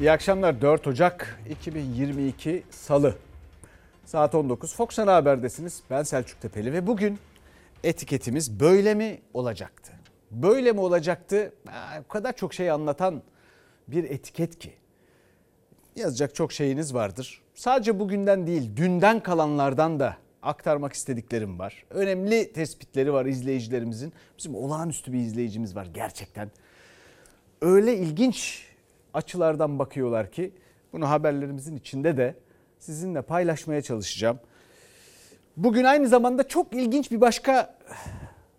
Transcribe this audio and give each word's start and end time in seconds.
İyi 0.00 0.12
akşamlar 0.12 0.60
4 0.60 0.86
Ocak 0.86 1.40
2022 1.50 2.62
Salı 2.70 3.14
saat 4.04 4.34
19 4.34 4.74
Fox 4.74 4.98
Ana 4.98 5.14
Haber'desiniz. 5.14 5.82
Ben 5.90 6.02
Selçuk 6.02 6.40
Tepeli 6.40 6.72
ve 6.72 6.86
bugün 6.86 7.18
etiketimiz 7.84 8.60
böyle 8.60 8.94
mi 8.94 9.20
olacaktı? 9.34 9.92
Böyle 10.30 10.72
mi 10.72 10.80
olacaktı? 10.80 11.52
O 12.04 12.08
kadar 12.08 12.36
çok 12.36 12.54
şey 12.54 12.70
anlatan 12.70 13.22
bir 13.88 14.04
etiket 14.04 14.58
ki. 14.58 14.72
Yazacak 15.96 16.34
çok 16.34 16.52
şeyiniz 16.52 16.94
vardır. 16.94 17.42
Sadece 17.54 17.98
bugünden 17.98 18.46
değil 18.46 18.76
dünden 18.76 19.22
kalanlardan 19.22 20.00
da 20.00 20.16
aktarmak 20.42 20.92
istediklerim 20.92 21.58
var. 21.58 21.84
Önemli 21.90 22.52
tespitleri 22.52 23.12
var 23.12 23.26
izleyicilerimizin. 23.26 24.12
Bizim 24.38 24.54
olağanüstü 24.54 25.12
bir 25.12 25.18
izleyicimiz 25.18 25.76
var 25.76 25.86
gerçekten. 25.94 26.50
Öyle 27.60 27.96
ilginç 27.96 28.67
açılardan 29.18 29.78
bakıyorlar 29.78 30.32
ki 30.32 30.52
bunu 30.92 31.10
haberlerimizin 31.10 31.76
içinde 31.76 32.16
de 32.16 32.34
sizinle 32.78 33.22
paylaşmaya 33.22 33.82
çalışacağım. 33.82 34.40
Bugün 35.56 35.84
aynı 35.84 36.08
zamanda 36.08 36.48
çok 36.48 36.72
ilginç 36.72 37.10
bir 37.10 37.20
başka 37.20 37.78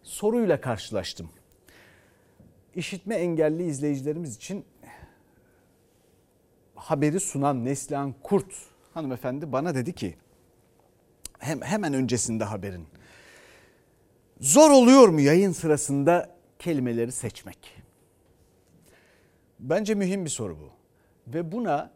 soruyla 0.04 0.62
karşılaştım. 0.62 1.30
İşitme 2.76 3.16
engelli 3.16 3.64
izleyicilerimiz 3.64 4.36
için 4.36 4.66
haberi 6.76 7.20
sunan 7.20 7.66
Neslihan 7.66 8.14
Kurt 8.24 8.54
hanımefendi 8.94 9.52
bana 9.52 9.76
dedi 9.76 9.94
ki 9.94 10.16
hem 11.40 11.62
hemen 11.62 11.94
öncesinde 11.94 12.44
haberin 12.44 12.88
zor 14.40 14.72
oluyor 14.72 15.08
mu 15.08 15.22
yayın 15.22 15.52
sırasında 15.52 16.36
kelimeleri 16.60 17.12
seçmek? 17.12 17.79
Bence 19.60 19.96
mühim 19.96 20.26
bir 20.26 20.30
soru 20.30 20.58
bu. 20.60 20.72
Ve 21.34 21.52
buna 21.52 21.92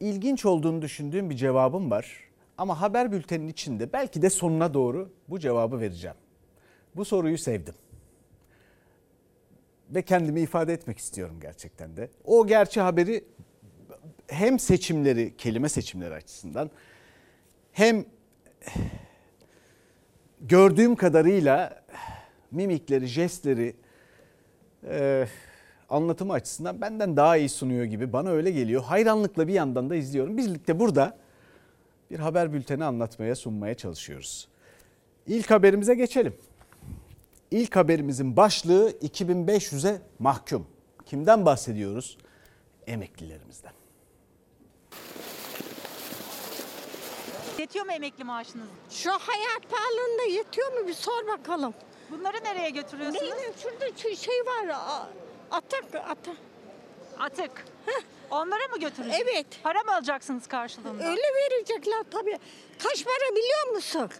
ilginç 0.00 0.44
olduğunu 0.44 0.82
düşündüğüm 0.82 1.30
bir 1.30 1.36
cevabım 1.36 1.90
var. 1.90 2.30
Ama 2.58 2.80
haber 2.80 3.12
bülteninin 3.12 3.48
içinde 3.48 3.92
belki 3.92 4.22
de 4.22 4.30
sonuna 4.30 4.74
doğru 4.74 5.12
bu 5.28 5.38
cevabı 5.38 5.80
vereceğim. 5.80 6.16
Bu 6.96 7.04
soruyu 7.04 7.38
sevdim. 7.38 7.74
Ve 9.90 10.02
kendimi 10.02 10.40
ifade 10.40 10.72
etmek 10.72 10.98
istiyorum 10.98 11.38
gerçekten 11.40 11.96
de. 11.96 12.10
O 12.24 12.46
gerçi 12.46 12.80
haberi 12.80 13.24
hem 14.26 14.58
seçimleri, 14.58 15.36
kelime 15.36 15.68
seçimleri 15.68 16.14
açısından 16.14 16.70
hem 17.72 18.04
gördüğüm 20.40 20.96
kadarıyla 20.96 21.82
mimikleri, 22.50 23.06
jestleri, 23.06 23.76
e, 24.84 25.26
anlatımı 25.92 26.32
açısından 26.32 26.80
benden 26.80 27.16
daha 27.16 27.36
iyi 27.36 27.48
sunuyor 27.48 27.84
gibi 27.84 28.12
bana 28.12 28.30
öyle 28.30 28.50
geliyor. 28.50 28.82
Hayranlıkla 28.82 29.48
bir 29.48 29.52
yandan 29.52 29.90
da 29.90 29.94
izliyorum. 29.94 30.36
Birlikte 30.36 30.78
burada 30.80 31.18
bir 32.10 32.18
haber 32.18 32.52
bülteni 32.52 32.84
anlatmaya, 32.84 33.34
sunmaya 33.34 33.74
çalışıyoruz. 33.74 34.48
İlk 35.26 35.50
haberimize 35.50 35.94
geçelim. 35.94 36.34
İlk 37.50 37.76
haberimizin 37.76 38.36
başlığı 38.36 38.90
2500'e 38.90 40.00
mahkum. 40.18 40.66
Kimden 41.06 41.46
bahsediyoruz? 41.46 42.18
Emeklilerimizden. 42.86 43.72
Yetiyor 47.58 47.84
mu 47.84 47.92
emekli 47.92 48.24
maaşınız? 48.24 48.66
Şu 48.90 49.10
hayat 49.10 49.70
pahalılığında 49.70 50.22
yetiyor 50.22 50.72
mu 50.72 50.88
bir 50.88 50.94
sor 50.94 51.26
bakalım. 51.38 51.74
Bunları 52.10 52.36
nereye 52.44 52.70
götürüyorsunuz? 52.70 53.22
Neydi? 53.22 53.52
Şurada 53.62 53.86
şu 53.96 54.16
şey 54.16 54.40
var. 54.46 54.76
Atak, 55.52 55.84
atak. 56.08 56.36
Atık. 57.18 57.64
Onlara 58.30 58.68
mı 58.68 58.78
götürüyorsunuz? 58.80 59.28
Evet. 59.32 59.46
Para 59.62 59.82
mı 59.82 59.94
alacaksınız 59.94 60.46
karşılığında? 60.46 61.04
Öyle 61.04 61.22
verecekler 61.22 62.04
tabii. 62.10 62.38
Kaç 62.78 63.04
para 63.04 63.36
biliyor 63.36 63.68
musun? 63.74 64.10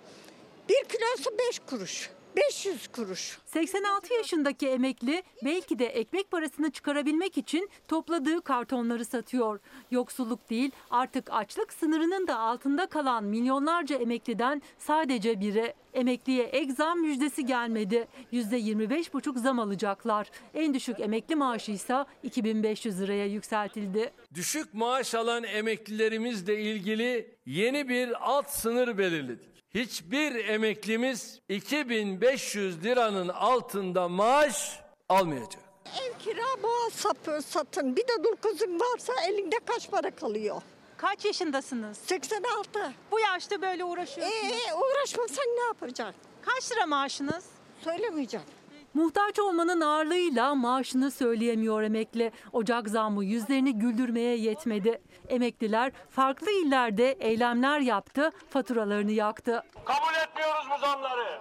Bir 0.69 0.84
kilosu 0.84 1.38
beş 1.38 1.59
kuruş. 1.59 2.10
500 2.37 2.88
kuruş. 2.88 3.38
86 3.47 4.15
yaşındaki 4.15 4.69
emekli 4.69 5.22
belki 5.44 5.78
de 5.78 5.87
ekmek 5.87 6.31
parasını 6.31 6.70
çıkarabilmek 6.70 7.38
için 7.38 7.70
topladığı 7.88 8.43
kartonları 8.43 9.04
satıyor. 9.04 9.60
Yoksulluk 9.91 10.50
değil 10.50 10.71
artık 10.91 11.31
açlık 11.31 11.72
sınırının 11.72 12.26
da 12.26 12.38
altında 12.38 12.87
kalan 12.87 13.25
milyonlarca 13.25 13.97
emekliden 13.97 14.62
sadece 14.78 15.41
biri. 15.41 15.75
Emekliye 15.94 16.44
ek 16.44 16.72
zam 16.72 17.00
müjdesi 17.00 17.47
gelmedi. 17.47 18.09
%25,5 18.32 19.38
zam 19.38 19.59
alacaklar. 19.59 20.31
En 20.54 20.75
düşük 20.75 21.00
emekli 21.00 21.37
maaşı 21.37 21.72
ise 21.72 22.04
2500 22.22 23.00
liraya 23.00 23.26
yükseltildi. 23.26 24.12
Düşük 24.34 24.75
maaş 24.75 25.15
alan 25.15 25.44
emeklilerimizle 25.44 26.60
ilgili 26.60 27.34
yeni 27.47 27.88
bir 27.88 28.31
alt 28.31 28.50
sınır 28.50 28.98
belirledik. 28.98 29.51
Hiçbir 29.75 30.49
emeklimiz 30.49 31.41
2500 31.49 32.84
liranın 32.84 33.28
altında 33.28 34.09
maaş 34.09 34.81
almayacak. 35.09 35.62
Ev 36.03 36.19
kira 36.19 36.62
boğaz 36.62 36.93
sapı 36.93 37.43
satın. 37.43 37.97
Bir 37.97 38.03
de 38.03 38.25
dul 38.25 38.37
kızın 38.37 38.81
varsa 38.81 39.12
elinde 39.28 39.56
kaç 39.66 39.91
para 39.91 40.10
kalıyor? 40.10 40.62
Kaç 40.97 41.25
yaşındasınız? 41.25 41.99
86. 41.99 42.93
Bu 43.10 43.21
yaşta 43.21 43.62
böyle 43.62 43.84
uğraşıyorsunuz. 43.84 44.53
Ee, 44.69 44.75
uğraşmasan 44.75 45.44
ne 45.44 45.62
yapacaksın? 45.62 46.15
Kaç 46.43 46.72
lira 46.72 46.87
maaşınız? 46.87 47.44
Söylemeyeceğim. 47.84 48.47
Muhtaç 48.94 49.38
olmanın 49.38 49.80
ağırlığıyla 49.80 50.54
maaşını 50.54 51.10
söyleyemiyor 51.10 51.82
emekli. 51.82 52.32
Ocak 52.53 52.88
zammı 52.88 53.25
yüzlerini 53.25 53.75
güldürmeye 53.75 54.36
yetmedi. 54.36 55.00
Emekliler 55.28 55.92
farklı 56.10 56.50
illerde 56.50 57.12
eylemler 57.12 57.80
yaptı, 57.80 58.30
faturalarını 58.50 59.12
yaktı. 59.12 59.62
Kabul 59.84 60.14
etmiyoruz 60.28 60.66
bu 60.76 60.86
zamları. 60.86 61.41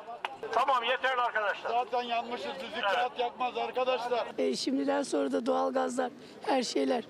Tamam 0.51 0.83
yeterli 0.83 1.21
arkadaşlar. 1.21 1.69
Zaten 1.69 2.01
yanmışız. 2.01 2.51
Düzlük 2.61 2.83
kağıt 2.83 3.19
yakmaz 3.19 3.57
arkadaşlar. 3.57 4.27
E, 4.37 4.55
şimdiden 4.55 5.03
sonra 5.03 5.31
da 5.31 5.45
doğalgazlar, 5.45 6.11
her 6.41 6.63
şeyler 6.63 7.03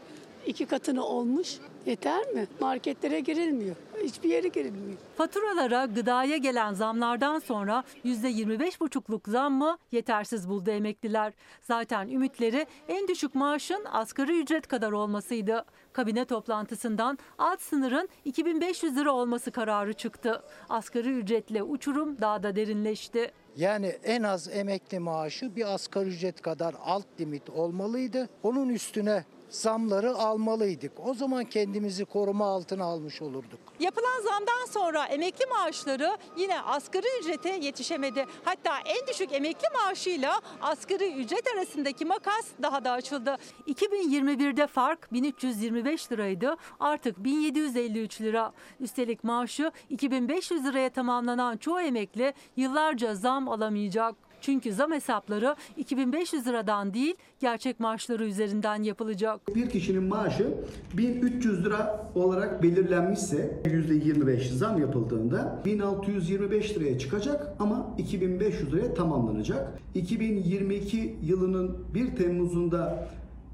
iki 0.46 0.66
katını 0.66 1.06
olmuş. 1.06 1.58
Yeter 1.86 2.28
mi? 2.28 2.48
Marketlere 2.60 3.20
girilmiyor. 3.20 3.76
Hiçbir 4.04 4.30
yere 4.30 4.48
girilmiyor. 4.48 4.98
Faturalara, 5.18 5.86
gıdaya 5.86 6.38
gelen 6.38 6.74
zamlardan 6.74 7.40
sonra 7.40 7.84
%25,5'luk 8.06 9.30
zammı 9.32 9.78
yetersiz 9.92 10.50
buldu 10.50 10.70
emekliler. 10.72 11.34
Zaten 11.62 12.08
ümitleri 12.08 12.66
en 12.88 13.08
düşük 13.08 13.36
maaşın 13.36 13.86
asgari 13.92 14.42
ücret 14.42 14.68
kadar 14.68 14.92
olmasıydı. 14.92 15.66
Kabine 15.94 16.26
toplantısından 16.26 17.18
alt 17.38 17.62
sınırın 17.62 18.10
2500 18.26 18.98
lira 18.98 19.12
olması 19.12 19.52
kararı 19.52 19.94
çıktı. 19.94 20.44
Asgari 20.70 21.10
ücretle 21.10 21.64
uçurum 21.64 22.22
daha 22.22 22.44
da 22.44 22.56
derinleşti. 22.56 23.32
Yani 23.58 23.88
en 24.04 24.24
az 24.24 24.48
emekli 24.56 25.00
maaşı 25.00 25.56
bir 25.56 25.74
asgari 25.74 26.10
ücret 26.10 26.42
kadar 26.42 26.76
alt 26.86 27.06
limit 27.20 27.50
olmalıydı. 27.50 28.30
Onun 28.44 28.70
üstüne 28.70 29.24
zamları 29.52 30.16
almalıydık. 30.16 30.92
O 31.06 31.14
zaman 31.14 31.46
kendimizi 31.46 32.06
koruma 32.06 32.46
altına 32.46 32.84
almış 32.84 33.22
olurduk. 33.22 33.60
Yapılan 33.80 34.22
zamdan 34.24 34.66
sonra 34.70 35.06
emekli 35.06 35.46
maaşları 35.46 36.18
yine 36.38 36.62
asgari 36.62 37.06
ücrete 37.22 37.50
yetişemedi. 37.50 38.26
Hatta 38.44 38.72
en 38.86 39.08
düşük 39.08 39.34
emekli 39.34 39.68
maaşıyla 39.74 40.42
asgari 40.62 41.14
ücret 41.14 41.48
arasındaki 41.56 42.06
makas 42.06 42.46
daha 42.62 42.84
da 42.84 42.92
açıldı. 42.92 43.38
2021'de 43.68 44.68
fark 44.68 45.14
1325 45.14 46.12
liraydı. 46.12 46.56
Artık 46.80 47.24
1753 47.24 48.22
lira. 48.22 48.52
Üstelik 48.80 49.24
maaşı 49.24 49.72
2500 49.90 50.66
liraya 50.66 50.90
tamamlanan 50.90 51.58
çoğu 51.58 51.82
emekli 51.82 52.34
yıllarca 52.56 53.16
zam 53.16 53.50
alamayacak. 53.50 54.16
Çünkü 54.42 54.74
zam 54.74 54.92
hesapları 54.92 55.56
2500 55.78 56.48
liradan 56.48 56.94
değil 56.94 57.16
gerçek 57.40 57.80
maaşları 57.80 58.26
üzerinden 58.26 58.84
yapılacak. 58.84 59.56
Bir 59.56 59.70
kişinin 59.70 60.04
maaşı 60.04 60.54
1300 60.98 61.66
lira 61.66 62.10
olarak 62.16 62.64
belirlenmişse 62.64 63.62
%25 63.66 64.54
zam 64.54 64.82
yapıldığında 64.82 65.62
1625 65.66 66.78
liraya 66.78 67.00
çıkacak 67.00 67.56
ama 67.60 67.96
2500 67.98 68.74
liraya 68.74 68.94
tamamlanacak. 68.94 69.80
2022 69.96 71.16
yılının 71.24 71.78
1 71.94 72.16
Temmuz'unda 72.16 73.08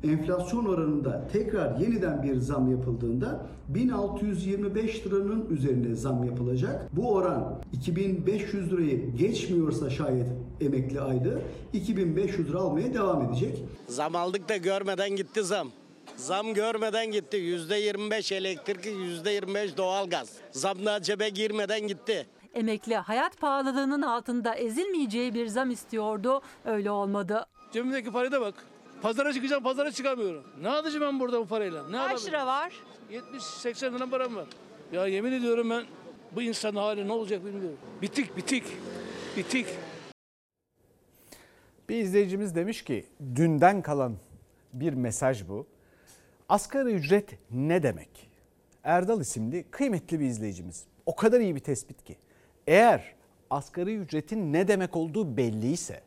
enflasyon 0.03 0.65
oranında 0.65 1.27
tekrar 1.33 1.79
yeniden 1.79 2.23
bir 2.23 2.35
zam 2.35 2.71
yapıldığında 2.71 3.45
1625 3.69 5.05
liranın 5.07 5.45
üzerine 5.49 5.95
zam 5.95 6.23
yapılacak. 6.23 6.89
Bu 6.95 7.13
oran 7.13 7.59
2500 7.73 8.71
lirayı 8.71 9.15
geçmiyorsa 9.15 9.89
şayet 9.89 10.27
emekli 10.61 11.01
aylığı 11.01 11.41
2500 11.73 12.49
lira 12.49 12.59
almaya 12.59 12.93
devam 12.93 13.21
edecek. 13.25 13.57
Zam 13.87 14.15
aldık 14.15 14.49
da 14.49 14.57
görmeden 14.57 15.09
gitti 15.09 15.43
zam. 15.43 15.71
Zam 16.15 16.53
görmeden 16.53 17.11
gitti. 17.11 17.37
Yüzde 17.37 17.75
25 17.75 18.31
elektrik, 18.31 18.85
yüzde 18.85 19.31
25 19.31 19.77
doğalgaz. 19.77 20.29
Zamlar 20.51 20.99
cebe 21.01 21.29
girmeden 21.29 21.87
gitti. 21.87 22.27
Emekli 22.53 22.95
hayat 22.95 23.37
pahalılığının 23.39 24.01
altında 24.01 24.55
ezilmeyeceği 24.55 25.33
bir 25.33 25.47
zam 25.47 25.71
istiyordu. 25.71 26.41
Öyle 26.65 26.91
olmadı. 26.91 27.45
Cebimdeki 27.73 28.11
paraya 28.11 28.31
da 28.31 28.41
bak. 28.41 28.53
Pazara 29.01 29.33
çıkacağım 29.33 29.63
pazara 29.63 29.91
çıkamıyorum. 29.91 30.43
Ne 30.61 30.69
alacağım 30.69 31.01
ben 31.05 31.19
burada 31.19 31.39
bu 31.39 31.45
parayla? 31.47 31.89
Ne 31.89 31.97
Kaç 31.97 32.25
lira 32.25 32.47
var? 32.47 32.73
70-80 33.11 33.95
lira 33.95 34.09
param 34.09 34.35
var. 34.35 34.45
Ya 34.91 35.07
yemin 35.07 35.31
ediyorum 35.31 35.69
ben 35.69 35.83
bu 36.31 36.41
insanın 36.41 36.75
hali 36.75 37.07
ne 37.07 37.11
olacak 37.11 37.45
bilmiyorum. 37.45 37.77
Bitik 38.01 38.37
bitik. 38.37 38.63
Bitik. 39.37 39.65
Bir 41.89 41.95
izleyicimiz 41.95 42.55
demiş 42.55 42.83
ki 42.83 43.05
dünden 43.35 43.81
kalan 43.81 44.17
bir 44.73 44.93
mesaj 44.93 45.47
bu. 45.47 45.67
Asgari 46.49 46.89
ücret 46.89 47.37
ne 47.51 47.83
demek? 47.83 48.29
Erdal 48.83 49.21
isimli 49.21 49.65
kıymetli 49.71 50.19
bir 50.19 50.25
izleyicimiz. 50.25 50.83
O 51.05 51.15
kadar 51.15 51.39
iyi 51.39 51.55
bir 51.55 51.59
tespit 51.59 52.03
ki. 52.03 52.17
Eğer 52.67 53.15
asgari 53.49 53.95
ücretin 53.95 54.53
ne 54.53 54.67
demek 54.67 54.95
olduğu 54.95 55.37
belliyse 55.37 56.01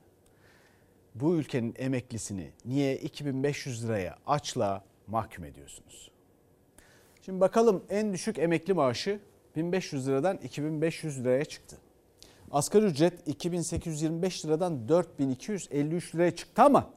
bu 1.14 1.36
ülkenin 1.36 1.74
emeklisini 1.78 2.50
niye 2.64 2.96
2500 2.96 3.84
liraya 3.84 4.16
açla 4.26 4.84
mahkum 5.06 5.44
ediyorsunuz? 5.44 6.10
Şimdi 7.22 7.40
bakalım 7.40 7.84
en 7.90 8.12
düşük 8.12 8.38
emekli 8.38 8.74
maaşı 8.74 9.20
1500 9.56 10.08
liradan 10.08 10.36
2500 10.36 11.20
liraya 11.20 11.44
çıktı. 11.44 11.76
Asgari 12.50 12.84
ücret 12.84 13.28
2825 13.28 14.46
liradan 14.46 14.88
4253 14.88 16.14
liraya 16.14 16.36
çıktı 16.36 16.62
ama 16.62 16.90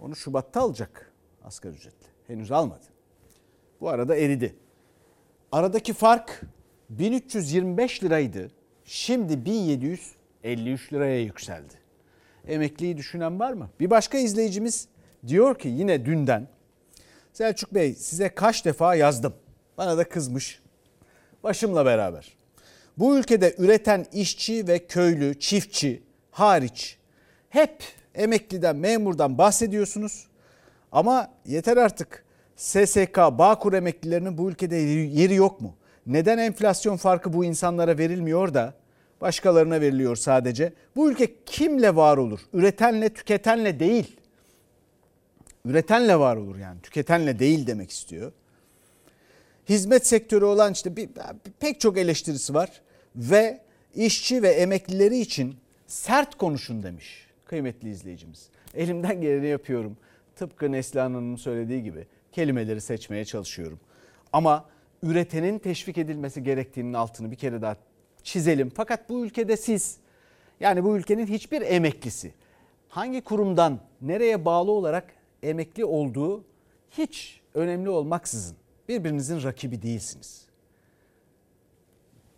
onu 0.00 0.16
Şubat'ta 0.16 0.60
alacak 0.60 1.12
asgari 1.44 1.74
ücretli. 1.74 2.06
Henüz 2.26 2.52
almadı. 2.52 2.84
Bu 3.80 3.88
arada 3.88 4.16
eridi. 4.16 4.56
Aradaki 5.52 5.92
fark 5.92 6.42
1325 6.90 8.04
liraydı. 8.04 8.50
Şimdi 8.84 9.44
1753 9.44 10.92
liraya 10.92 11.20
yükseldi. 11.20 11.74
Emekliyi 12.46 12.96
düşünen 12.96 13.40
var 13.40 13.52
mı? 13.52 13.70
Bir 13.80 13.90
başka 13.90 14.18
izleyicimiz 14.18 14.88
diyor 15.26 15.58
ki 15.58 15.68
yine 15.68 16.04
dünden 16.06 16.48
Selçuk 17.32 17.74
Bey 17.74 17.94
size 17.94 18.28
kaç 18.28 18.64
defa 18.64 18.94
yazdım. 18.94 19.34
Bana 19.78 19.98
da 19.98 20.08
kızmış. 20.08 20.62
Başımla 21.42 21.86
beraber. 21.86 22.35
Bu 22.98 23.18
ülkede 23.18 23.54
üreten 23.58 24.06
işçi 24.12 24.68
ve 24.68 24.86
köylü, 24.86 25.40
çiftçi 25.40 26.02
hariç 26.30 26.98
hep 27.48 27.82
emekliden, 28.14 28.76
memurdan 28.76 29.38
bahsediyorsunuz. 29.38 30.26
Ama 30.92 31.30
yeter 31.46 31.76
artık. 31.76 32.24
SSK, 32.56 33.16
Bağkur 33.16 33.72
emeklilerinin 33.72 34.38
bu 34.38 34.50
ülkede 34.50 34.76
yeri 34.76 35.34
yok 35.34 35.60
mu? 35.60 35.74
Neden 36.06 36.38
enflasyon 36.38 36.96
farkı 36.96 37.32
bu 37.32 37.44
insanlara 37.44 37.98
verilmiyor 37.98 38.54
da 38.54 38.74
başkalarına 39.20 39.80
veriliyor 39.80 40.16
sadece? 40.16 40.72
Bu 40.96 41.10
ülke 41.10 41.34
kimle 41.46 41.96
var 41.96 42.16
olur? 42.16 42.40
Üretenle, 42.52 43.08
tüketenle 43.08 43.80
değil. 43.80 44.16
Üretenle 45.64 46.18
var 46.18 46.36
olur 46.36 46.56
yani. 46.58 46.80
Tüketenle 46.80 47.38
değil 47.38 47.66
demek 47.66 47.90
istiyor. 47.90 48.32
Hizmet 49.68 50.06
sektörü 50.06 50.44
olan 50.44 50.72
işte 50.72 50.96
bir, 50.96 51.08
pek 51.60 51.80
çok 51.80 51.98
eleştirisi 51.98 52.54
var 52.54 52.82
ve 53.16 53.60
işçi 53.94 54.42
ve 54.42 54.48
emeklileri 54.48 55.18
için 55.18 55.56
sert 55.86 56.34
konuşun 56.34 56.82
demiş 56.82 57.26
kıymetli 57.44 57.90
izleyicimiz. 57.90 58.48
Elimden 58.74 59.20
geleni 59.20 59.46
yapıyorum. 59.46 59.96
Tıpkı 60.36 60.72
Neslihan 60.72 61.14
Hanım'ın 61.14 61.36
söylediği 61.36 61.82
gibi 61.82 62.06
kelimeleri 62.32 62.80
seçmeye 62.80 63.24
çalışıyorum. 63.24 63.80
Ama 64.32 64.64
üretenin 65.02 65.58
teşvik 65.58 65.98
edilmesi 65.98 66.42
gerektiğinin 66.42 66.92
altını 66.92 67.30
bir 67.30 67.36
kere 67.36 67.62
daha 67.62 67.76
çizelim. 68.22 68.72
Fakat 68.74 69.08
bu 69.08 69.24
ülkede 69.24 69.56
siz 69.56 69.96
yani 70.60 70.84
bu 70.84 70.96
ülkenin 70.96 71.26
hiçbir 71.26 71.62
emeklisi 71.62 72.34
hangi 72.88 73.20
kurumdan 73.20 73.80
nereye 74.00 74.44
bağlı 74.44 74.70
olarak 74.70 75.14
emekli 75.42 75.84
olduğu 75.84 76.44
hiç 76.90 77.40
önemli 77.54 77.88
olmaksızın 77.88 78.56
birbirinizin 78.88 79.42
rakibi 79.42 79.82
değilsiniz. 79.82 80.45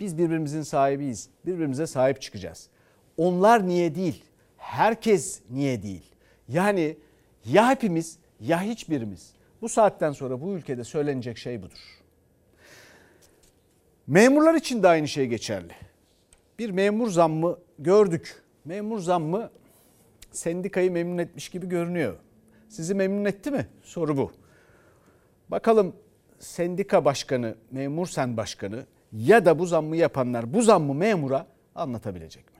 Biz 0.00 0.18
birbirimizin 0.18 0.62
sahibiyiz. 0.62 1.28
Birbirimize 1.46 1.86
sahip 1.86 2.22
çıkacağız. 2.22 2.68
Onlar 3.16 3.68
niye 3.68 3.94
değil? 3.94 4.24
Herkes 4.56 5.40
niye 5.50 5.82
değil? 5.82 6.14
Yani 6.48 6.96
ya 7.44 7.70
hepimiz 7.70 8.18
ya 8.40 8.62
hiçbirimiz. 8.62 9.32
Bu 9.62 9.68
saatten 9.68 10.12
sonra 10.12 10.40
bu 10.40 10.52
ülkede 10.52 10.84
söylenecek 10.84 11.38
şey 11.38 11.62
budur. 11.62 11.78
Memurlar 14.06 14.54
için 14.54 14.82
de 14.82 14.88
aynı 14.88 15.08
şey 15.08 15.26
geçerli. 15.26 15.72
Bir 16.58 16.70
memur 16.70 17.10
zammı 17.10 17.58
gördük. 17.78 18.42
Memur 18.64 18.98
zammı 18.98 19.50
sendikayı 20.32 20.92
memnun 20.92 21.18
etmiş 21.18 21.48
gibi 21.48 21.68
görünüyor. 21.68 22.16
Sizi 22.68 22.94
memnun 22.94 23.24
etti 23.24 23.50
mi? 23.50 23.66
Soru 23.82 24.16
bu. 24.16 24.32
Bakalım 25.48 25.96
sendika 26.38 27.04
başkanı, 27.04 27.54
memur 27.70 28.06
sen 28.06 28.36
başkanı 28.36 28.86
ya 29.12 29.44
da 29.46 29.58
bu 29.58 29.66
zammı 29.66 29.96
yapanlar 29.96 30.54
bu 30.54 30.62
zammı 30.62 30.94
memura 30.94 31.46
anlatabilecek 31.74 32.44
mi? 32.44 32.58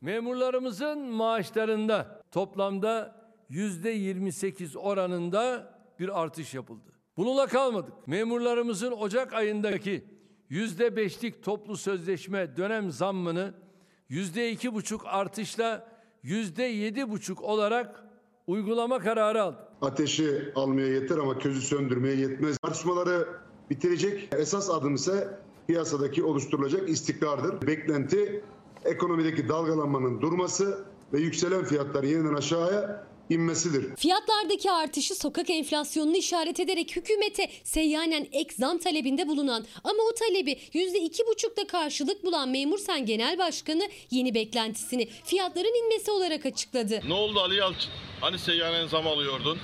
Memurlarımızın 0.00 0.98
maaşlarında 0.98 2.22
toplamda 2.30 3.22
%28 3.50 4.78
oranında 4.78 5.74
bir 5.98 6.22
artış 6.22 6.54
yapıldı. 6.54 6.92
Bununla 7.16 7.46
kalmadık. 7.46 7.92
Memurlarımızın 8.06 8.92
Ocak 8.92 9.32
ayındaki 9.32 10.04
%5'lik 10.50 11.44
toplu 11.44 11.76
sözleşme 11.76 12.56
dönem 12.56 12.90
zammını 12.90 13.54
%2,5 14.10 15.06
artışla 15.06 15.88
%7,5 16.24 17.40
olarak 17.40 18.04
uygulama 18.46 18.98
kararı 18.98 19.42
aldık. 19.42 19.60
Ateşi 19.82 20.52
almaya 20.54 20.86
yeter 20.86 21.18
ama 21.18 21.38
közü 21.38 21.60
söndürmeye 21.60 22.16
yetmez. 22.16 22.58
Tartışmaları 22.58 23.28
bitirecek. 23.72 24.28
Esas 24.38 24.70
adım 24.70 24.94
ise 24.94 25.28
piyasadaki 25.66 26.24
oluşturulacak 26.24 26.88
istikrardır. 26.88 27.66
Beklenti 27.66 28.44
ekonomideki 28.84 29.48
dalgalanmanın 29.48 30.20
durması 30.20 30.84
ve 31.12 31.20
yükselen 31.20 31.64
fiyatlar 31.64 32.02
yeniden 32.02 32.34
aşağıya 32.34 33.06
inmesidir. 33.30 33.96
Fiyatlardaki 33.96 34.70
artışı 34.70 35.14
sokak 35.14 35.50
enflasyonunu 35.50 36.16
işaret 36.16 36.60
ederek 36.60 36.96
hükümete 36.96 37.48
seyyanen 37.64 38.26
ek 38.32 38.54
zam 38.58 38.78
talebinde 38.78 39.28
bulunan 39.28 39.64
ama 39.84 40.02
o 40.10 40.14
talebi 40.14 40.52
%2,5'da 40.52 41.66
karşılık 41.66 42.24
bulan 42.24 42.48
Memur 42.48 42.78
Sen 42.78 43.06
Genel 43.06 43.38
Başkanı 43.38 43.82
yeni 44.10 44.34
beklentisini 44.34 45.08
fiyatların 45.24 45.84
inmesi 45.84 46.10
olarak 46.10 46.46
açıkladı. 46.46 47.00
Ne 47.08 47.14
oldu 47.14 47.40
Ali 47.40 47.56
Yalçın? 47.56 47.90
Hani 48.20 48.38
seyyanen 48.38 48.86
zam 48.86 49.06
alıyordun? 49.06 49.58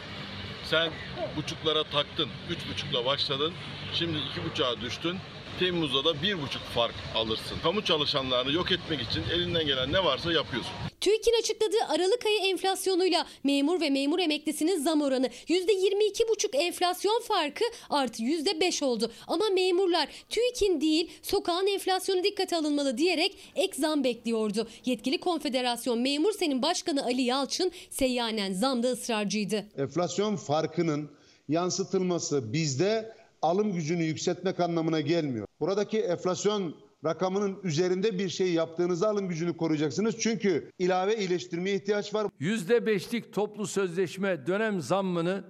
Sen 0.70 0.90
buçuklara 1.36 1.84
taktın. 1.84 2.28
Üç 2.50 2.58
buçukla 2.70 3.04
başladın. 3.04 3.52
Şimdi 3.94 4.18
iki 4.18 4.44
buçuğa 4.44 4.80
düştün. 4.80 5.18
Temmuz'da 5.58 6.04
da 6.04 6.22
bir 6.22 6.42
buçuk 6.42 6.62
fark 6.62 6.94
alırsın. 7.14 7.56
Kamu 7.62 7.84
çalışanlarını 7.84 8.52
yok 8.52 8.72
etmek 8.72 9.00
için 9.02 9.22
elinden 9.34 9.66
gelen 9.66 9.92
ne 9.92 10.04
varsa 10.04 10.32
yapıyorsun. 10.32 10.72
TÜİK'in 11.00 11.38
açıkladığı 11.40 11.84
Aralık 11.88 12.26
ayı 12.26 12.38
enflasyonuyla 12.38 13.26
memur 13.44 13.80
ve 13.80 13.90
memur 13.90 14.18
emeklisinin 14.18 14.78
zam 14.78 15.02
oranı 15.02 15.26
%22,5 15.26 16.56
enflasyon 16.56 17.20
farkı 17.20 17.64
artı 17.90 18.22
%5 18.22 18.84
oldu. 18.84 19.12
Ama 19.26 19.44
memurlar 19.48 20.08
TÜİK'in 20.28 20.80
değil 20.80 21.10
sokağın 21.22 21.66
enflasyonu 21.66 22.24
dikkate 22.24 22.56
alınmalı 22.56 22.98
diyerek 22.98 23.38
ek 23.56 23.72
zam 23.78 24.04
bekliyordu. 24.04 24.68
Yetkili 24.84 25.20
konfederasyon 25.20 25.98
Memur 25.98 26.32
Sen'in 26.32 26.62
başkanı 26.62 27.04
Ali 27.04 27.22
Yalçın 27.22 27.72
seyyanen 27.90 28.52
zamda 28.52 28.88
ısrarcıydı. 28.88 29.66
Enflasyon 29.78 30.36
farkının 30.36 31.10
yansıtılması 31.48 32.52
bizde 32.52 33.17
alım 33.42 33.72
gücünü 33.72 34.02
yükseltmek 34.02 34.60
anlamına 34.60 35.00
gelmiyor. 35.00 35.46
Buradaki 35.60 36.00
enflasyon 36.00 36.74
rakamının 37.04 37.58
üzerinde 37.62 38.18
bir 38.18 38.28
şey 38.28 38.52
yaptığınızda 38.52 39.08
alım 39.08 39.28
gücünü 39.28 39.56
koruyacaksınız. 39.56 40.18
Çünkü 40.18 40.70
ilave 40.78 41.16
iyileştirmeye 41.16 41.76
ihtiyaç 41.76 42.14
var. 42.14 42.26
%5'lik 42.40 43.32
toplu 43.32 43.66
sözleşme 43.66 44.46
dönem 44.46 44.80
zammını 44.80 45.44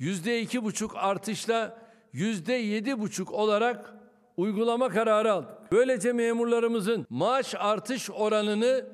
%2,5 0.00 0.98
artışla 0.98 1.78
%7,5 2.14 3.30
olarak 3.30 3.94
uygulama 4.36 4.88
kararı 4.88 5.32
aldık. 5.32 5.50
Böylece 5.72 6.12
memurlarımızın 6.12 7.06
maaş 7.10 7.54
artış 7.58 8.10
oranını 8.10 8.86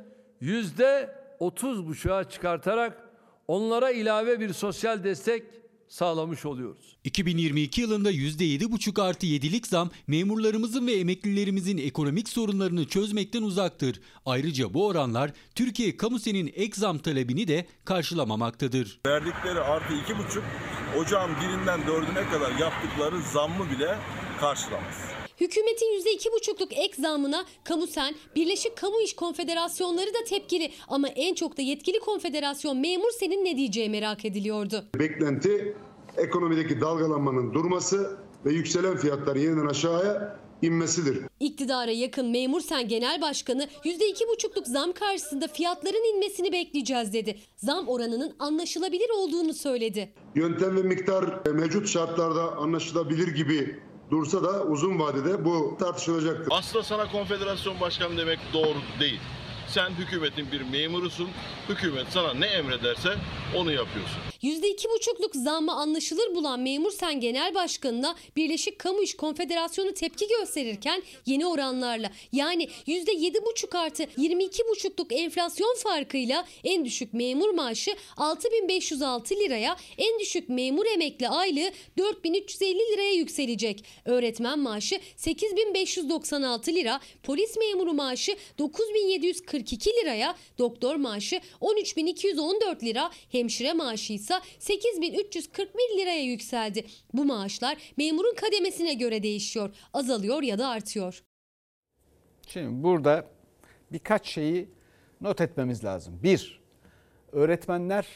%30,5'a 0.42 2.24
çıkartarak 2.24 3.08
onlara 3.48 3.90
ilave 3.90 4.40
bir 4.40 4.52
sosyal 4.52 5.04
destek 5.04 5.63
sağlamış 5.88 6.46
oluyoruz. 6.46 6.96
2022 7.04 7.80
yılında 7.80 8.12
%7,5 8.12 9.02
artı 9.02 9.26
7'lik 9.26 9.66
zam 9.66 9.90
memurlarımızın 10.06 10.86
ve 10.86 10.92
emeklilerimizin 10.92 11.78
ekonomik 11.78 12.28
sorunlarını 12.28 12.86
çözmekten 12.86 13.42
uzaktır. 13.42 14.00
Ayrıca 14.26 14.74
bu 14.74 14.86
oranlar 14.86 15.32
Türkiye 15.54 15.96
Kamusen'in 15.96 16.52
ek 16.54 16.72
zam 16.74 16.98
talebini 16.98 17.48
de 17.48 17.66
karşılamamaktadır. 17.84 19.00
Verdikleri 19.06 19.60
artı 19.60 19.94
2,5 19.94 20.42
ocağın 20.98 21.30
birinden 21.36 21.86
dördüne 21.86 22.28
kadar 22.28 22.58
yaptıkları 22.58 23.22
zammı 23.32 23.70
bile 23.70 23.98
karşılamaz. 24.40 25.13
Hükümetin 25.40 25.86
%2,5'luk 25.86 26.74
ek 26.74 27.02
zamına 27.02 27.44
Kamusen, 27.64 28.14
Birleşik 28.36 28.76
Kamu 28.76 29.00
İş 29.00 29.16
Konfederasyonları 29.16 30.14
da 30.14 30.24
tepkili 30.28 30.70
ama 30.88 31.08
en 31.08 31.34
çok 31.34 31.56
da 31.56 31.62
yetkili 31.62 31.98
konfederasyon 31.98 32.76
memur 32.76 33.10
senin 33.18 33.44
ne 33.44 33.56
diyeceği 33.56 33.90
merak 33.90 34.24
ediliyordu. 34.24 34.84
Beklenti 34.98 35.76
ekonomideki 36.16 36.80
dalgalanmanın 36.80 37.54
durması 37.54 38.16
ve 38.44 38.52
yükselen 38.52 38.96
fiyatların 38.96 39.40
yeniden 39.40 39.66
aşağıya 39.66 40.38
inmesidir. 40.62 41.18
İktidara 41.40 41.90
yakın 41.90 42.30
Memur 42.30 42.60
Sen 42.60 42.88
Genel 42.88 43.22
Başkanı 43.22 43.68
%2,5'luk 43.84 44.64
zam 44.70 44.92
karşısında 44.92 45.48
fiyatların 45.48 46.14
inmesini 46.14 46.52
bekleyeceğiz 46.52 47.12
dedi. 47.12 47.38
Zam 47.56 47.88
oranının 47.88 48.34
anlaşılabilir 48.38 49.10
olduğunu 49.18 49.54
söyledi. 49.54 50.12
Yöntem 50.34 50.76
ve 50.76 50.82
miktar 50.82 51.50
mevcut 51.54 51.88
şartlarda 51.88 52.56
anlaşılabilir 52.56 53.28
gibi 53.28 53.80
dursa 54.10 54.42
da 54.42 54.62
uzun 54.62 54.98
vadede 54.98 55.44
bu 55.44 55.76
tartışılacaktır. 55.78 56.48
Aslında 56.50 56.84
sana 56.84 57.10
konfederasyon 57.12 57.80
başkanı 57.80 58.18
demek 58.18 58.38
doğru 58.52 58.78
değil. 59.00 59.20
Sen 59.68 59.90
hükümetin 59.90 60.52
bir 60.52 60.60
memurusun. 60.60 61.28
Hükümet 61.68 62.06
sana 62.10 62.34
ne 62.34 62.46
emrederse 62.46 63.14
onu 63.54 63.72
yapıyorsun. 63.72 64.33
%2,5'luk 64.44 65.36
zammı 65.36 65.72
anlaşılır 65.72 66.34
bulan 66.34 66.60
Memur 66.60 66.90
Sen 66.90 67.20
Genel 67.20 67.54
Başkanı'na 67.54 68.16
Birleşik 68.36 68.78
Kamu 68.78 69.02
İş 69.02 69.16
Konfederasyonu 69.16 69.94
tepki 69.94 70.28
gösterirken 70.28 71.02
yeni 71.26 71.46
oranlarla 71.46 72.10
yani 72.32 72.68
%7,5 72.86 73.78
artı 73.78 74.02
22,5'luk 74.02 75.14
enflasyon 75.14 75.74
farkıyla 75.78 76.44
en 76.64 76.84
düşük 76.84 77.14
memur 77.14 77.54
maaşı 77.54 77.90
6506 78.16 79.34
liraya, 79.34 79.76
en 79.98 80.18
düşük 80.20 80.48
memur 80.48 80.86
emekli 80.86 81.28
aylığı 81.28 81.70
4350 81.98 82.78
liraya 82.92 83.12
yükselecek. 83.12 83.84
Öğretmen 84.04 84.58
maaşı 84.58 85.00
8596 85.16 86.74
lira, 86.74 87.00
polis 87.22 87.56
memuru 87.56 87.94
maaşı 87.94 88.36
9742 88.58 89.90
liraya, 89.90 90.36
doktor 90.58 90.96
maaşı 90.96 91.40
13214 91.60 92.84
lira, 92.84 93.10
hemşire 93.32 93.72
maaşı 93.72 94.12
ise 94.12 94.33
8341 94.58 95.98
liraya 95.98 96.22
yükseldi. 96.24 96.86
Bu 97.12 97.24
maaşlar 97.24 97.76
memurun 97.96 98.34
kademesine 98.34 98.94
göre 98.94 99.22
değişiyor, 99.22 99.70
azalıyor 99.92 100.42
ya 100.42 100.58
da 100.58 100.68
artıyor. 100.68 101.22
Şimdi 102.46 102.82
burada 102.82 103.26
birkaç 103.92 104.26
şeyi 104.26 104.68
not 105.20 105.40
etmemiz 105.40 105.84
lazım. 105.84 106.20
Bir, 106.22 106.60
öğretmenler 107.32 108.06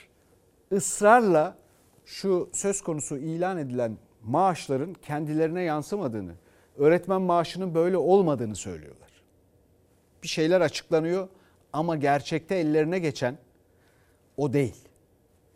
ısrarla 0.73 1.59
şu 2.05 2.51
söz 2.53 2.81
konusu 2.81 3.19
ilan 3.19 3.59
edilen 3.59 3.99
maaşların 4.23 4.95
kendilerine 4.95 5.63
yansımadığını, 5.63 6.35
öğretmen 6.77 7.23
maaşının 7.23 7.75
böyle 7.75 7.97
olmadığını 7.97 8.57
söylüyorlar. 8.57 9.09
Bir 10.23 10.29
şeyler 10.29 10.61
açıklanıyor 10.61 11.29
ama 11.73 11.97
gerçekte 11.97 12.55
ellerine 12.55 12.99
geçen 12.99 13.39
o 14.37 14.53
değil. 14.53 14.88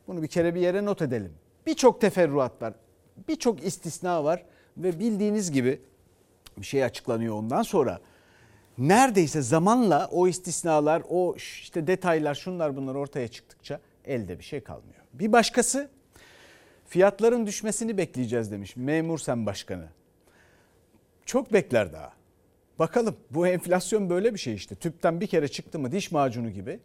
Bunu 0.07 0.23
bir 0.23 0.29
kere 0.29 0.55
bir 0.55 0.61
yere 0.61 0.85
not 0.85 1.03
edelim. 1.03 1.33
Birçok 1.67 2.01
teferruat 2.01 2.63
var, 2.63 2.75
birçok 3.29 3.65
istisna 3.65 4.25
var 4.25 4.45
ve 4.77 4.99
bildiğiniz 4.99 5.53
gibi 5.53 5.81
bir 6.57 6.67
şey 6.67 6.85
açıklanıyor 6.85 7.35
ondan 7.35 7.63
sonra 7.63 8.01
neredeyse 8.79 9.43
zamanla 9.43 10.09
o 10.13 10.29
istisnalar, 10.29 11.03
o 11.09 11.35
işte 11.37 11.87
detaylar, 11.87 12.35
şunlar 12.35 12.77
bunlar 12.77 12.95
ortaya 12.95 13.29
çıktıkça 13.29 13.81
elde 14.05 14.39
bir 14.39 14.45
şey 14.45 14.61
kalmıyor. 14.61 15.01
Bir 15.13 15.33
başkası 15.33 15.91
fiyatların 16.87 17.47
düşmesini 17.47 17.99
bekleyeceğiz 17.99 18.51
demiş 18.51 18.77
memur 18.77 19.19
sen 19.19 19.47
başkanı. 19.47 19.89
Çok 21.27 21.53
bekler 21.53 21.93
daha. 21.93 22.13
Bakalım 22.79 23.17
bu 23.31 23.47
enflasyon 23.47 24.11
böyle 24.11 24.35
bir 24.35 24.39
şey 24.39 24.55
işte. 24.55 24.75
Tüpten 24.75 25.21
bir 25.21 25.27
kere 25.27 25.49
çıktı 25.49 25.79
mı 25.79 25.93
diş 25.93 26.13
macunu 26.13 26.51
gibi 26.51 26.81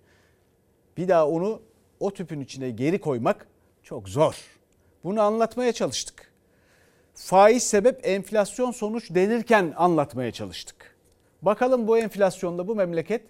bir 0.97 1.07
daha 1.07 1.27
onu 1.27 1.61
o 1.99 2.13
tüpün 2.13 2.39
içine 2.39 2.69
geri 2.69 3.01
koymak 3.01 3.47
çok 3.83 4.09
zor. 4.09 4.35
Bunu 5.03 5.21
anlatmaya 5.21 5.73
çalıştık. 5.73 6.31
Faiz 7.13 7.63
sebep 7.63 8.07
enflasyon 8.07 8.71
sonuç 8.71 9.09
denirken 9.09 9.73
anlatmaya 9.77 10.31
çalıştık. 10.31 10.95
Bakalım 11.41 11.87
bu 11.87 11.97
enflasyonla 11.97 12.67
bu 12.67 12.75
memleket 12.75 13.21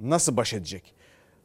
nasıl 0.00 0.36
baş 0.36 0.54
edecek? 0.54 0.94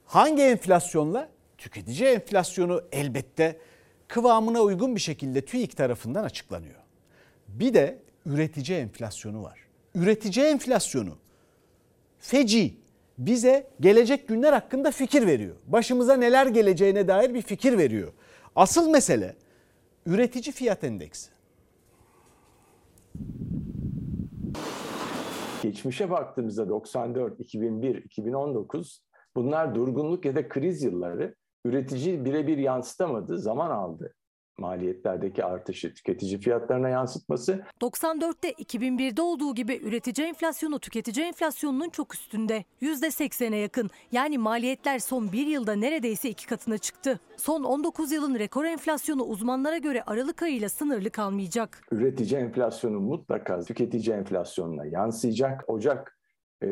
Hangi 0.05 0.41
enflasyonla? 0.41 1.29
Tüketici 1.57 2.09
enflasyonu 2.09 2.81
elbette 2.91 3.59
kıvamına 4.07 4.61
uygun 4.61 4.95
bir 4.95 5.01
şekilde 5.01 5.45
TÜİK 5.45 5.77
tarafından 5.77 6.23
açıklanıyor. 6.23 6.79
Bir 7.47 7.73
de 7.73 7.99
üretici 8.25 8.77
enflasyonu 8.77 9.43
var. 9.43 9.59
Üretici 9.95 10.45
enflasyonu 10.45 11.17
feci 12.19 12.77
bize 13.17 13.67
gelecek 13.79 14.27
günler 14.27 14.53
hakkında 14.53 14.91
fikir 14.91 15.27
veriyor. 15.27 15.55
Başımıza 15.67 16.17
neler 16.17 16.47
geleceğine 16.47 17.07
dair 17.07 17.33
bir 17.33 17.41
fikir 17.41 17.77
veriyor. 17.77 18.13
Asıl 18.55 18.89
mesele 18.89 19.35
üretici 20.05 20.53
fiyat 20.53 20.83
endeksi. 20.83 21.31
Geçmişe 25.63 26.09
baktığımızda 26.09 26.69
94, 26.69 27.39
2001, 27.39 27.95
2019 27.95 29.03
bunlar 29.35 29.75
durgunluk 29.75 30.25
ya 30.25 30.35
da 30.35 30.47
kriz 30.47 30.83
yılları 30.83 31.35
üretici 31.65 32.25
birebir 32.25 32.57
yansıtamadı, 32.57 33.39
zaman 33.39 33.71
aldı 33.71 34.13
maliyetlerdeki 34.57 35.45
artışı 35.45 35.93
tüketici 35.93 36.37
fiyatlarına 36.37 36.89
yansıtması. 36.89 37.63
94'te 37.81 38.51
2001'de 38.51 39.21
olduğu 39.21 39.55
gibi 39.55 39.79
üretici 39.83 40.27
enflasyonu 40.27 40.79
tüketici 40.79 41.25
enflasyonunun 41.25 41.89
çok 41.89 42.13
üstünde. 42.13 42.63
%80'e 42.81 43.57
yakın. 43.57 43.89
Yani 44.11 44.37
maliyetler 44.37 44.99
son 44.99 45.31
bir 45.31 45.47
yılda 45.47 45.75
neredeyse 45.75 46.29
iki 46.29 46.47
katına 46.47 46.77
çıktı. 46.77 47.19
Son 47.37 47.63
19 47.63 48.11
yılın 48.11 48.39
rekor 48.39 48.65
enflasyonu 48.65 49.23
uzmanlara 49.23 49.77
göre 49.77 50.03
Aralık 50.03 50.43
ayıyla 50.43 50.69
sınırlı 50.69 51.09
kalmayacak. 51.09 51.83
Üretici 51.91 52.41
enflasyonu 52.41 52.99
mutlaka 52.99 53.59
tüketici 53.59 54.15
enflasyonuna 54.15 54.85
yansıyacak. 54.85 55.63
Ocak 55.67 56.17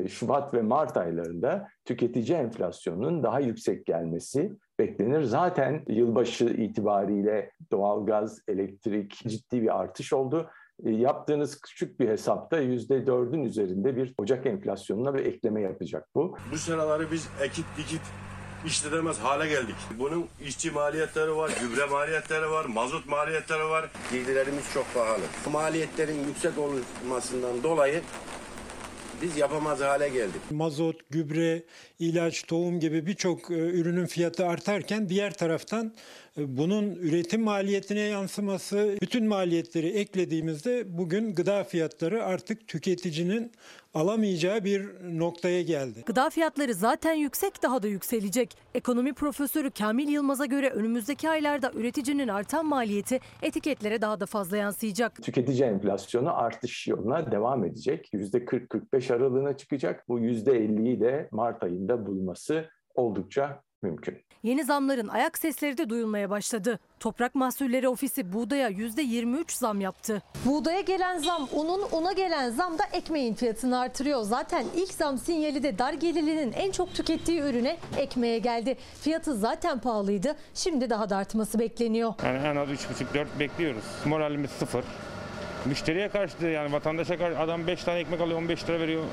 Şubat 0.07 0.53
ve 0.53 0.61
Mart 0.61 0.97
aylarında 0.97 1.67
tüketici 1.85 2.37
enflasyonunun 2.37 3.23
daha 3.23 3.39
yüksek 3.39 3.85
gelmesi 3.85 4.51
beklenir. 4.79 5.21
Zaten 5.21 5.83
yılbaşı 5.87 6.45
itibariyle 6.45 7.51
doğalgaz, 7.71 8.41
elektrik 8.47 9.11
ciddi 9.27 9.61
bir 9.61 9.79
artış 9.81 10.13
oldu. 10.13 10.49
Yaptığınız 10.83 11.61
küçük 11.61 11.99
bir 11.99 12.09
hesapta 12.09 12.59
yüzde 12.59 13.07
dördün 13.07 13.43
üzerinde 13.43 13.95
bir 13.95 14.13
Ocak 14.17 14.45
enflasyonuna 14.45 15.13
bir 15.13 15.25
ekleme 15.25 15.61
yapacak 15.61 16.07
bu. 16.15 16.37
Bu 16.51 16.57
sıraları 16.57 17.11
biz 17.11 17.29
ekit 17.41 17.65
dikit 17.77 18.01
işletemez 18.65 19.19
hale 19.19 19.47
geldik. 19.47 19.75
Bunun 19.99 20.25
işçi 20.45 20.71
maliyetleri 20.71 21.35
var, 21.35 21.51
gübre 21.61 21.85
maliyetleri 21.85 22.51
var, 22.51 22.65
mazot 22.65 23.07
maliyetleri 23.07 23.63
var. 23.63 23.89
Girdilerimiz 24.11 24.73
çok 24.73 24.93
pahalı. 24.93 25.23
Maliyetlerin 25.51 26.27
yüksek 26.27 26.53
olmasından 26.57 27.63
dolayı 27.63 28.01
biz 29.21 29.37
yapamaz 29.37 29.81
hale 29.81 30.09
geldik. 30.09 30.41
Mazot, 30.51 30.95
gübre, 31.09 31.63
ilaç, 31.99 32.43
tohum 32.43 32.79
gibi 32.79 33.05
birçok 33.05 33.51
ürünün 33.51 34.05
fiyatı 34.05 34.45
artarken 34.45 35.09
diğer 35.09 35.33
taraftan 35.33 35.93
bunun 36.37 36.95
üretim 36.95 37.41
maliyetine 37.41 37.99
yansıması, 37.99 38.97
bütün 39.01 39.27
maliyetleri 39.27 39.87
eklediğimizde 39.87 40.97
bugün 40.97 41.35
gıda 41.35 41.63
fiyatları 41.63 42.23
artık 42.23 42.67
tüketicinin 42.67 43.51
alamayacağı 43.95 44.63
bir 44.63 44.89
noktaya 45.19 45.61
geldi. 45.61 46.03
Gıda 46.05 46.29
fiyatları 46.29 46.73
zaten 46.73 47.13
yüksek 47.13 47.63
daha 47.63 47.83
da 47.83 47.87
yükselecek. 47.87 48.57
Ekonomi 48.75 49.13
profesörü 49.13 49.71
Kamil 49.71 50.07
Yılmaz'a 50.07 50.45
göre 50.45 50.69
önümüzdeki 50.69 51.29
aylarda 51.29 51.71
üreticinin 51.75 52.27
artan 52.27 52.65
maliyeti 52.65 53.19
etiketlere 53.41 54.01
daha 54.01 54.19
da 54.19 54.25
fazla 54.25 54.57
yansıyacak. 54.57 55.23
Tüketici 55.23 55.63
enflasyonu 55.63 56.37
artış 56.37 56.87
yoluna 56.87 57.31
devam 57.31 57.65
edecek. 57.65 58.09
%40-45 58.13 59.13
aralığına 59.13 59.57
çıkacak. 59.57 60.05
Bu 60.09 60.19
%50'yi 60.19 60.99
de 60.99 61.29
Mart 61.31 61.63
ayında 61.63 62.05
bulması 62.05 62.69
oldukça 62.95 63.61
mümkün. 63.85 64.17
Yeni 64.43 64.63
zamların 64.63 65.07
ayak 65.07 65.37
sesleri 65.37 65.77
de 65.77 65.89
duyulmaya 65.89 66.29
başladı. 66.29 66.79
Toprak 66.99 67.35
Mahsulleri 67.35 67.89
Ofisi 67.89 68.33
buğdaya 68.33 68.69
%23 68.69 69.51
zam 69.57 69.81
yaptı. 69.81 70.21
Buğdaya 70.45 70.81
gelen 70.81 71.17
zam, 71.17 71.47
unun 71.53 71.81
una 71.91 72.11
gelen 72.11 72.49
zam 72.49 72.79
da 72.79 72.83
ekmeğin 72.93 73.33
fiyatını 73.33 73.79
artırıyor. 73.79 74.21
Zaten 74.21 74.65
ilk 74.75 74.93
zam 74.93 75.17
sinyali 75.17 75.63
de 75.63 75.79
dar 75.79 75.93
gelirlinin 75.93 76.51
en 76.51 76.71
çok 76.71 76.93
tükettiği 76.93 77.41
ürüne 77.41 77.77
ekmeğe 77.97 78.39
geldi. 78.39 78.77
Fiyatı 79.01 79.35
zaten 79.35 79.79
pahalıydı. 79.79 80.35
Şimdi 80.53 80.89
daha 80.89 81.09
da 81.09 81.17
artması 81.17 81.59
bekleniyor. 81.59 82.13
Yani 82.23 82.47
en 82.47 82.55
az 82.55 82.69
3,5-4 82.69 83.25
bekliyoruz. 83.39 83.83
Moralimiz 84.05 84.51
sıfır. 84.51 84.83
Müşteriye 85.65 86.09
karşı 86.09 86.45
yani 86.45 86.73
vatandaşa 86.73 87.17
karşı 87.17 87.39
adam 87.39 87.67
5 87.67 87.83
tane 87.83 87.99
ekmek 87.99 88.21
alıyor 88.21 88.37
15 88.37 88.69
lira 88.69 88.79
veriyor. 88.79 89.03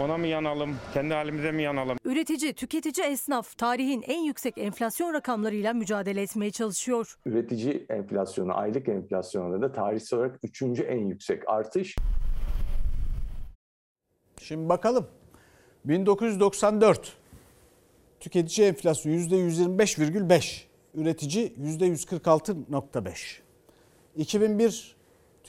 Ona 0.00 0.18
mı 0.18 0.26
yanalım? 0.26 0.76
Kendi 0.94 1.14
halimize 1.14 1.52
mi 1.52 1.62
yanalım? 1.62 1.98
Üretici, 2.04 2.52
tüketici, 2.52 3.06
esnaf 3.06 3.58
tarihin 3.58 4.02
en 4.02 4.22
yüksek 4.22 4.58
enflasyon 4.58 5.14
rakamlarıyla 5.14 5.72
mücadele 5.72 6.22
etmeye 6.22 6.50
çalışıyor. 6.50 7.18
Üretici 7.26 7.86
enflasyonu, 7.88 8.58
aylık 8.58 8.88
enflasyonunda 8.88 9.62
da 9.62 9.72
tarihsel 9.72 10.18
olarak 10.18 10.38
üçüncü 10.42 10.82
en 10.82 11.06
yüksek 11.06 11.48
artış. 11.48 11.96
Şimdi 14.40 14.68
bakalım. 14.68 15.06
1994 15.84 17.12
tüketici 18.20 18.68
enflasyonu 18.68 19.16
%125,5. 19.16 20.62
Üretici 20.94 21.54
%146,5. 21.58 23.40
2001 24.16 24.99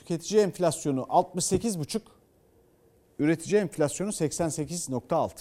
tüketici 0.02 0.42
enflasyonu 0.42 1.02
68,5. 1.02 2.02
Üretici 3.20 3.62
enflasyonu 3.62 4.10
88,6. 4.10 5.32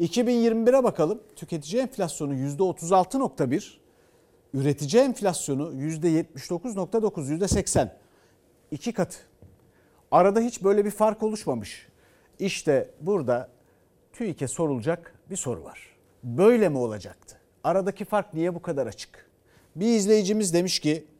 2021'e 0.00 0.84
bakalım. 0.84 1.22
Tüketici 1.36 1.82
enflasyonu 1.82 2.34
%36,1. 2.34 3.72
Üretici 4.54 5.02
enflasyonu 5.02 5.72
%79,9, 5.72 7.38
%80. 7.38 7.88
İki 8.70 8.92
katı. 8.92 9.18
Arada 10.10 10.40
hiç 10.40 10.64
böyle 10.64 10.84
bir 10.84 10.90
fark 10.90 11.22
oluşmamış. 11.22 11.88
İşte 12.38 12.90
burada 13.00 13.48
TÜİK'e 14.12 14.48
sorulacak 14.48 15.14
bir 15.30 15.36
soru 15.36 15.64
var. 15.64 15.96
Böyle 16.22 16.68
mi 16.68 16.78
olacaktı? 16.78 17.36
Aradaki 17.64 18.04
fark 18.04 18.34
niye 18.34 18.54
bu 18.54 18.62
kadar 18.62 18.86
açık? 18.86 19.30
Bir 19.76 19.86
izleyicimiz 19.86 20.54
demiş 20.54 20.80
ki 20.80 21.13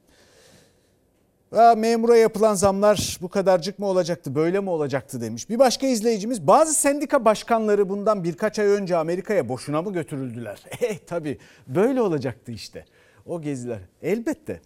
"Aa, 1.54 1.74
memura 1.74 2.16
yapılan 2.16 2.54
zamlar 2.54 3.18
bu 3.22 3.28
kadarcık 3.28 3.78
mı 3.78 3.86
olacaktı, 3.86 4.34
böyle 4.34 4.60
mi 4.60 4.70
olacaktı 4.70 5.20
demiş. 5.20 5.50
Bir 5.50 5.58
başka 5.58 5.86
izleyicimiz 5.86 6.46
bazı 6.46 6.74
sendika 6.74 7.24
başkanları 7.24 7.88
bundan 7.88 8.24
birkaç 8.24 8.58
ay 8.58 8.66
önce 8.66 8.96
Amerika'ya 8.96 9.48
boşuna 9.48 9.82
mı 9.82 9.92
götürüldüler? 9.92 10.62
Eh 10.80 10.98
tabii 11.06 11.38
böyle 11.66 12.00
olacaktı 12.00 12.52
işte 12.52 12.84
o 13.26 13.42
geziler. 13.42 13.78
Elbette. 14.02 14.60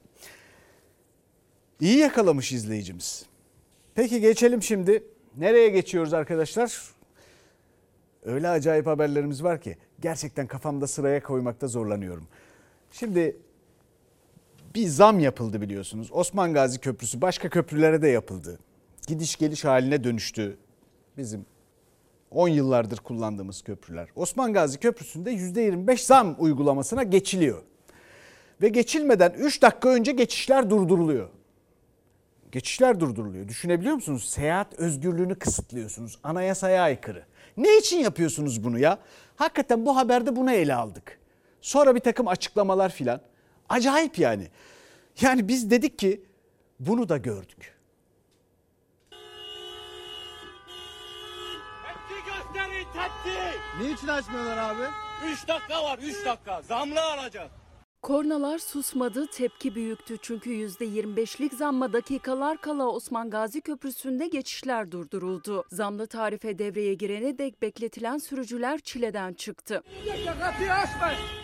İyi 1.81 1.99
yakalamış 1.99 2.53
izleyicimiz. 2.53 3.27
Peki 3.95 4.21
geçelim 4.21 4.63
şimdi. 4.63 5.05
Nereye 5.37 5.69
geçiyoruz 5.69 6.15
arkadaşlar? 6.15 6.83
Öyle 8.25 8.49
acayip 8.49 8.87
haberlerimiz 8.87 9.45
var 9.45 9.61
ki 9.61 9.77
gerçekten 10.01 10.47
kafamda 10.47 10.87
sıraya 10.87 11.23
koymakta 11.23 11.67
zorlanıyorum. 11.67 12.29
Şimdi 12.93 13.37
bir 14.75 14.87
zam 14.87 15.21
yapıldı 15.21 15.61
biliyorsunuz. 15.61 16.09
Osman 16.13 16.55
Gazi 16.55 16.81
Köprüsü 16.81 17.21
başka 17.21 17.49
köprülere 17.49 18.03
de 18.03 18.09
yapıldı. 18.09 18.59
Gidiş 19.07 19.37
geliş 19.37 19.65
haline 19.65 20.05
dönüştü. 20.05 20.57
Bizim 21.17 21.47
10 22.31 22.49
yıllardır 22.49 22.97
kullandığımız 22.99 23.63
köprüler. 23.63 24.09
Osman 24.17 24.53
Gazi 24.53 24.79
Köprüsü'nde 24.79 25.33
%25 25.33 26.07
zam 26.07 26.37
uygulamasına 26.39 27.03
geçiliyor. 27.03 27.63
Ve 28.63 28.69
geçilmeden 28.69 29.33
3 29.39 29.63
dakika 29.63 29.89
önce 29.89 30.13
geçişler 30.13 30.71
durduruluyor. 30.71 31.29
Geçişler 32.53 33.01
durduruluyor. 33.01 33.49
Düşünebiliyor 33.49 33.95
musunuz? 33.95 34.25
Seyahat 34.25 34.75
özgürlüğünü 34.75 35.35
kısıtlıyorsunuz. 35.35 36.19
Anayasaya 36.23 36.83
aykırı. 36.83 37.25
Ne 37.57 37.79
için 37.79 37.99
yapıyorsunuz 37.99 38.65
bunu 38.65 38.79
ya? 38.79 38.99
Hakikaten 39.37 39.87
bu 39.87 39.97
haberde 39.97 40.37
bunu 40.37 40.53
ele 40.53 40.75
aldık. 40.75 41.19
Sonra 41.61 41.95
bir 41.95 42.01
takım 42.01 42.29
açıklamalar 42.29 42.91
filan. 42.91 43.21
Acayip 43.69 44.19
yani. 44.19 44.49
Yani 45.21 45.49
biz 45.49 45.71
dedik 45.71 45.99
ki 45.99 46.23
bunu 46.81 47.09
da 47.09 47.17
gördük. 47.17 47.79
gösterin 52.27 52.85
tepki. 52.85 53.39
Niçin 53.81 54.09
açmıyorlar 54.09 54.57
abi? 54.57 54.83
3 55.33 55.49
dakika 55.49 55.85
var 55.85 55.99
3 55.99 56.25
dakika. 56.25 56.63
Zamlı 56.63 57.03
alacağız. 57.03 57.51
Kornalar 58.03 58.59
susmadı, 58.59 59.27
tepki 59.27 59.75
büyüktü 59.75 60.17
çünkü 60.23 60.51
%25'lik 60.51 61.55
zamma 61.55 61.93
dakikalar 61.93 62.61
kala 62.61 62.87
Osman 62.89 63.31
Gazi 63.31 63.61
Köprüsü'nde 63.61 64.27
geçişler 64.27 64.91
durduruldu. 64.93 65.65
Zamlı 65.73 66.07
tarife 66.07 66.59
devreye 66.59 66.95
girene 66.95 67.39
dek 67.39 67.63
bekletilen 67.63 68.19
sürücüler 68.19 68.79
çileden 68.81 69.33
çıktı. 69.35 69.83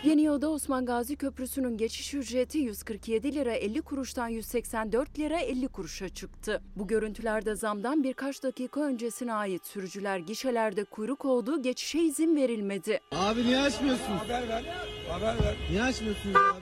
Yeni 0.05 0.31
Osman 0.31 0.87
Gazi 0.87 1.17
Köprüsü'nün 1.17 1.77
geçiş 1.77 2.15
ücreti 2.15 2.59
147 2.59 3.35
lira 3.35 3.53
50 3.53 3.83
kuruştan 3.83 4.29
184 4.29 5.19
lira 5.19 5.39
50 5.41 5.69
kuruşa 5.69 6.09
çıktı. 6.09 6.63
Bu 6.77 6.87
görüntülerde 6.87 7.55
zamdan 7.55 8.03
birkaç 8.05 8.43
dakika 8.43 8.81
öncesine 8.81 9.33
ait 9.35 9.67
sürücüler 9.67 10.19
gişelerde 10.19 10.85
kuyruk 10.85 11.25
oldu, 11.25 11.63
geçişe 11.63 11.99
izin 11.99 12.37
verilmedi. 12.37 13.01
Abi 13.13 13.45
niye 13.45 13.59
açmıyorsunuz? 13.61 14.21
Haber 14.21 14.49
ver. 14.49 14.65
Haber 15.11 15.27
ver. 15.45 15.55
Niye 15.71 15.83
açmıyorsunuz 15.83 16.37
abi? 16.37 16.54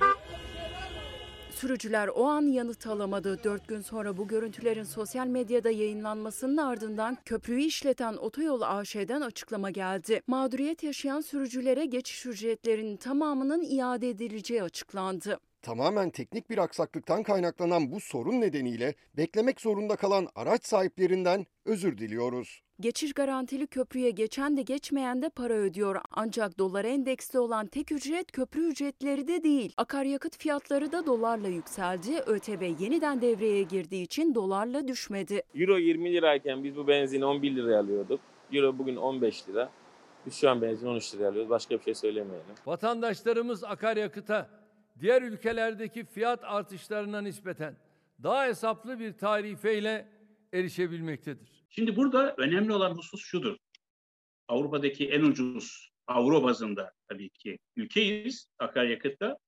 Sürücüler 1.63 2.09
o 2.09 2.25
an 2.25 2.43
yanıt 2.43 2.87
alamadı. 2.87 3.45
Dört 3.45 3.69
gün 3.69 3.81
sonra 3.81 4.17
bu 4.17 4.29
görüntülerin 4.29 4.85
sosyal 4.85 5.27
medyada 5.27 5.71
yayınlanmasının 5.71 6.57
ardından 6.57 7.19
köprüyü 7.25 7.61
işleten 7.61 8.17
Otoyol 8.17 8.61
AŞ'den 8.61 9.21
açıklama 9.21 9.71
geldi. 9.71 10.23
Mağduriyet 10.27 10.83
yaşayan 10.83 11.21
sürücülere 11.21 11.85
geçiş 11.85 12.27
ücretlerinin 12.27 12.97
tamamının 12.97 13.63
iade 13.63 14.09
edileceği 14.09 14.63
açıklandı. 14.63 15.39
Tamamen 15.63 16.11
teknik 16.11 16.51
bir 16.51 16.59
aksaklıktan 16.59 17.23
kaynaklanan 17.23 17.93
bu 17.93 18.01
sorun 18.01 18.41
nedeniyle 18.41 18.95
beklemek 19.17 19.61
zorunda 19.61 19.97
kalan 19.97 20.29
araç 20.35 20.65
sahiplerinden 20.67 21.47
özür 21.65 21.99
diliyoruz. 21.99 22.63
Geçiş 22.81 23.13
garantili 23.13 23.67
köprüye 23.67 24.11
geçen 24.11 24.57
de 24.57 24.63
geçmeyen 24.63 25.23
de 25.23 25.29
para 25.29 25.55
ödüyor. 25.55 25.97
Ancak 26.11 26.59
dolara 26.59 26.89
endeksli 26.89 27.39
olan 27.39 27.67
tek 27.67 27.93
ücret 27.93 28.33
köprü 28.33 28.69
ücretleri 28.69 29.29
de 29.29 29.43
değil. 29.43 29.73
Akaryakıt 29.77 30.39
fiyatları 30.39 30.93
da 30.93 31.07
dolarla 31.07 31.49
yükseldi. 31.49 32.19
ÖTV 32.27 32.63
yeniden 32.81 33.21
devreye 33.21 33.63
girdiği 33.63 34.03
için 34.03 34.35
dolarla 34.35 34.89
düşmedi. 34.89 35.43
Euro 35.55 35.79
20 35.79 36.13
lirayken 36.13 36.65
biz 36.65 36.77
bu 36.77 36.89
benzini 36.89 37.25
11 37.25 37.57
liraya 37.57 37.81
alıyorduk. 37.81 38.21
Euro 38.53 38.79
bugün 38.79 38.97
15 38.97 39.49
lira. 39.49 39.71
Biz 40.27 40.35
şu 40.35 40.51
an 40.51 40.63
benzin 40.63 40.87
13 40.87 41.15
liraya 41.15 41.29
alıyoruz. 41.29 41.51
Başka 41.51 41.79
bir 41.79 41.85
şey 41.85 41.95
söylemeyelim. 41.95 42.55
Vatandaşlarımız 42.67 43.65
akaryakıta 43.65 44.62
diğer 45.03 45.23
ülkelerdeki 45.23 46.05
fiyat 46.05 46.45
artışlarına 46.45 47.21
nispeten 47.21 47.77
daha 48.23 48.45
hesaplı 48.45 48.99
bir 48.99 49.13
tarifeyle 49.13 50.09
erişebilmektedir. 50.53 51.65
Şimdi 51.69 51.97
burada 51.97 52.35
önemli 52.37 52.73
olan 52.73 52.95
husus 52.95 53.25
şudur. 53.25 53.57
Avrupa'daki 54.49 55.09
en 55.09 55.23
ucuz 55.23 55.93
Avro 56.07 56.43
bazında 56.43 56.93
tabii 57.09 57.31
ki 57.31 57.59
ülkeyiz 57.77 58.47
akaryakıtta 58.59 59.39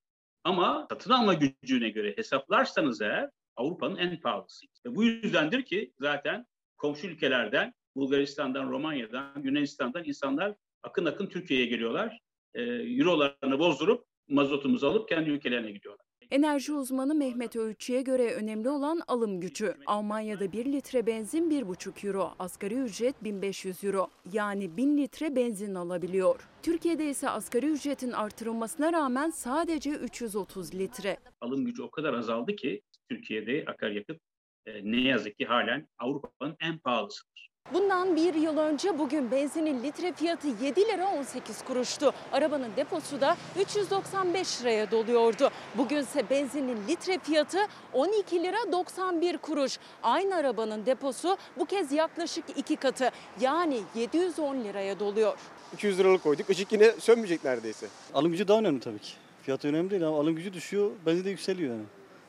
ama 0.45 0.87
satın 0.91 1.11
alma 1.11 1.35
gücüne 1.35 1.89
göre 1.89 2.17
hesaplarsanız 2.17 3.01
eğer 3.01 3.31
Avrupa'nın 3.57 3.97
en 3.97 4.21
pahalısıyız. 4.21 4.81
Ve 4.87 4.95
bu 4.95 5.05
yüzdendir 5.05 5.63
ki 5.63 5.93
zaten 6.01 6.47
komşu 6.77 7.07
ülkelerden, 7.07 7.75
Bulgaristan'dan, 7.97 8.71
Romanya'dan, 8.71 9.43
Yunanistan'dan 9.43 10.05
insanlar 10.05 10.55
akın 10.83 11.05
akın 11.05 11.27
Türkiye'ye 11.27 11.67
geliyorlar. 11.67 12.21
E, 12.55 12.63
Eurolarını 12.63 13.59
bozdurup 13.59 14.07
mazotumuzu 14.29 14.87
alıp 14.87 15.09
kendi 15.09 15.31
ülkelerine 15.31 15.73
gidiyorlar. 15.73 16.05
Enerji 16.31 16.73
uzmanı 16.73 17.15
Mehmet 17.15 17.57
Öğütçü'ye 17.57 18.03
göre 18.03 18.35
önemli 18.35 18.69
olan 18.69 19.01
alım 19.09 19.41
gücü. 19.41 19.75
Almanya'da 19.87 20.53
1 20.53 20.65
litre 20.73 21.07
benzin 21.07 21.51
1,5 21.51 22.07
euro, 22.07 22.35
asgari 22.39 22.75
ücret 22.75 23.25
1500 23.25 23.85
euro. 23.85 24.09
Yani 24.33 24.77
1000 24.77 24.99
litre 24.99 25.37
benzin 25.37 25.75
alabiliyor. 25.75 26.49
Türkiye'de 26.63 27.11
ise 27.11 27.29
asgari 27.29 27.67
ücretin 27.67 28.13
artırılmasına 28.13 28.93
rağmen 28.93 29.31
sadece 29.31 29.91
330 29.91 30.75
litre. 30.75 31.17
Alım 31.41 31.65
gücü 31.65 31.83
o 31.83 31.91
kadar 31.91 32.15
azaldı 32.15 32.57
ki 32.57 32.83
Türkiye'de 33.11 33.65
akaryakıt 33.67 34.21
e, 34.67 34.85
ne 34.85 35.01
yazık 35.01 35.39
ki 35.39 35.45
halen 35.45 35.89
Avrupa'nın 35.99 36.57
en 36.61 36.79
pahalısıdır. 36.79 37.54
Bundan 37.75 38.17
bir 38.17 38.35
yıl 38.35 38.59
önce 38.59 38.99
bugün 38.99 39.31
benzinin 39.31 39.83
litre 39.83 40.13
fiyatı 40.13 40.49
7 40.63 40.81
lira 40.81 41.09
18 41.09 41.65
kuruştu. 41.65 42.13
Arabanın 42.33 42.71
deposu 42.77 43.21
da 43.21 43.37
395 43.61 44.61
liraya 44.63 44.91
doluyordu. 44.91 45.51
Bugünse 45.75 46.31
benzinin 46.31 46.79
litre 46.89 47.19
fiyatı 47.19 47.59
12 47.93 48.43
lira 48.43 48.73
91 48.73 49.39
kuruş. 49.39 49.79
Aynı 50.03 50.37
arabanın 50.37 50.87
deposu 50.87 51.37
bu 51.59 51.65
kez 51.65 51.93
yaklaşık 51.93 52.45
iki 52.57 52.77
katı 52.77 53.11
yani 53.41 53.81
710 53.95 54.65
liraya 54.65 55.01
doluyor. 55.01 55.39
200 55.75 55.99
liralık 55.99 56.23
koyduk. 56.23 56.51
Işık 56.51 56.73
yine 56.73 56.93
sönmeyecek 56.93 57.45
neredeyse. 57.45 57.87
Alım 58.15 58.33
gücü 58.33 58.49
daha 58.49 58.59
önemli 58.59 58.81
tabii 58.81 58.99
ki. 58.99 59.13
Fiyatı 59.43 59.69
önemli 59.69 59.91
değil 59.91 60.07
ama 60.07 60.19
alım 60.21 60.35
gücü 60.35 60.53
düşüyor, 60.53 60.91
benzin 61.07 61.25
de 61.25 61.31
yükseliyor 61.31 61.71
yani. 61.71 61.85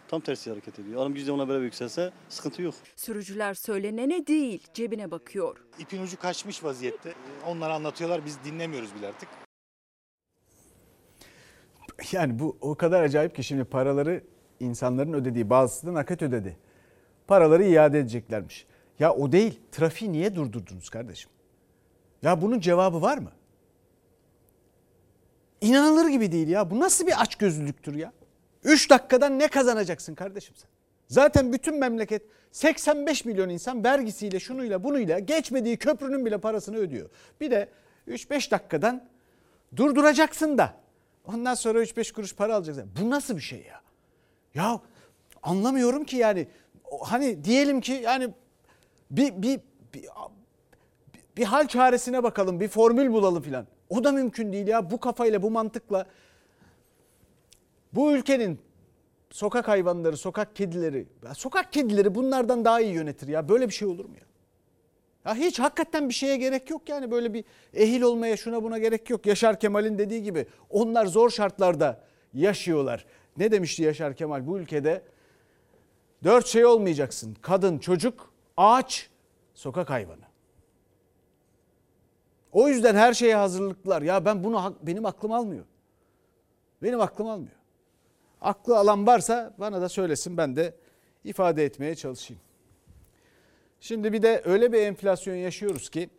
Tam 0.07 0.21
tersi 0.21 0.49
hareket 0.49 0.79
ediyor. 0.79 1.01
Alım 1.01 1.13
gücü 1.13 1.27
de 1.27 1.31
ona 1.31 1.49
beraber 1.49 1.63
yükselse 1.63 2.11
sıkıntı 2.29 2.61
yok. 2.61 2.73
Sürücüler 2.95 3.53
söylenene 3.53 4.27
değil 4.27 4.67
cebine 4.73 5.11
bakıyor. 5.11 5.57
İpin 5.79 6.01
ucu 6.01 6.19
kaçmış 6.19 6.63
vaziyette. 6.63 7.13
Onlar 7.47 7.69
anlatıyorlar 7.69 8.25
biz 8.25 8.37
dinlemiyoruz 8.43 8.95
bile 8.95 9.07
artık. 9.07 9.29
Yani 12.11 12.39
bu 12.39 12.57
o 12.61 12.75
kadar 12.75 13.01
acayip 13.03 13.35
ki 13.35 13.43
şimdi 13.43 13.63
paraları 13.63 14.23
insanların 14.59 15.13
ödediği 15.13 15.49
bazısı 15.49 15.87
da 15.87 15.93
nakit 15.93 16.21
ödedi. 16.21 16.57
Paraları 17.27 17.63
iade 17.63 17.99
edeceklermiş. 17.99 18.65
Ya 18.99 19.13
o 19.13 19.31
değil. 19.31 19.59
Trafiği 19.71 20.11
niye 20.11 20.35
durdurdunuz 20.35 20.89
kardeşim? 20.89 21.31
Ya 22.21 22.41
bunun 22.41 22.59
cevabı 22.59 23.01
var 23.01 23.17
mı? 23.17 23.31
İnanılır 25.61 26.07
gibi 26.07 26.31
değil 26.31 26.47
ya. 26.47 26.71
Bu 26.71 26.79
nasıl 26.79 27.07
bir 27.07 27.21
açgözlülüktür 27.21 27.95
ya? 27.95 28.13
3 28.65 28.89
dakikadan 28.89 29.39
ne 29.39 29.47
kazanacaksın 29.47 30.15
kardeşim 30.15 30.55
sen? 30.55 30.69
Zaten 31.07 31.53
bütün 31.53 31.79
memleket 31.79 32.21
85 32.51 33.25
milyon 33.25 33.49
insan 33.49 33.83
vergisiyle 33.83 34.39
şunuyla 34.39 34.83
bunuyla 34.83 35.19
geçmediği 35.19 35.77
köprünün 35.77 36.25
bile 36.25 36.37
parasını 36.37 36.77
ödüyor. 36.77 37.09
Bir 37.41 37.51
de 37.51 37.69
3-5 38.07 38.51
dakikadan 38.51 39.07
durduracaksın 39.75 40.57
da 40.57 40.73
ondan 41.25 41.53
sonra 41.53 41.83
3-5 41.83 42.13
kuruş 42.13 42.35
para 42.35 42.55
alacaksın. 42.55 42.91
Bu 43.01 43.09
nasıl 43.09 43.35
bir 43.35 43.41
şey 43.41 43.59
ya? 43.59 43.81
Ya 44.53 44.81
anlamıyorum 45.43 46.03
ki 46.03 46.17
yani 46.17 46.47
hani 47.01 47.43
diyelim 47.43 47.81
ki 47.81 47.93
yani 47.93 48.29
bir, 49.11 49.41
bir, 49.41 49.59
bir, 49.93 50.05
bir 51.37 51.43
hal 51.43 51.67
çaresine 51.67 52.23
bakalım 52.23 52.59
bir 52.59 52.67
formül 52.67 53.11
bulalım 53.11 53.43
filan. 53.43 53.67
O 53.89 54.03
da 54.03 54.11
mümkün 54.11 54.53
değil 54.53 54.67
ya 54.67 54.91
bu 54.91 54.99
kafayla 54.99 55.41
bu 55.41 55.51
mantıkla 55.51 56.05
bu 57.95 58.11
ülkenin 58.11 58.59
sokak 59.29 59.67
hayvanları, 59.67 60.17
sokak 60.17 60.55
kedileri, 60.55 61.07
sokak 61.33 61.73
kedileri 61.73 62.15
bunlardan 62.15 62.65
daha 62.65 62.81
iyi 62.81 62.93
yönetir 62.93 63.27
ya. 63.27 63.49
Böyle 63.49 63.67
bir 63.67 63.73
şey 63.73 63.87
olur 63.87 64.05
mu 64.05 64.15
ya? 64.15 64.25
Ya 65.25 65.35
hiç 65.35 65.59
hakikaten 65.59 66.09
bir 66.09 66.13
şeye 66.13 66.37
gerek 66.37 66.69
yok 66.69 66.89
yani 66.89 67.11
böyle 67.11 67.33
bir 67.33 67.45
ehil 67.73 68.01
olmaya 68.01 68.37
şuna 68.37 68.63
buna 68.63 68.77
gerek 68.77 69.09
yok. 69.09 69.25
Yaşar 69.25 69.59
Kemal'in 69.59 69.97
dediği 69.97 70.23
gibi 70.23 70.45
onlar 70.69 71.05
zor 71.05 71.29
şartlarda 71.29 72.03
yaşıyorlar. 72.33 73.05
Ne 73.37 73.51
demişti 73.51 73.83
Yaşar 73.83 74.15
Kemal 74.15 74.47
bu 74.47 74.59
ülkede? 74.59 75.01
Dört 76.23 76.45
şey 76.47 76.65
olmayacaksın. 76.65 77.35
Kadın, 77.41 77.77
çocuk, 77.77 78.33
ağaç, 78.57 79.09
sokak 79.53 79.89
hayvanı. 79.89 80.25
O 82.51 82.67
yüzden 82.67 82.95
her 82.95 83.13
şeye 83.13 83.35
hazırlıklar. 83.35 84.01
Ya 84.01 84.25
ben 84.25 84.43
bunu 84.43 84.75
benim 84.81 85.05
aklım 85.05 85.31
almıyor. 85.31 85.65
Benim 86.83 87.01
aklım 87.01 87.27
almıyor. 87.27 87.55
Aklı 88.45 88.77
alan 88.77 89.07
varsa 89.07 89.53
bana 89.57 89.81
da 89.81 89.89
söylesin 89.89 90.37
ben 90.37 90.55
de 90.55 90.73
ifade 91.23 91.65
etmeye 91.65 91.95
çalışayım. 91.95 92.41
Şimdi 93.79 94.13
bir 94.13 94.21
de 94.21 94.41
öyle 94.45 94.73
bir 94.73 94.81
enflasyon 94.81 95.35
yaşıyoruz 95.35 95.89
ki 95.89 96.09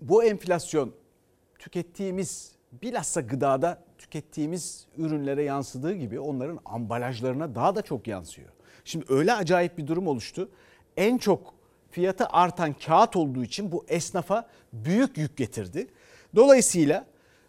bu 0.00 0.24
enflasyon 0.24 0.92
tükettiğimiz 1.58 2.52
bilhassa 2.72 3.20
gıdada 3.20 3.82
tükettiğimiz 3.98 4.86
ürünlere 4.96 5.42
yansıdığı 5.42 5.92
gibi 5.92 6.20
onların 6.20 6.58
ambalajlarına 6.64 7.54
daha 7.54 7.74
da 7.74 7.82
çok 7.82 8.06
yansıyor. 8.06 8.48
Şimdi 8.84 9.06
öyle 9.08 9.32
acayip 9.32 9.78
bir 9.78 9.86
durum 9.86 10.06
oluştu. 10.06 10.50
En 10.96 11.18
çok 11.18 11.54
fiyatı 11.90 12.26
artan 12.26 12.72
kağıt 12.72 13.16
olduğu 13.16 13.44
için 13.44 13.72
bu 13.72 13.84
esnafa 13.88 14.48
büyük 14.72 15.18
yük 15.18 15.36
getirdi. 15.36 15.86
Dolayısıyla 16.36 17.06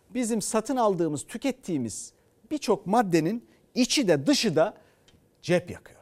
bizim 0.10 0.42
satın 0.42 0.76
aldığımız, 0.76 1.28
tükettiğimiz 1.28 2.14
birçok 2.52 2.88
maddenin 2.88 3.51
içi 3.76 4.08
de 4.08 4.28
dışı 4.28 4.56
da 4.56 4.74
cep 5.42 5.72
yakıyor. 5.72 6.01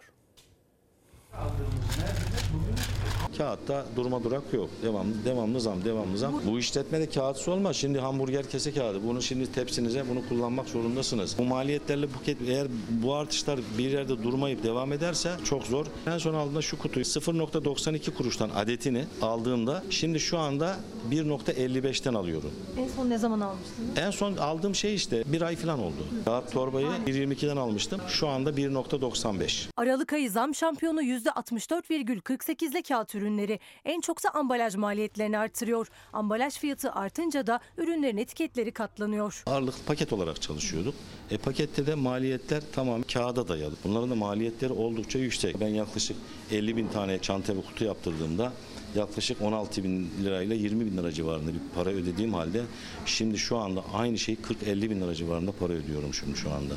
Kağıtta 3.39 3.85
durma 3.95 4.23
durak 4.23 4.43
yok. 4.53 4.69
Devamlı 4.83 5.13
devamlı 5.25 5.61
zam, 5.61 5.85
devamlı 5.85 6.17
zam. 6.17 6.41
Bu 6.47 6.59
işletmede 6.59 7.09
kağıtsız 7.09 7.47
olmaz. 7.47 7.75
Şimdi 7.75 7.99
hamburger 7.99 8.49
kese 8.49 8.73
kağıdı. 8.73 9.03
Bunu 9.07 9.21
şimdi 9.21 9.51
tepsinize 9.51 10.03
bunu 10.09 10.29
kullanmak 10.29 10.69
zorundasınız. 10.69 11.35
Bu 11.37 11.43
maliyetlerle 11.43 12.13
buket 12.13 12.37
eğer 12.47 12.67
bu 12.89 13.15
artışlar 13.15 13.59
bir 13.77 13.91
yerde 13.91 14.23
durmayıp 14.23 14.63
devam 14.63 14.93
ederse 14.93 15.31
çok 15.43 15.63
zor. 15.63 15.85
En 16.07 16.17
son 16.17 16.33
aldığımda 16.33 16.61
şu 16.61 16.77
kutuyu 16.79 17.05
0.92 17.05 18.11
kuruştan 18.13 18.49
adetini 18.49 19.05
aldığımda 19.21 19.83
şimdi 19.89 20.19
şu 20.19 20.37
anda 20.37 20.77
1.55'ten 21.11 22.13
alıyorum. 22.13 22.51
En 22.77 22.87
son 22.87 23.09
ne 23.09 23.17
zaman 23.17 23.39
almıştınız? 23.39 23.89
En 23.97 24.11
son 24.11 24.37
aldığım 24.37 24.75
şey 24.75 24.95
işte 24.95 25.23
bir 25.25 25.41
ay 25.41 25.55
falan 25.55 25.79
oldu. 25.79 26.07
Kağıt 26.25 26.51
torbayı 26.51 26.87
1.22'den 26.87 27.57
almıştım. 27.57 28.01
Şu 28.07 28.27
anda 28.27 28.49
1.95. 28.49 29.67
Aralık 29.77 30.13
ayı 30.13 30.31
zam 30.31 30.55
şampiyonu 30.55 31.03
%64,48 31.03 32.71
ile 32.71 32.81
kağıt 32.81 33.15
ürünleri. 33.29 33.59
En 33.85 34.01
çoksa 34.01 34.29
ambalaj 34.29 34.75
maliyetlerini 34.75 35.37
artırıyor. 35.37 35.87
Ambalaj 36.13 36.53
fiyatı 36.53 36.91
artınca 36.91 37.47
da 37.47 37.59
ürünlerin 37.77 38.17
etiketleri 38.17 38.71
katlanıyor. 38.71 39.43
Ağırlık 39.45 39.87
paket 39.87 40.13
olarak 40.13 40.41
çalışıyorduk. 40.41 40.95
E 41.31 41.37
pakette 41.37 41.85
de 41.85 41.95
maliyetler 41.95 42.63
tamam 42.71 43.01
kağıda 43.13 43.47
dayalı. 43.47 43.75
Bunların 43.83 44.09
da 44.11 44.15
maliyetleri 44.15 44.73
oldukça 44.73 45.19
yüksek. 45.19 45.59
Ben 45.59 45.67
yaklaşık 45.67 46.17
50 46.51 46.77
bin 46.77 46.87
tane 46.87 47.19
çanta 47.19 47.55
ve 47.55 47.61
kutu 47.61 47.83
yaptırdığımda 47.85 48.53
yaklaşık 48.95 49.41
16 49.41 49.83
bin 49.83 50.09
lirayla 50.23 50.55
20 50.55 50.85
bin 50.85 50.97
lira 50.97 51.11
civarında 51.11 51.53
bir 51.53 51.59
para 51.75 51.89
ödediğim 51.89 52.33
halde 52.33 52.61
şimdi 53.05 53.37
şu 53.37 53.57
anda 53.57 53.83
aynı 53.93 54.17
şeyi 54.17 54.37
40-50 54.65 54.89
bin 54.89 55.01
lira 55.01 55.15
civarında 55.15 55.51
para 55.51 55.73
ödüyorum 55.73 56.13
şimdi 56.13 56.37
şu 56.37 56.51
anda. 56.51 56.73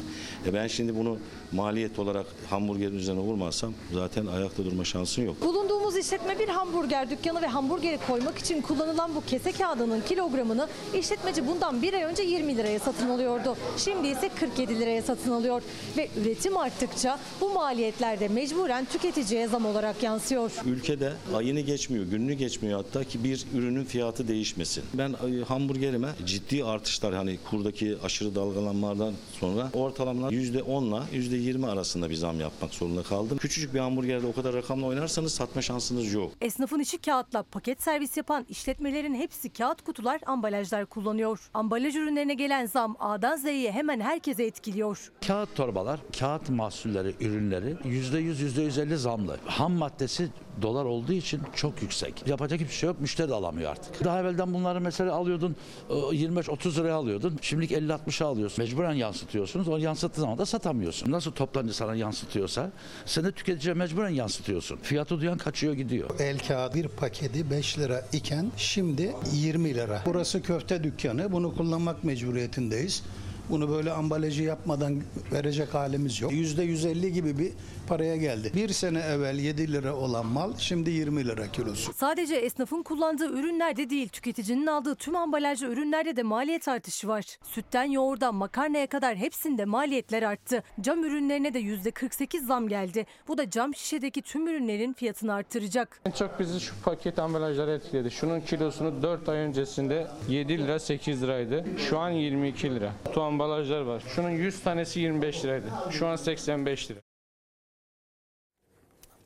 E 0.47 0.53
ben 0.55 0.67
şimdi 0.67 0.97
bunu 0.97 1.19
maliyet 1.53 1.99
olarak 1.99 2.27
hamburgerin 2.51 2.97
üzerine 2.97 3.21
vurmazsam 3.21 3.75
zaten 3.93 4.27
ayakta 4.27 4.65
durma 4.65 4.85
şansın 4.85 5.23
yok. 5.23 5.43
Bulunduğumuz 5.43 5.97
işletme 5.97 6.39
bir 6.39 6.49
hamburger 6.49 7.11
dükkanı 7.11 7.43
ve 7.43 7.47
hamburgeri 7.47 7.99
koymak 8.07 8.39
için 8.39 8.63
kullanılan 8.63 9.15
bu 9.15 9.25
kese 9.27 9.53
kağıdının 9.53 10.01
kilogramını 10.01 10.69
işletmeci 10.99 11.47
bundan 11.47 11.83
bir 11.83 11.95
ay 11.95 12.03
önce 12.03 12.23
20 12.23 12.57
liraya 12.57 12.79
satın 12.79 13.09
alıyordu. 13.09 13.57
Şimdi 13.77 14.09
ise 14.09 14.31
47 14.41 14.81
liraya 14.81 15.03
satın 15.03 15.31
alıyor 15.31 15.63
ve 15.97 16.09
üretim 16.23 16.57
arttıkça 16.57 17.19
bu 17.41 17.51
maliyetler 17.51 18.21
de 18.21 18.29
mecburen 18.29 18.85
tüketiciye 18.85 19.49
zam 19.49 19.67
olarak 19.67 20.03
yansıyor. 20.03 20.51
Ülkede 20.67 21.13
ayını 21.35 21.61
geçmiyor, 21.61 22.02
gününü 22.11 22.35
geçmiyor 22.35 22.85
hatta 22.85 23.05
ki 23.05 23.25
bir 23.25 23.45
ürünün 23.55 23.85
fiyatı 23.85 24.29
değişmesin. 24.29 24.85
Ben 24.95 25.13
e, 25.13 25.45
hamburgerime 25.45 26.09
ciddi 26.27 26.65
artışlar 26.65 27.15
hani 27.15 27.39
kurdaki 27.51 27.97
aşırı 28.05 28.35
dalgalanmalardan 28.35 29.15
sonra 29.41 29.71
ortalamalar 29.75 30.33
%10'la 30.33 31.05
%20 31.13 31.67
arasında 31.67 32.11
bir 32.11 32.15
zam 32.15 32.41
yapmak 32.41 32.75
zorunda 32.75 33.03
kaldım. 33.03 33.39
Küçücük 33.39 33.75
bir 33.75 33.79
hamburgerde 33.79 34.27
o 34.27 34.33
kadar 34.33 34.55
rakamla 34.55 34.87
oynarsanız 34.87 35.35
satma 35.35 35.63
şansınız 35.63 36.13
yok. 36.13 36.33
Esnafın 36.41 36.81
içi 36.81 36.99
kağıtla 36.99 37.43
paket 37.43 37.83
servis 37.83 38.17
yapan 38.17 38.47
işletmelerin 38.49 39.15
hepsi 39.15 39.51
kağıt 39.51 39.83
kutular, 39.83 40.21
ambalajlar 40.27 40.87
kullanıyor. 40.87 41.51
Ambalaj 41.55 41.97
ürünlerine 41.97 42.35
gelen 42.35 42.67
zam 42.67 42.97
A'dan 42.99 43.37
Z'ye 43.37 43.73
hemen 43.73 44.01
herkese 44.01 44.45
etkiliyor. 44.45 45.13
Kağıt 45.27 45.55
torbalar, 45.55 46.01
kağıt 46.19 46.51
mahsulleri, 46.51 47.15
ürünleri 47.21 47.77
%100, 47.85 48.35
%150 48.71 48.97
zamlı. 48.97 49.37
Ham 49.47 49.73
maddesi 49.73 50.29
dolar 50.63 50.85
olduğu 50.85 51.13
için 51.13 51.41
çok 51.57 51.83
yüksek. 51.83 51.92
Yapacak 52.27 52.61
hiçbir 52.61 52.75
şey 52.75 52.87
yok. 52.87 53.01
Müşteri 53.01 53.29
de 53.29 53.35
alamıyor 53.35 53.71
artık. 53.71 54.05
Daha 54.05 54.21
evvelden 54.21 54.55
bunları 54.55 54.81
mesela 54.81 55.15
alıyordun 55.15 55.57
25-30 55.91 56.77
liraya 56.77 56.95
alıyordun. 56.95 57.39
Şimdilik 57.43 57.71
50-60'a 57.71 58.27
alıyorsun. 58.27 58.65
Mecburen 58.65 58.93
yansıtıyorsunuz. 58.93 59.69
O 59.69 59.77
yansıttığı 59.77 60.21
zaman 60.21 60.39
da 60.39 60.47
satamıyorsun. 60.47 61.13
Nasıl 61.13 61.33
toptancı 61.33 61.75
sana 61.75 61.95
yansıtıyorsa 61.95 62.71
sen 63.07 63.25
de 63.25 63.33
tüketiciye 63.33 63.75
mecburen 63.75 64.09
yansıtıyorsun. 64.09 64.77
Fiyatı 64.83 65.21
duyan 65.21 65.39
kaçıyor 65.39 65.75
gidiyor. 65.75 66.11
El 66.19 66.39
kağıt 66.39 66.75
bir 66.75 66.89
paketi 66.89 67.51
5 67.51 67.79
lira 67.79 68.05
iken 68.13 68.53
şimdi 68.57 69.13
20 69.33 69.75
lira. 69.75 70.03
Burası 70.07 70.43
köfte 70.43 70.85
dükkanı. 70.85 71.33
Bunu 71.33 71.57
kullanmak 71.57 72.05
mecburiyetindeyiz. 72.05 73.03
Bunu 73.51 73.71
böyle 73.71 73.93
ambalajı 73.93 74.43
yapmadan 74.43 75.03
verecek 75.33 75.75
halimiz 75.75 76.21
yok. 76.21 76.33
%150 76.33 77.09
gibi 77.09 77.39
bir 77.39 77.53
paraya 77.89 78.17
geldi. 78.17 78.53
Bir 78.55 78.69
sene 78.69 78.99
evvel 79.01 79.39
7 79.39 79.73
lira 79.73 79.97
olan 79.97 80.27
mal 80.27 80.53
şimdi 80.59 80.91
20 80.91 81.25
lira 81.25 81.53
kilosu. 81.53 81.93
Sadece 81.93 82.35
esnafın 82.37 82.83
kullandığı 82.83 83.33
ürünlerde 83.39 83.91
değil, 83.91 84.09
tüketicinin 84.09 84.67
aldığı 84.67 84.95
tüm 84.95 85.17
ambalajlı 85.17 85.67
ürünlerde 85.67 86.17
de 86.17 86.23
maliyet 86.23 86.69
artışı 86.69 87.09
var. 87.09 87.25
Sütten 87.43 87.85
yoğurda, 87.85 88.33
makarnaya 88.33 88.87
kadar 88.87 89.17
hepsinde 89.17 89.65
maliyetler 89.65 90.23
arttı. 90.23 90.63
Cam 90.81 91.05
ürünlerine 91.05 91.55
de 91.55 91.61
%48 91.61 92.47
zam 92.47 92.69
geldi. 92.69 93.07
Bu 93.29 93.39
da 93.39 93.51
cam 93.51 93.75
şişedeki 93.75 94.23
tüm 94.23 94.49
ürünlerin 94.49 94.93
fiyatını 94.93 95.35
arttıracak. 95.35 96.01
En 96.07 96.11
çok 96.11 96.41
bizi 96.41 96.61
şu 96.61 96.75
paket 96.85 97.19
ambalajları 97.19 97.71
etkiledi. 97.71 98.11
Şunun 98.11 98.41
kilosunu 98.41 99.03
4 99.03 99.29
ay 99.29 99.39
öncesinde 99.39 100.07
7 100.29 100.59
lira 100.59 100.79
8 100.79 101.23
liraydı. 101.23 101.65
Şu 101.89 101.99
an 101.99 102.11
22 102.11 102.75
lira. 102.75 102.93
Tu 103.13 103.23
ambalajlar 103.23 103.81
var. 103.81 104.03
Şunun 104.15 104.31
100 104.31 104.61
tanesi 104.61 105.01
25 105.01 105.45
liraydı. 105.45 105.67
Şu 105.91 106.07
an 106.07 106.17
85 106.17 106.91
lira. 106.91 107.01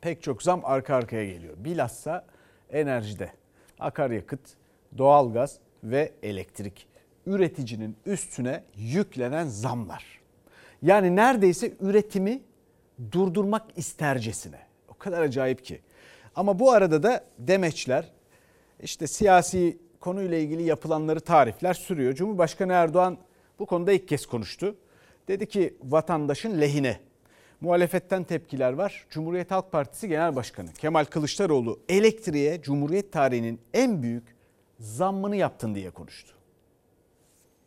Pek 0.06 0.22
çok 0.22 0.42
zam 0.42 0.60
arka 0.64 0.94
arkaya 0.94 1.24
geliyor. 1.24 1.54
Bilhassa 1.56 2.24
enerjide. 2.70 3.32
Akaryakıt, 3.78 4.40
doğalgaz 4.98 5.58
ve 5.84 6.12
elektrik. 6.22 6.86
Üreticinin 7.26 7.96
üstüne 8.06 8.64
yüklenen 8.76 9.46
zamlar. 9.46 10.04
Yani 10.82 11.16
neredeyse 11.16 11.72
üretimi 11.80 12.42
durdurmak 13.12 13.62
istercesine. 13.76 14.58
O 14.88 14.94
kadar 14.94 15.22
acayip 15.22 15.64
ki. 15.64 15.80
Ama 16.34 16.58
bu 16.58 16.72
arada 16.72 17.02
da 17.02 17.24
demeçler, 17.38 18.12
işte 18.80 19.06
siyasi 19.06 19.78
konuyla 20.00 20.38
ilgili 20.38 20.62
yapılanları 20.62 21.20
tarifler 21.20 21.74
sürüyor. 21.74 22.14
Cumhurbaşkanı 22.14 22.72
Erdoğan 22.72 23.18
bu 23.58 23.66
konuda 23.66 23.92
ilk 23.92 24.08
kez 24.08 24.26
konuştu. 24.26 24.76
Dedi 25.28 25.48
ki 25.48 25.76
vatandaşın 25.82 26.60
lehine. 26.60 27.05
Muhalefetten 27.66 28.24
tepkiler 28.24 28.72
var. 28.72 29.07
Cumhuriyet 29.11 29.50
Halk 29.50 29.72
Partisi 29.72 30.09
Genel 30.09 30.37
Başkanı 30.37 30.72
Kemal 30.72 31.05
Kılıçdaroğlu 31.05 31.81
elektriğe 31.88 32.62
Cumhuriyet 32.62 33.12
tarihinin 33.12 33.61
en 33.74 34.02
büyük 34.02 34.37
zammını 34.79 35.37
yaptın 35.37 35.74
diye 35.74 35.90
konuştu. 35.90 36.33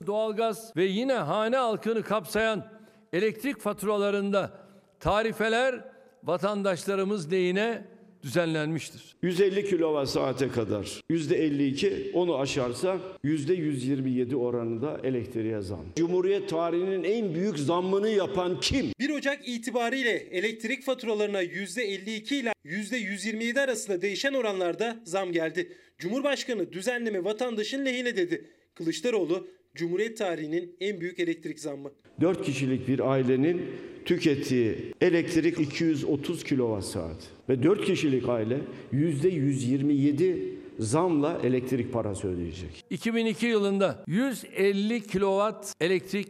Doğalgaz 0.07 0.75
ve 0.75 0.83
yine 0.83 1.13
hane 1.13 1.57
halkını 1.57 2.03
kapsayan 2.03 2.65
elektrik 3.13 3.59
faturalarında 3.59 4.51
tarifeler 4.99 5.85
vatandaşlarımız 6.23 7.31
lehine 7.31 7.87
düzenlenmiştir. 8.23 9.15
150 9.23 9.65
kilowatt 9.69 10.09
saate 10.09 10.47
kadar 10.47 11.01
%52 11.09 12.11
onu 12.13 12.37
aşarsa 12.39 12.97
%127 13.23 14.35
oranında 14.35 14.99
elektriğe 15.03 15.61
zam. 15.61 15.85
Cumhuriyet 15.95 16.49
tarihinin 16.49 17.03
en 17.03 17.35
büyük 17.35 17.59
zammını 17.59 18.09
yapan 18.09 18.59
kim? 18.59 18.85
1 18.99 19.09
Ocak 19.09 19.47
itibariyle 19.47 20.11
elektrik 20.11 20.83
faturalarına 20.83 21.43
%52 21.43 22.35
ile 22.35 22.53
%127 22.65 23.61
arasında 23.61 24.01
değişen 24.01 24.33
oranlarda 24.33 24.99
zam 25.03 25.31
geldi. 25.31 25.73
Cumhurbaşkanı 25.97 26.73
düzenleme 26.73 27.23
vatandaşın 27.23 27.85
lehine 27.85 28.17
dedi. 28.17 28.45
Kılıçdaroğlu 28.75 29.47
Cumhuriyet 29.79 30.17
tarihinin 30.17 30.75
en 30.79 31.01
büyük 31.01 31.19
elektrik 31.19 31.59
zammı. 31.59 31.91
4 32.21 32.43
kişilik 32.45 32.87
bir 32.87 33.11
ailenin 33.11 33.61
tükettiği 34.05 34.93
elektrik 35.01 35.59
230 35.59 36.43
kilowatt 36.43 36.85
saat 36.85 37.27
ve 37.49 37.63
4 37.63 37.85
kişilik 37.85 38.29
aile 38.29 38.61
%127 38.93 40.35
zamla 40.79 41.39
elektrik 41.43 41.93
parası 41.93 42.27
ödeyecek. 42.27 42.85
2002 42.89 43.45
yılında 43.45 44.03
150 44.07 45.07
kilowatt 45.07 45.73
elektrik 45.81 46.27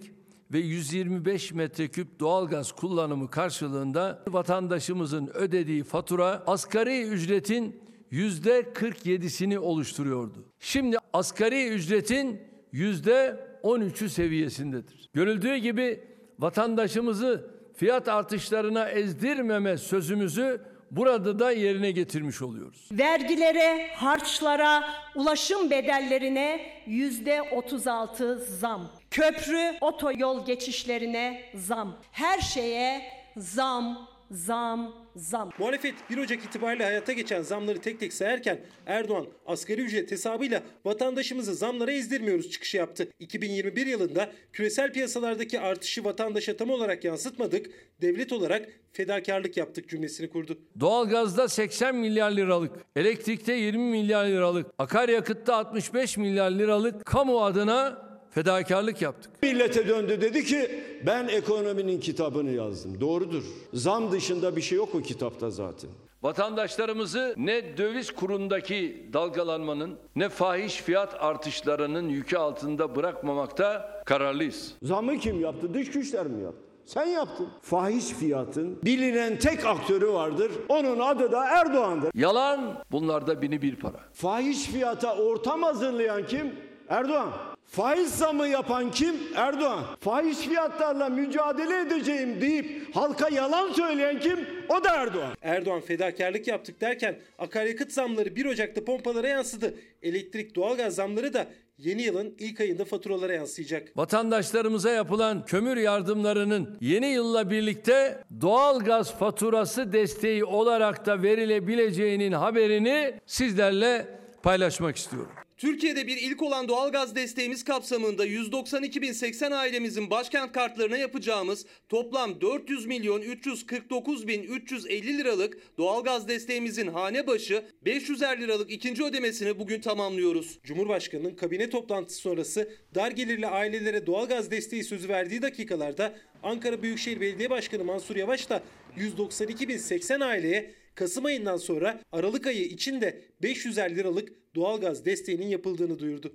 ve 0.54 0.60
125 0.60 1.54
metreküp 1.54 2.20
doğalgaz 2.20 2.72
kullanımı 2.72 3.30
karşılığında 3.30 4.24
vatandaşımızın 4.28 5.28
ödediği 5.34 5.84
fatura 5.84 6.44
asgari 6.48 7.04
ücretin 7.04 7.76
yüzde 8.12 8.60
47'sini 8.60 9.58
oluşturuyordu. 9.58 10.46
Şimdi 10.60 10.98
asgari 11.14 11.68
ücretin 11.68 12.49
yüzde 12.72 13.40
13'ü 13.64 14.10
seviyesindedir. 14.10 15.10
Görüldüğü 15.14 15.56
gibi 15.56 16.04
vatandaşımızı 16.40 17.52
fiyat 17.76 18.08
artışlarına 18.08 18.90
ezdirmeme 18.90 19.78
sözümüzü 19.78 20.62
burada 20.92 21.40
da 21.40 21.52
yerine 21.52 21.92
getirmiş 21.92 22.42
oluyoruz. 22.42 22.90
Vergilere, 22.92 23.88
harçlara, 23.96 24.84
ulaşım 25.16 25.70
bedellerine 25.70 26.62
yüzde 26.86 27.42
36 27.42 28.38
zam. 28.38 28.92
Köprü, 29.12 29.78
otoyol 29.82 30.46
geçişlerine 30.46 31.42
zam. 31.56 31.98
Her 32.12 32.40
şeye 32.40 33.02
zam, 33.38 34.09
zam, 34.32 34.94
zam. 35.16 35.50
Muhalefet 35.60 35.96
1 36.10 36.18
Ocak 36.18 36.46
itibariyle 36.46 36.84
hayata 36.84 37.14
geçen 37.14 37.42
zamları 37.42 37.82
tek 37.82 38.00
tek 38.00 38.14
sayarken 38.14 38.60
Erdoğan 38.86 39.26
asgari 39.46 39.82
ücret 39.82 40.12
hesabıyla 40.12 40.64
vatandaşımızı 40.86 41.56
zamlara 41.56 41.92
ezdirmiyoruz 41.92 42.52
çıkışı 42.52 42.78
yaptı. 42.78 43.08
2021 43.20 43.88
yılında 43.88 44.32
küresel 44.54 44.94
piyasalardaki 44.94 45.60
artışı 45.60 46.04
vatandaşa 46.04 46.58
tam 46.58 46.70
olarak 46.70 47.04
yansıtmadık, 47.04 47.66
devlet 48.02 48.32
olarak 48.32 48.70
fedakarlık 48.92 49.58
yaptık 49.58 49.90
cümlesini 49.90 50.30
kurdu. 50.30 50.58
Doğalgazda 50.80 51.48
80 51.48 51.96
milyar 51.96 52.32
liralık, 52.32 52.72
elektrikte 52.96 53.54
20 53.54 53.84
milyar 53.84 54.26
liralık, 54.26 54.68
akaryakıtta 54.78 55.56
65 55.56 56.18
milyar 56.18 56.52
liralık 56.52 57.06
kamu 57.06 57.44
adına 57.44 58.09
fedakarlık 58.32 59.02
yaptık. 59.02 59.32
Millete 59.44 59.88
döndü 59.88 60.22
dedi 60.22 60.46
ki 60.46 60.84
ben 61.06 61.28
ekonominin 61.28 62.00
kitabını 62.00 62.52
yazdım. 62.52 63.02
Doğrudur. 63.02 63.44
Zam 63.74 64.12
dışında 64.12 64.56
bir 64.56 64.62
şey 64.62 64.78
yok 64.78 64.96
o 64.96 65.02
kitapta 65.02 65.50
zaten. 65.50 65.90
Vatandaşlarımızı 66.24 67.34
ne 67.38 67.78
döviz 67.78 68.12
kurundaki 68.12 69.10
dalgalanmanın 69.14 69.98
ne 70.16 70.30
fahiş 70.30 70.76
fiyat 70.76 71.16
artışlarının 71.20 72.10
yükü 72.10 72.38
altında 72.38 72.96
bırakmamakta 72.96 73.92
kararlıyız. 74.06 74.74
Zamı 74.84 75.18
kim 75.18 75.42
yaptı? 75.42 75.74
Dış 75.74 75.92
güçler 75.92 76.28
mi 76.28 76.44
yaptı? 76.44 76.60
Sen 76.86 77.06
yaptın. 77.06 77.48
Fahiş 77.62 78.06
fiyatın 78.06 78.80
bilinen 78.84 79.40
tek 79.40 79.66
aktörü 79.66 80.08
vardır. 80.14 80.52
Onun 80.70 81.00
adı 81.00 81.32
da 81.32 81.46
Erdoğan'dır. 81.46 82.12
Yalan 82.14 82.84
bunlarda 82.92 83.42
bini 83.42 83.62
bir 83.62 83.76
para. 83.76 83.98
Fahiş 84.14 84.64
fiyata 84.64 85.18
ortam 85.18 85.64
hazırlayan 85.64 86.26
kim? 86.26 86.56
Erdoğan. 86.90 87.30
Faiz 87.72 88.16
zamı 88.16 88.48
yapan 88.48 88.92
kim? 88.92 89.16
Erdoğan. 89.36 89.86
Fahiş 90.00 90.38
fiyatlarla 90.38 91.10
mücadele 91.10 91.80
edeceğim 91.80 92.42
deyip 92.42 92.96
halka 92.96 93.30
yalan 93.30 93.74
söyleyen 93.74 94.20
kim? 94.20 94.40
O 94.70 94.84
da 94.84 94.96
Erdoğan. 94.96 95.34
Erdoğan 95.42 95.82
fedakarlık 95.82 96.48
yaptık 96.48 96.82
derken 96.82 97.20
akaryakıt 97.40 97.92
zamları 97.92 98.36
1 98.36 98.46
Ocak'ta 98.46 98.86
pompalara 98.86 99.28
yansıdı. 99.28 99.74
Elektrik, 100.04 100.56
doğalgaz 100.56 100.96
zamları 100.96 101.34
da 101.34 101.48
yeni 101.78 102.02
yılın 102.02 102.36
ilk 102.40 102.62
ayında 102.62 102.86
faturalara 102.86 103.34
yansıyacak. 103.34 103.98
Vatandaşlarımıza 103.98 104.90
yapılan 104.92 105.46
kömür 105.46 105.78
yardımlarının 105.78 106.78
yeni 106.82 107.08
yılla 107.08 107.50
birlikte 107.50 108.24
doğalgaz 108.42 109.18
faturası 109.18 109.94
desteği 109.94 110.46
olarak 110.46 111.06
da 111.06 111.24
verilebileceğinin 111.24 112.32
haberini 112.32 113.14
sizlerle 113.26 114.08
paylaşmak 114.44 114.96
istiyorum. 114.96 115.32
Türkiye'de 115.60 116.08
bir 116.08 116.18
ilk 116.18 116.44
olan 116.44 116.68
doğalgaz 116.68 117.16
desteğimiz 117.16 117.64
kapsamında 117.64 118.28
192.080 118.28 119.56
ailemizin 119.56 120.10
başkent 120.10 120.52
kartlarına 120.52 120.98
yapacağımız 120.98 121.66
toplam 121.90 122.42
400 122.42 122.86
milyon 122.86 123.22
349 123.22 124.28
bin 124.28 124.44
350 124.44 125.18
liralık 125.18 125.78
doğalgaz 125.78 126.28
desteğimizin 126.28 126.88
hane 126.88 127.28
başı 127.28 127.64
500'er 127.86 128.42
liralık 128.42 128.72
ikinci 128.72 129.04
ödemesini 129.04 129.60
bugün 129.60 129.82
tamamlıyoruz. 129.82 130.60
Cumhurbaşkanının 130.64 131.36
kabine 131.36 131.70
toplantısı 131.70 132.20
sonrası 132.22 132.70
dar 132.96 133.12
gelirli 133.12 133.48
ailelere 133.48 134.08
doğalgaz 134.08 134.52
desteği 134.52 134.84
sözü 134.84 135.10
verdiği 135.10 135.42
dakikalarda 135.42 136.16
Ankara 136.44 136.84
Büyükşehir 136.84 137.22
Belediye 137.22 137.50
Başkanı 137.50 137.84
Mansur 137.84 138.16
Yavaş 138.16 138.50
da 138.50 138.64
192.080 138.98 140.26
aileye 140.26 140.80
Kasım 140.96 141.26
ayından 141.26 141.58
sonra 141.58 142.02
Aralık 142.12 142.48
ayı 142.48 142.66
içinde 142.66 143.22
500'er 143.44 143.96
liralık 143.96 144.39
doğalgaz 144.56 145.06
desteğinin 145.06 145.48
yapıldığını 145.48 146.00
duyurdu. 146.00 146.34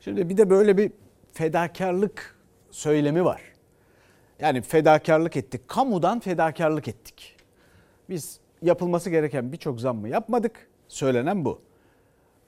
Şimdi 0.00 0.28
bir 0.28 0.36
de 0.36 0.50
böyle 0.50 0.76
bir 0.76 0.92
fedakarlık 1.32 2.38
söylemi 2.70 3.24
var. 3.24 3.42
Yani 4.40 4.62
fedakarlık 4.62 5.36
ettik. 5.36 5.68
Kamudan 5.68 6.20
fedakarlık 6.20 6.88
ettik. 6.88 7.36
Biz 8.08 8.40
yapılması 8.62 9.10
gereken 9.10 9.52
birçok 9.52 9.80
zammı 9.80 10.08
yapmadık. 10.08 10.68
Söylenen 10.88 11.44
bu. 11.44 11.62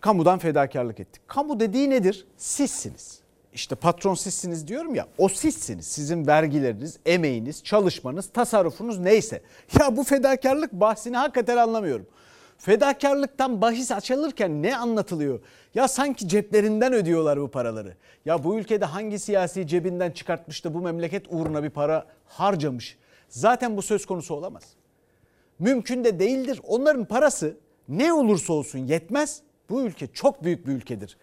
Kamudan 0.01 0.39
fedakarlık 0.39 1.01
ettik. 1.01 1.23
Kamu 1.27 1.61
dediği 1.61 1.91
nedir? 1.91 2.27
Sizsiniz. 2.37 3.21
İşte 3.53 3.75
patron 3.75 4.15
sizsiniz 4.15 4.69
diyorum 4.69 4.95
ya 4.95 5.09
o 5.19 5.29
sizsiniz. 5.29 5.87
Sizin 5.87 6.27
vergileriniz, 6.27 6.99
emeğiniz, 7.07 7.65
çalışmanız, 7.65 8.33
tasarrufunuz 8.33 8.99
neyse. 8.99 9.43
Ya 9.81 9.97
bu 9.97 10.05
fedakarlık 10.05 10.73
bahsini 10.73 11.17
hakikaten 11.17 11.57
anlamıyorum. 11.57 12.07
Fedakarlıktan 12.61 13.61
bahis 13.61 13.93
açılırken 13.93 14.63
ne 14.63 14.77
anlatılıyor? 14.77 15.41
Ya 15.75 15.89
sanki 15.89 16.29
ceplerinden 16.29 16.93
ödüyorlar 16.93 17.41
bu 17.41 17.49
paraları. 17.49 17.97
Ya 18.25 18.45
bu 18.45 18.59
ülkede 18.59 18.85
hangi 18.85 19.19
siyasi 19.19 19.67
cebinden 19.67 20.11
çıkartmış 20.11 20.65
da 20.65 20.75
bu 20.75 20.81
memleket 20.81 21.27
uğruna 21.31 21.63
bir 21.63 21.71
para 21.71 22.07
harcamış? 22.27 22.99
Zaten 23.29 23.77
bu 23.77 23.83
söz 23.83 24.07
konusu 24.07 24.35
olamaz. 24.35 24.63
Mümkün 25.59 26.05
de 26.05 26.19
değildir. 26.19 26.61
Onların 26.67 27.05
parası 27.05 27.57
ne 27.89 28.13
olursa 28.13 28.53
olsun 28.53 28.79
yetmez. 28.79 29.43
Bu 29.71 29.83
ülke 29.83 30.07
çok 30.07 30.45
büyük 30.45 30.67
bir 30.67 30.73
ülkedir. 30.73 31.17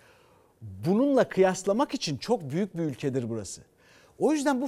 Bununla 0.62 1.30
kıyaslamak 1.30 1.94
için 1.94 2.18
çok 2.18 2.50
büyük 2.50 2.78
bir 2.78 2.84
ülkedir 2.84 3.30
burası. 3.30 3.62
O 4.20 4.34
yüzden 4.34 4.62
bu 4.62 4.68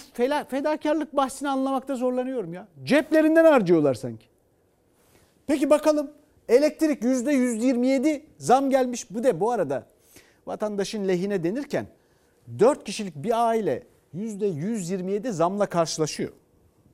fedakarlık 0.50 1.16
bahsini 1.16 1.50
anlamakta 1.50 1.96
zorlanıyorum 1.96 2.54
ya. 2.54 2.68
Ceplerinden 2.84 3.46
harcıyorlar 3.46 3.94
sanki. 3.94 4.26
Peki 5.48 5.70
bakalım 5.70 6.12
elektrik 6.50 7.04
%127 7.04 8.22
zam 8.38 8.70
gelmiş. 8.70 9.12
Bu 9.12 9.24
de 9.24 9.40
bu 9.40 9.52
arada 9.52 9.88
vatandaşın 10.48 11.08
lehine 11.08 11.44
denirken 11.44 11.88
4 12.60 12.84
kişilik 12.84 13.16
bir 13.16 13.48
aile 13.48 13.84
%127 14.16 15.32
zamla 15.32 15.66
karşılaşıyor. 15.66 16.32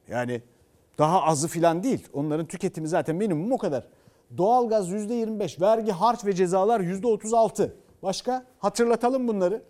Yani 0.07 0.41
daha 0.97 1.23
azı 1.23 1.47
filan 1.47 1.83
değil. 1.83 2.07
Onların 2.13 2.45
tüketimi 2.45 2.87
zaten 2.87 3.15
minimum 3.15 3.51
o 3.51 3.57
kadar. 3.57 3.87
Doğalgaz 4.37 4.89
%25, 4.89 5.61
vergi, 5.61 5.91
harç 5.91 6.25
ve 6.25 6.33
cezalar 6.33 6.79
%36. 6.79 7.71
Başka? 8.03 8.45
Hatırlatalım 8.59 9.27
bunları. 9.27 9.63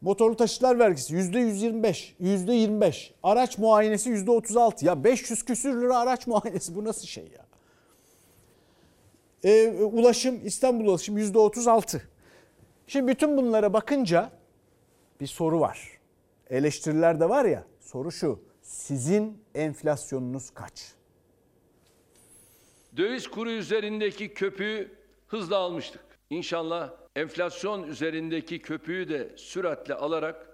Motorlu 0.00 0.36
taşıtlar 0.36 0.78
vergisi 0.78 1.14
%125, 1.14 2.14
%25. 2.20 3.10
Araç 3.22 3.58
muayenesi 3.58 4.10
%36. 4.10 4.84
Ya 4.86 5.04
500 5.04 5.44
küsür 5.44 5.82
lira 5.82 5.98
araç 5.98 6.26
muayenesi 6.26 6.74
bu 6.74 6.84
nasıl 6.84 7.06
şey 7.06 7.24
ya? 7.24 7.47
Ee, 9.44 9.68
ulaşım, 9.68 10.46
İstanbul 10.46 10.86
ulaşım 10.86 11.18
%36. 11.18 12.00
Şimdi 12.86 13.12
bütün 13.12 13.36
bunlara 13.36 13.72
bakınca 13.72 14.30
bir 15.20 15.26
soru 15.26 15.60
var. 15.60 15.98
Eleştiriler 16.50 17.20
de 17.20 17.28
var 17.28 17.44
ya 17.44 17.64
soru 17.80 18.12
şu. 18.12 18.42
Sizin 18.62 19.42
enflasyonunuz 19.54 20.50
kaç? 20.50 20.92
Döviz 22.96 23.28
kuru 23.28 23.50
üzerindeki 23.50 24.34
köpüğü 24.34 24.92
hızla 25.26 25.56
almıştık. 25.56 26.00
İnşallah 26.30 26.90
enflasyon 27.16 27.82
üzerindeki 27.82 28.62
köpüğü 28.62 29.08
de 29.08 29.32
süratle 29.36 29.94
alarak 29.94 30.46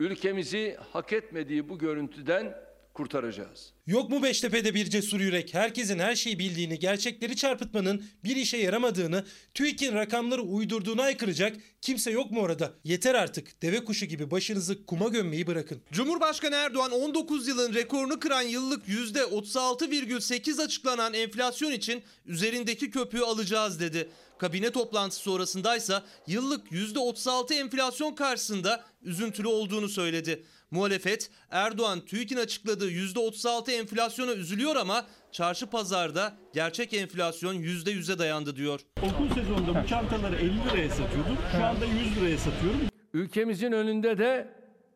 ülkemizi 0.00 0.76
hak 0.92 1.12
etmediği 1.12 1.68
bu 1.68 1.78
görüntüden 1.78 2.56
kurtaracağız. 2.94 3.74
Yok 3.90 4.10
mu 4.10 4.22
Beştepe'de 4.22 4.74
bir 4.74 4.90
cesur 4.90 5.20
yürek? 5.20 5.54
Herkesin 5.54 5.98
her 5.98 6.14
şeyi 6.14 6.38
bildiğini, 6.38 6.78
gerçekleri 6.78 7.36
çarpıtmanın 7.36 8.04
bir 8.24 8.36
işe 8.36 8.56
yaramadığını, 8.56 9.24
TÜİK'in 9.54 9.94
rakamları 9.94 10.42
uydurduğunu 10.42 11.02
aykıracak 11.02 11.56
kimse 11.80 12.10
yok 12.10 12.30
mu 12.30 12.40
orada? 12.40 12.72
Yeter 12.84 13.14
artık. 13.14 13.62
Deve 13.62 13.84
kuşu 13.84 14.06
gibi 14.06 14.30
başınızı 14.30 14.86
kuma 14.86 15.08
gömmeyi 15.08 15.46
bırakın. 15.46 15.82
Cumhurbaşkanı 15.92 16.54
Erdoğan 16.54 16.92
19 16.92 17.48
yılın 17.48 17.74
rekorunu 17.74 18.20
kıran 18.20 18.42
yıllık 18.42 18.88
%36,8 18.88 20.62
açıklanan 20.62 21.14
enflasyon 21.14 21.72
için 21.72 22.02
üzerindeki 22.26 22.90
köpüğü 22.90 23.20
alacağız 23.20 23.80
dedi. 23.80 24.08
Kabine 24.38 24.70
toplantısı 24.70 25.22
sonrasındaysa 25.22 26.04
yıllık 26.26 26.72
%36 26.72 27.54
enflasyon 27.54 28.14
karşısında 28.14 28.84
üzüntülü 29.02 29.48
olduğunu 29.48 29.88
söyledi. 29.88 30.44
Muhalefet 30.70 31.30
Erdoğan 31.50 32.00
TÜİK'in 32.00 32.36
açıkladığı 32.36 32.90
%36 32.90 33.70
enflasyona 33.72 34.32
üzülüyor 34.32 34.76
ama 34.76 35.06
çarşı 35.32 35.66
pazarda 35.66 36.32
gerçek 36.54 36.94
enflasyon 36.94 37.54
%100'e 37.54 38.18
dayandı 38.18 38.56
diyor. 38.56 38.80
Okul 38.98 39.34
sezonunda 39.34 39.82
bu 39.82 39.88
çantaları 39.88 40.36
50 40.36 40.44
liraya 40.44 40.90
satıyordum. 40.90 41.36
Şu 41.52 41.64
anda 41.64 41.84
100 41.84 42.16
liraya 42.16 42.38
satıyorum. 42.38 42.80
Ülkemizin 43.12 43.72
önünde 43.72 44.18
de 44.18 44.48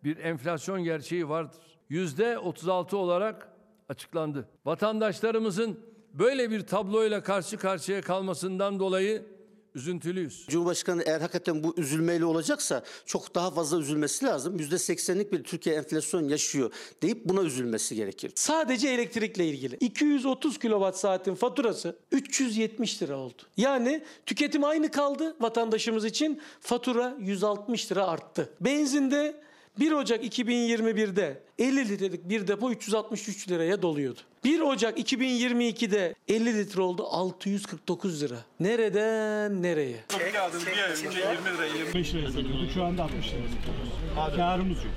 bir 0.04 0.16
enflasyon 0.16 0.84
gerçeği 0.84 1.28
vardır. 1.28 1.62
Yüzde 1.88 2.38
36 2.38 2.96
olarak 2.96 3.48
açıklandı. 3.88 4.48
Vatandaşlarımızın 4.64 5.80
böyle 6.12 6.50
bir 6.50 6.60
tabloyla 6.60 7.22
karşı 7.22 7.56
karşıya 7.56 8.00
kalmasından 8.02 8.78
dolayı 8.78 9.34
üzüntülüyüz. 9.74 10.46
Cumhurbaşkanı 10.48 11.02
eğer 11.06 11.20
hakikaten 11.20 11.64
bu 11.64 11.74
üzülmeyle 11.76 12.24
olacaksa 12.24 12.82
çok 13.06 13.34
daha 13.34 13.50
fazla 13.50 13.78
üzülmesi 13.78 14.24
lazım. 14.24 14.56
%80'lik 14.58 15.32
bir 15.32 15.44
Türkiye 15.44 15.76
enflasyon 15.76 16.28
yaşıyor 16.28 16.72
deyip 17.02 17.24
buna 17.24 17.42
üzülmesi 17.42 17.94
gerekir. 17.94 18.32
Sadece 18.34 18.88
elektrikle 18.88 19.46
ilgili. 19.46 19.76
230 19.76 20.58
kilowatt 20.58 20.98
saatin 20.98 21.34
faturası 21.34 21.96
370 22.12 23.02
lira 23.02 23.16
oldu. 23.16 23.42
Yani 23.56 24.04
tüketim 24.26 24.64
aynı 24.64 24.90
kaldı 24.90 25.37
vatandaşımız 25.40 26.04
için 26.04 26.40
fatura 26.60 27.16
160 27.20 27.92
lira 27.92 28.06
arttı. 28.06 28.50
Benzinde 28.60 29.44
1 29.80 29.92
Ocak 29.92 30.24
2021'de 30.24 31.42
50 31.58 31.88
litrelik 31.88 32.28
bir 32.28 32.46
depo 32.46 32.70
363 32.70 33.48
liraya 33.48 33.82
doluyordu. 33.82 34.20
1 34.44 34.61
Ocak 34.61 34.98
2022'de 34.98 36.14
50 36.28 36.59
litre 36.59 36.80
oldu 36.80 37.07
649 37.11 38.22
lira. 38.22 38.37
Nereden 38.61 39.62
nereye? 39.62 39.96
Kağıdını 40.09 40.66
bir 40.66 40.83
ay 40.83 40.90
önce 40.90 41.04
20 41.04 41.57
lira 41.57 41.66
25 41.66 42.14
liraya 42.14 42.26
satıyorduk. 42.26 42.70
Şu 42.74 42.85
anda 42.85 43.02
60 43.02 43.26
liraya 43.26 43.48
satıyoruz. 43.48 44.37
Karımız 44.37 44.76
yok. 44.76 44.92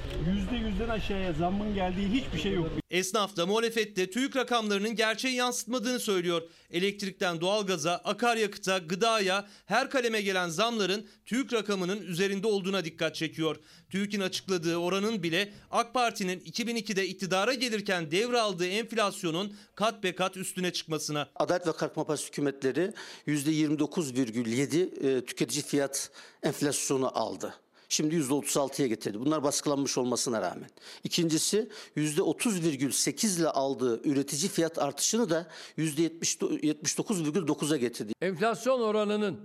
%100'den 0.52 0.90
aşağıya 0.90 1.34
zammın 1.34 1.74
geldiği 1.74 2.08
hiçbir 2.08 2.40
şey 2.40 2.54
yok. 2.54 2.70
Esnaf 2.92 3.38
da 3.38 3.46
muhalefette 3.46 4.10
TÜİK 4.10 4.36
rakamlarının 4.36 4.96
gerçeği 4.96 5.36
yansıtmadığını 5.36 6.00
söylüyor. 6.00 6.42
Elektrikten 6.72 7.42
doğalgaza, 7.42 8.02
akaryakıta, 8.04 8.78
gıdaya 8.78 9.48
her 9.66 9.90
kaleme 9.90 10.22
gelen 10.22 10.50
zamların 10.50 11.08
TÜİK 11.26 11.54
rakamının 11.54 12.02
üzerinde 12.02 12.48
olduğuna 12.48 12.86
dikkat 12.86 13.16
çekiyor. 13.16 13.56
TÜİK'in 13.90 14.22
açıkladığı 14.22 14.78
oranın 14.78 15.24
bile 15.24 15.54
AK 15.72 15.94
Parti'nin 15.94 16.40
2002'de 16.40 17.08
iktidara 17.08 17.54
gelirken 17.54 18.12
devraldığı 18.12 18.68
enflasyonun 18.68 19.56
kat 19.76 20.04
be 20.04 20.16
kat 20.16 20.38
üstüne 20.38 20.74
çıkmasına. 20.74 21.30
Adalet 21.36 21.68
ve 21.68 21.72
Kalkınma 21.72 22.06
Partisi 22.06 22.28
hükümetleri 22.28 22.94
%29,7 23.28 25.18
e, 25.18 25.26
tüketici 25.26 25.64
fiyat 25.64 26.12
enflasyonu 26.44 27.20
aldı. 27.20 27.54
Şimdi 27.90 28.16
%36'ya 28.16 28.88
getirdi. 28.88 29.20
Bunlar 29.20 29.44
baskılanmış 29.44 29.98
olmasına 29.98 30.42
rağmen. 30.42 30.70
İkincisi 31.04 31.70
%30,8 31.98 33.40
ile 33.40 33.48
aldığı 33.48 34.10
üretici 34.10 34.50
fiyat 34.50 34.80
artışını 34.80 35.30
da 35.30 35.48
%79,9'a 35.78 37.78
getirdi. 37.78 38.14
Enflasyon 38.22 38.82
oranının 38.82 39.40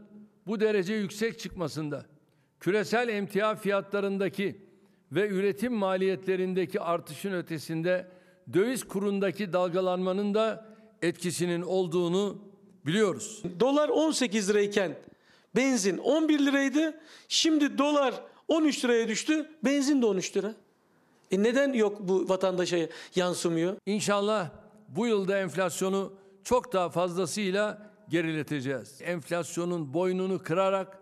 bu 0.47 0.61
derece 0.61 0.95
yüksek 0.95 1.39
çıkmasında 1.39 2.07
küresel 2.61 3.09
emtia 3.09 3.55
fiyatlarındaki 3.55 4.67
ve 5.13 5.29
üretim 5.29 5.73
maliyetlerindeki 5.73 6.81
artışın 6.81 7.33
ötesinde 7.33 8.09
döviz 8.53 8.85
kurundaki 8.85 9.53
dalgalanmanın 9.53 10.35
da 10.35 10.67
etkisinin 11.03 11.63
olduğunu 11.63 12.39
biliyoruz. 12.87 13.43
Dolar 13.61 13.89
18 13.89 14.51
lirayken 14.51 14.99
benzin 15.57 15.99
11 15.99 16.39
liraydı. 16.39 17.01
Şimdi 17.29 17.79
dolar 17.79 18.15
13 18.53 18.85
liraya 18.85 19.09
düştü. 19.09 19.51
Benzin 19.65 20.03
de 20.03 20.07
13 20.07 20.37
lira. 20.37 20.55
E 21.31 21.43
neden 21.43 21.73
yok 21.73 21.99
bu 22.01 22.29
vatandaşa 22.29 22.79
yansımıyor? 23.15 23.77
İnşallah 23.87 24.51
bu 24.89 25.07
yılda 25.07 25.39
enflasyonu 25.39 26.13
çok 26.45 26.73
daha 26.73 26.91
fazlasıyla 26.91 27.91
gerileteceğiz. 28.09 29.03
Enflasyonun 29.03 29.95
boynunu 29.95 30.43
kırarak 30.43 30.99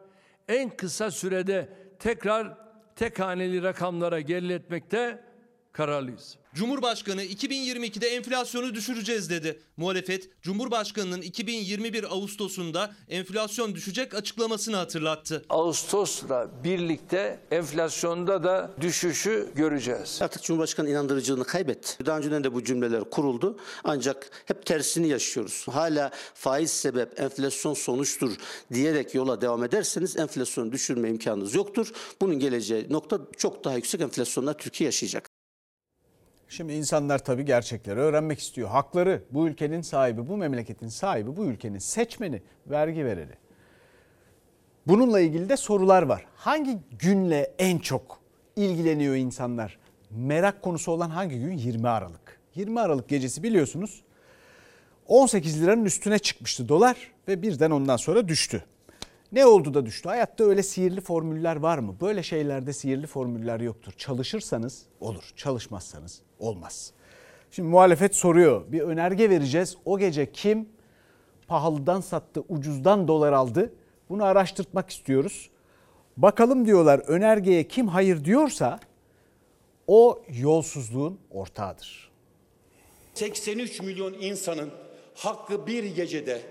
en 0.49 0.77
kısa 0.77 1.11
sürede 1.11 1.69
tekrar 1.99 2.59
tek 2.97 3.21
haneli 3.21 3.63
rakamlara 3.63 4.21
geriletmekte 4.21 5.25
kararlıyız. 5.73 6.40
Cumhurbaşkanı 6.55 7.25
2022'de 7.25 8.09
enflasyonu 8.09 8.75
düşüreceğiz 8.75 9.31
dedi. 9.31 9.61
Muhalefet 9.77 10.43
Cumhurbaşkanının 10.43 11.23
2021 11.23 12.05
Ağustos'unda 12.05 12.95
enflasyon 13.09 13.75
düşecek 13.75 14.15
açıklamasını 14.15 14.77
hatırlattı. 14.77 15.45
Ağustos'la 15.49 16.51
birlikte 16.65 17.41
enflasyonda 17.51 18.45
da 18.45 18.71
düşüşü 18.81 19.49
göreceğiz. 19.55 20.19
Artık 20.23 20.43
Cumhurbaşkanı 20.43 20.91
inandırıcılığını 20.91 21.45
kaybetti. 21.45 22.07
Daha 22.07 22.19
önceden 22.19 22.45
de 22.45 22.55
bu 22.55 22.65
cümleler 22.65 23.11
kuruldu. 23.11 23.59
Ancak 23.85 24.31
hep 24.47 24.67
tersini 24.67 25.09
yaşıyoruz. 25.09 25.67
Hala 25.71 26.11
faiz 26.35 26.71
sebep, 26.71 27.21
enflasyon 27.21 27.75
sonuçtur 27.75 28.37
diyerek 28.73 29.15
yola 29.15 29.41
devam 29.41 29.65
ederseniz 29.65 30.17
enflasyonu 30.17 30.73
düşürme 30.73 31.09
imkanınız 31.09 31.55
yoktur. 31.55 31.93
Bunun 32.21 32.39
geleceği 32.39 32.87
nokta 32.91 33.19
çok 33.37 33.65
daha 33.65 33.77
yüksek 33.77 34.01
enflasyonlar 34.01 34.59
Türkiye 34.59 34.89
yaşayacak. 34.89 35.30
Şimdi 36.51 36.73
insanlar 36.73 37.25
tabii 37.25 37.45
gerçekleri 37.45 38.01
öğrenmek 38.01 38.39
istiyor. 38.39 38.69
Hakları 38.69 39.23
bu 39.31 39.49
ülkenin 39.49 39.83
sahibi, 39.83 40.29
bu 40.29 40.37
memleketin 40.37 40.89
sahibi, 40.89 41.37
bu 41.37 41.45
ülkenin 41.45 41.79
seçmeni, 41.79 42.43
vergi 42.67 43.05
vereni. 43.05 43.33
Bununla 44.87 45.21
ilgili 45.21 45.49
de 45.49 45.57
sorular 45.57 46.03
var. 46.03 46.27
Hangi 46.37 46.79
günle 46.99 47.55
en 47.59 47.79
çok 47.79 48.21
ilgileniyor 48.57 49.15
insanlar? 49.15 49.79
Merak 50.11 50.63
konusu 50.63 50.93
olan 50.93 51.11
hangi 51.11 51.41
gün? 51.41 51.53
20 51.53 51.89
Aralık. 51.89 52.41
20 52.55 52.81
Aralık 52.81 53.09
gecesi 53.09 53.43
biliyorsunuz 53.43 54.03
18 55.07 55.63
liranın 55.63 55.85
üstüne 55.85 56.19
çıkmıştı 56.19 56.69
dolar 56.69 56.97
ve 57.29 57.43
birden 57.43 57.71
ondan 57.71 57.97
sonra 57.97 58.29
düştü. 58.29 58.65
Ne 59.33 59.47
oldu 59.47 59.75
da 59.75 59.87
düştü? 59.87 60.09
Hayatta 60.09 60.45
öyle 60.45 60.63
sihirli 60.63 61.01
formüller 61.01 61.57
var 61.57 61.79
mı? 61.79 61.97
Böyle 62.01 62.23
şeylerde 62.23 62.73
sihirli 62.73 63.07
formüller 63.07 63.61
yoktur. 63.61 63.93
Çalışırsanız 63.93 64.83
olur, 65.01 65.33
çalışmazsanız 65.37 66.23
olmaz. 66.39 66.93
Şimdi 67.51 67.69
muhalefet 67.69 68.17
soruyor. 68.17 68.73
Bir 68.73 68.81
önerge 68.81 69.31
vereceğiz. 69.31 69.77
O 69.85 69.99
gece 69.99 70.33
kim 70.33 70.69
pahalıdan 71.49 72.01
sattı, 72.01 72.45
ucuzdan 72.49 73.09
dolar 73.09 73.33
aldı? 73.33 73.73
Bunu 74.09 74.25
araştırtmak 74.25 74.91
istiyoruz. 74.91 75.51
Bakalım 76.17 76.67
diyorlar 76.67 76.99
önergeye 76.99 77.69
kim 77.69 77.89
hayır 77.89 78.25
diyorsa 78.25 78.81
o 79.87 80.23
yolsuzluğun 80.29 81.19
ortağıdır. 81.31 82.11
83 83.15 83.83
milyon 83.83 84.13
insanın 84.13 84.71
hakkı 85.15 85.67
bir 85.67 85.85
gecede 85.85 86.43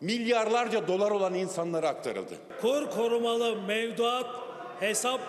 milyarlarca 0.00 0.88
dolar 0.88 1.10
olan 1.10 1.34
insanlara 1.34 1.88
aktarıldı. 1.88 2.34
Kur 2.60 2.90
korumalı 2.90 3.56
mevduat 3.62 4.26
hesap 4.80 5.20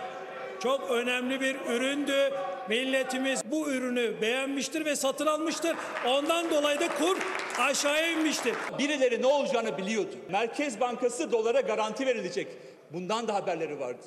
çok 0.63 0.91
önemli 0.91 1.41
bir 1.41 1.55
üründü. 1.69 2.33
Milletimiz 2.69 3.41
bu 3.51 3.69
ürünü 3.69 4.21
beğenmiştir 4.21 4.85
ve 4.85 4.95
satın 4.95 5.25
almıştır. 5.25 5.75
Ondan 6.07 6.49
dolayı 6.49 6.79
da 6.79 6.87
kur 6.87 7.17
aşağıya 7.59 8.11
inmiştir. 8.11 8.55
Birileri 8.79 9.21
ne 9.21 9.27
olacağını 9.27 9.77
biliyordu. 9.77 10.15
Merkez 10.31 10.79
Bankası 10.79 11.31
dolara 11.31 11.61
garanti 11.61 12.05
verilecek. 12.05 12.47
Bundan 12.93 13.27
da 13.27 13.33
haberleri 13.33 13.79
vardı. 13.79 14.03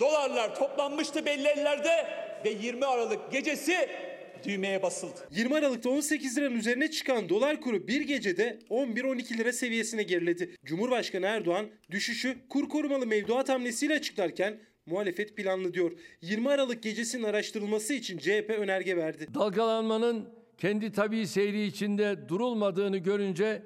Dolarlar 0.00 0.54
toplanmıştı 0.54 1.26
belli 1.26 1.48
ellerde 1.48 2.06
ve 2.44 2.50
20 2.50 2.86
Aralık 2.86 3.32
gecesi 3.32 3.88
düğmeye 4.44 4.82
basıldı. 4.82 5.28
20 5.30 5.54
Aralık'ta 5.54 5.90
18 5.90 6.38
liranın 6.38 6.56
üzerine 6.56 6.90
çıkan 6.90 7.28
dolar 7.28 7.60
kuru 7.60 7.88
bir 7.88 8.00
gecede 8.00 8.58
11-12 8.70 9.38
lira 9.38 9.52
seviyesine 9.52 10.02
geriledi. 10.02 10.56
Cumhurbaşkanı 10.64 11.26
Erdoğan 11.26 11.66
düşüşü 11.90 12.36
kur 12.48 12.68
korumalı 12.68 13.06
mevduat 13.06 13.48
hamlesiyle 13.48 13.94
açıklarken 13.94 14.60
muhalefet 14.86 15.36
planlı 15.36 15.74
diyor. 15.74 15.92
20 16.22 16.48
Aralık 16.48 16.82
gecesinin 16.82 17.24
araştırılması 17.24 17.94
için 17.94 18.18
CHP 18.18 18.50
önerge 18.50 18.96
verdi. 18.96 19.26
Dalgalanmanın 19.34 20.28
kendi 20.58 20.92
tabii 20.92 21.26
seyri 21.26 21.62
içinde 21.62 22.28
durulmadığını 22.28 22.98
görünce 22.98 23.62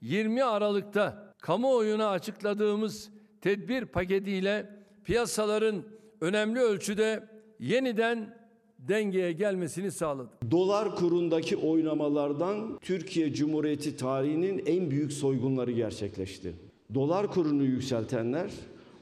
20 0.00 0.44
Aralık'ta 0.44 1.34
kamuoyuna 1.40 2.10
açıkladığımız 2.10 3.10
tedbir 3.40 3.84
paketiyle 3.84 4.66
piyasaların 5.04 5.84
önemli 6.20 6.60
ölçüde 6.60 7.28
yeniden 7.60 8.37
dengeye 8.78 9.32
gelmesini 9.32 9.90
sağladı. 9.90 10.28
Dolar 10.50 10.96
kurundaki 10.96 11.56
oynamalardan 11.56 12.78
Türkiye 12.80 13.32
Cumhuriyeti 13.32 13.96
tarihinin 13.96 14.62
en 14.66 14.90
büyük 14.90 15.12
soygunları 15.12 15.70
gerçekleşti. 15.72 16.52
Dolar 16.94 17.26
kurunu 17.26 17.64
yükseltenler 17.64 18.50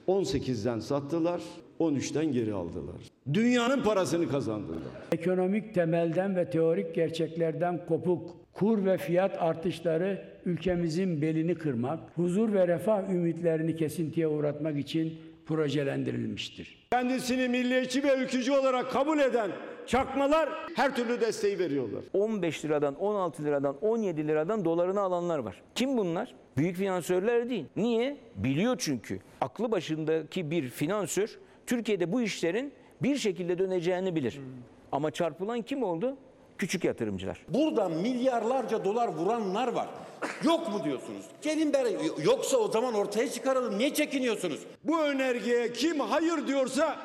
18'den 0.08 0.78
sattılar, 0.78 1.40
13'ten 1.80 2.32
geri 2.32 2.54
aldılar. 2.54 2.96
Dünyanın 3.34 3.82
parasını 3.82 4.28
kazandılar. 4.28 4.78
Ekonomik 5.12 5.74
temelden 5.74 6.36
ve 6.36 6.50
teorik 6.50 6.94
gerçeklerden 6.94 7.86
kopuk 7.86 8.36
kur 8.52 8.84
ve 8.84 8.98
fiyat 8.98 9.42
artışları 9.42 10.24
ülkemizin 10.44 11.22
belini 11.22 11.54
kırmak, 11.54 12.00
huzur 12.14 12.52
ve 12.52 12.68
refah 12.68 13.10
ümitlerini 13.10 13.76
kesintiye 13.76 14.28
uğratmak 14.28 14.78
için 14.78 15.14
projelendirilmiştir. 15.46 16.86
Kendisini 16.92 17.48
milliyetçi 17.48 18.02
ve 18.02 18.16
ülkücü 18.16 18.52
olarak 18.52 18.92
kabul 18.92 19.18
eden 19.18 19.50
çakmalar 19.86 20.48
her 20.74 20.96
türlü 20.96 21.20
desteği 21.20 21.58
veriyorlar. 21.58 22.04
15 22.12 22.64
liradan, 22.64 22.94
16 22.94 23.44
liradan, 23.44 23.76
17 23.80 24.28
liradan 24.28 24.64
dolarını 24.64 25.00
alanlar 25.00 25.38
var. 25.38 25.62
Kim 25.74 25.98
bunlar? 25.98 26.34
Büyük 26.56 26.76
finansörler 26.76 27.50
değil. 27.50 27.64
Niye? 27.76 28.16
Biliyor 28.36 28.76
çünkü. 28.78 29.18
Aklı 29.40 29.72
başındaki 29.72 30.50
bir 30.50 30.68
finansör 30.68 31.38
Türkiye'de 31.66 32.12
bu 32.12 32.22
işlerin 32.22 32.72
bir 33.02 33.16
şekilde 33.16 33.58
döneceğini 33.58 34.14
bilir. 34.14 34.40
Ama 34.92 35.10
çarpılan 35.10 35.62
kim 35.62 35.82
oldu? 35.82 36.16
Küçük 36.58 36.84
yatırımcılar. 36.84 37.38
Burada 37.48 37.88
milyarlarca 37.88 38.84
dolar 38.84 39.08
vuranlar 39.08 39.68
var. 39.68 39.86
Yok 40.44 40.68
mu 40.68 40.84
diyorsunuz? 40.84 41.24
Gelin 41.42 41.72
beri 41.72 41.96
yoksa 42.24 42.56
o 42.56 42.68
zaman 42.68 42.94
ortaya 42.94 43.30
çıkaralım. 43.32 43.78
Niye 43.78 43.94
çekiniyorsunuz? 43.94 44.60
Bu 44.84 45.00
önergeye 45.00 45.72
kim 45.72 46.00
hayır 46.00 46.46
diyorsa 46.46 46.96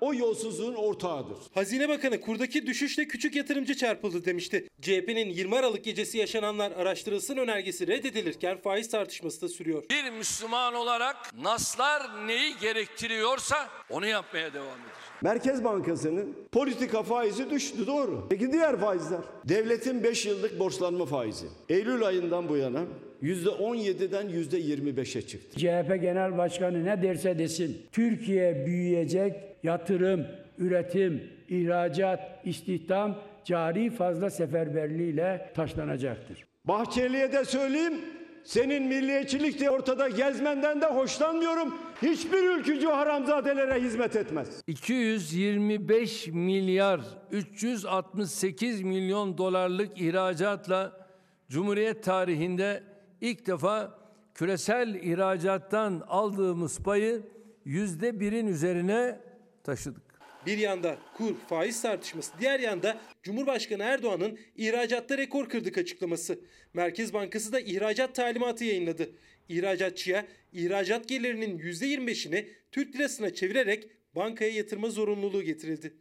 o 0.00 0.14
yolsuzluğun 0.14 0.74
ortağıdır. 0.74 1.36
Hazine 1.54 1.88
Bakanı 1.88 2.20
kurdaki 2.20 2.66
düşüşle 2.66 3.08
küçük 3.08 3.36
yatırımcı 3.36 3.74
çarpıldı 3.74 4.24
demişti. 4.24 4.68
CHP'nin 4.82 5.30
20 5.30 5.56
Aralık 5.56 5.84
gecesi 5.84 6.18
yaşananlar 6.18 6.72
araştırılsın 6.72 7.36
önergesi 7.36 7.86
reddedilirken 7.86 8.58
faiz 8.58 8.88
tartışması 8.88 9.42
da 9.42 9.48
sürüyor. 9.48 9.84
Bir 9.90 10.10
Müslüman 10.10 10.74
olarak 10.74 11.16
naslar 11.42 12.26
neyi 12.26 12.54
gerektiriyorsa 12.60 13.68
onu 13.90 14.06
yapmaya 14.06 14.54
devam 14.54 14.66
edeceğiz. 14.66 14.94
Merkez 15.22 15.64
Bankası'nın 15.64 16.36
politika 16.52 17.02
faizi 17.02 17.50
düştü 17.50 17.86
doğru. 17.86 18.26
Peki 18.30 18.52
diğer 18.52 18.80
faizler? 18.80 19.20
Devletin 19.44 20.04
5 20.04 20.26
yıllık 20.26 20.58
borçlanma 20.58 21.06
faizi. 21.06 21.46
Eylül 21.68 22.06
ayından 22.06 22.48
bu 22.48 22.56
yana 22.56 22.82
%17'den 23.24 24.26
%25'e 24.26 25.22
çıktı. 25.22 25.58
CHP 25.58 26.02
Genel 26.02 26.38
Başkanı 26.38 26.84
ne 26.84 27.02
derse 27.02 27.38
desin, 27.38 27.82
Türkiye 27.92 28.66
büyüyecek, 28.66 29.34
yatırım, 29.62 30.26
üretim, 30.58 31.22
ihracat, 31.48 32.20
istihdam, 32.44 33.18
cari 33.44 33.90
fazla 33.90 34.30
seferberliğiyle 34.30 35.50
taşlanacaktır. 35.54 36.44
Bahçeli'ye 36.64 37.32
de 37.32 37.44
söyleyeyim. 37.44 38.00
Senin 38.44 38.82
milliyetçilik 38.82 39.60
de 39.60 39.70
ortada 39.70 40.08
gezmenden 40.08 40.80
de 40.80 40.86
hoşlanmıyorum. 40.86 41.74
Hiçbir 42.02 42.58
ülkücü 42.58 42.86
haramzadelere 42.86 43.80
hizmet 43.80 44.16
etmez. 44.16 44.48
225 44.66 46.26
milyar 46.26 47.00
368 47.30 48.82
milyon 48.82 49.38
dolarlık 49.38 50.00
ihracatla 50.00 51.04
Cumhuriyet 51.48 52.04
tarihinde 52.04 52.82
ilk 53.24 53.46
defa 53.46 53.98
küresel 54.34 54.94
ihracattan 54.94 56.02
aldığımız 56.08 56.78
payı 56.78 57.22
yüzde 57.64 58.20
birin 58.20 58.46
üzerine 58.46 59.20
taşıdık. 59.62 60.02
Bir 60.46 60.58
yanda 60.58 60.96
kur, 61.16 61.34
faiz 61.48 61.82
tartışması, 61.82 62.32
diğer 62.40 62.60
yanda 62.60 62.98
Cumhurbaşkanı 63.22 63.82
Erdoğan'ın 63.82 64.38
ihracatta 64.56 65.18
rekor 65.18 65.48
kırdık 65.48 65.78
açıklaması. 65.78 66.40
Merkez 66.74 67.12
Bankası 67.12 67.52
da 67.52 67.60
ihracat 67.60 68.14
talimatı 68.14 68.64
yayınladı. 68.64 69.10
İhracatçıya 69.48 70.26
ihracat 70.52 71.08
gelirinin 71.08 71.58
%25'ini 71.58 72.46
Türk 72.72 72.94
lirasına 72.94 73.34
çevirerek 73.34 73.90
bankaya 74.16 74.50
yatırma 74.50 74.88
zorunluluğu 74.90 75.42
getirildi. 75.42 75.94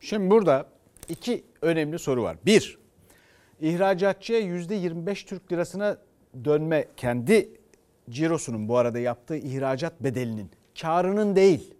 Şimdi 0.00 0.30
burada 0.30 0.72
iki 1.08 1.44
önemli 1.62 1.98
soru 1.98 2.22
var. 2.22 2.36
Bir, 2.46 2.78
ihracatçıya 3.60 4.40
%25 4.40 5.26
Türk 5.26 5.52
lirasına 5.52 5.98
dönme 6.44 6.84
kendi 6.96 7.50
cirosunun 8.10 8.68
bu 8.68 8.76
arada 8.76 8.98
yaptığı 8.98 9.36
ihracat 9.36 10.02
bedelinin, 10.02 10.50
karının 10.80 11.36
değil, 11.36 11.74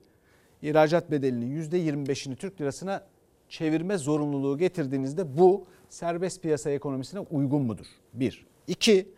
ihracat 0.62 1.10
bedelinin 1.10 1.62
%25'ini 1.62 2.36
Türk 2.36 2.60
lirasına 2.60 3.04
çevirme 3.48 3.98
zorunluluğu 3.98 4.58
getirdiğinizde 4.58 5.38
bu 5.38 5.64
serbest 5.88 6.42
piyasa 6.42 6.70
ekonomisine 6.70 7.20
uygun 7.20 7.62
mudur? 7.62 7.86
Bir. 8.12 8.46
İki, 8.66 9.08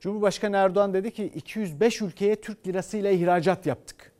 Cumhurbaşkanı 0.00 0.56
Erdoğan 0.56 0.94
dedi 0.94 1.10
ki 1.10 1.24
205 1.24 2.02
ülkeye 2.02 2.36
Türk 2.36 2.66
lirasıyla 2.66 3.10
ihracat 3.10 3.66
yaptık. 3.66 4.12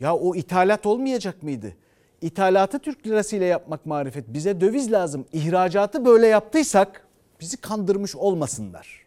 Ya 0.00 0.16
o 0.16 0.34
ithalat 0.34 0.86
olmayacak 0.86 1.42
mıydı? 1.42 1.76
İthalatı 2.20 2.78
Türk 2.78 3.06
lirasıyla 3.06 3.46
yapmak 3.46 3.86
marifet. 3.86 4.24
Bize 4.28 4.60
döviz 4.60 4.92
lazım. 4.92 5.26
İhracatı 5.32 6.04
böyle 6.04 6.26
yaptıysak 6.26 7.06
bizi 7.40 7.56
kandırmış 7.56 8.16
olmasınlar. 8.16 9.03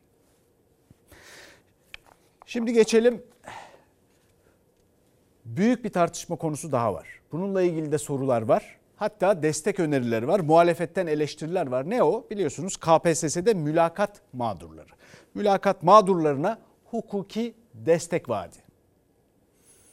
Şimdi 2.48 2.74
geçelim. 2.74 3.24
Büyük 5.46 5.84
bir 5.84 5.90
tartışma 5.90 6.36
konusu 6.36 6.72
daha 6.72 6.94
var. 6.94 7.08
Bununla 7.32 7.62
ilgili 7.62 7.92
de 7.92 7.98
sorular 7.98 8.42
var. 8.42 8.78
Hatta 8.96 9.44
destek 9.44 9.80
önerileri 9.80 10.28
var. 10.28 10.40
Muhalefetten 10.40 11.08
eleştiriler 11.08 11.68
var. 11.68 11.90
Ne 11.90 12.04
o? 12.04 12.28
Biliyorsunuz 12.32 12.78
KPSS'de 12.78 13.54
mülakat 13.54 14.22
mağdurları. 14.34 14.90
Mülakat 15.34 15.84
mağdurlarına 15.84 16.60
hukuki 16.86 17.54
destek 17.74 18.30
vaadi. 18.30 18.58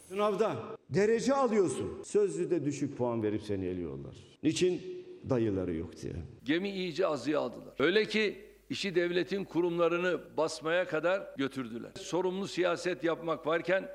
Sınavda 0.08 0.56
derece 0.90 1.34
alıyorsun. 1.34 2.02
Sözlüde 2.04 2.64
düşük 2.64 2.98
puan 2.98 3.22
verip 3.22 3.42
seni 3.42 3.64
eliyorlar. 3.64 4.14
Niçin? 4.42 4.82
Dayıları 5.30 5.74
yok 5.74 6.02
diye. 6.02 6.12
Gemi 6.44 6.70
iyice 6.70 7.06
azıya 7.06 7.40
aldılar. 7.40 7.74
Öyle 7.78 8.04
ki 8.04 8.44
işi 8.70 8.94
devletin 8.94 9.44
kurumlarını 9.44 10.36
basmaya 10.36 10.88
kadar 10.88 11.34
götürdüler. 11.36 11.90
Sorumlu 12.00 12.48
siyaset 12.48 13.04
yapmak 13.04 13.46
varken 13.46 13.90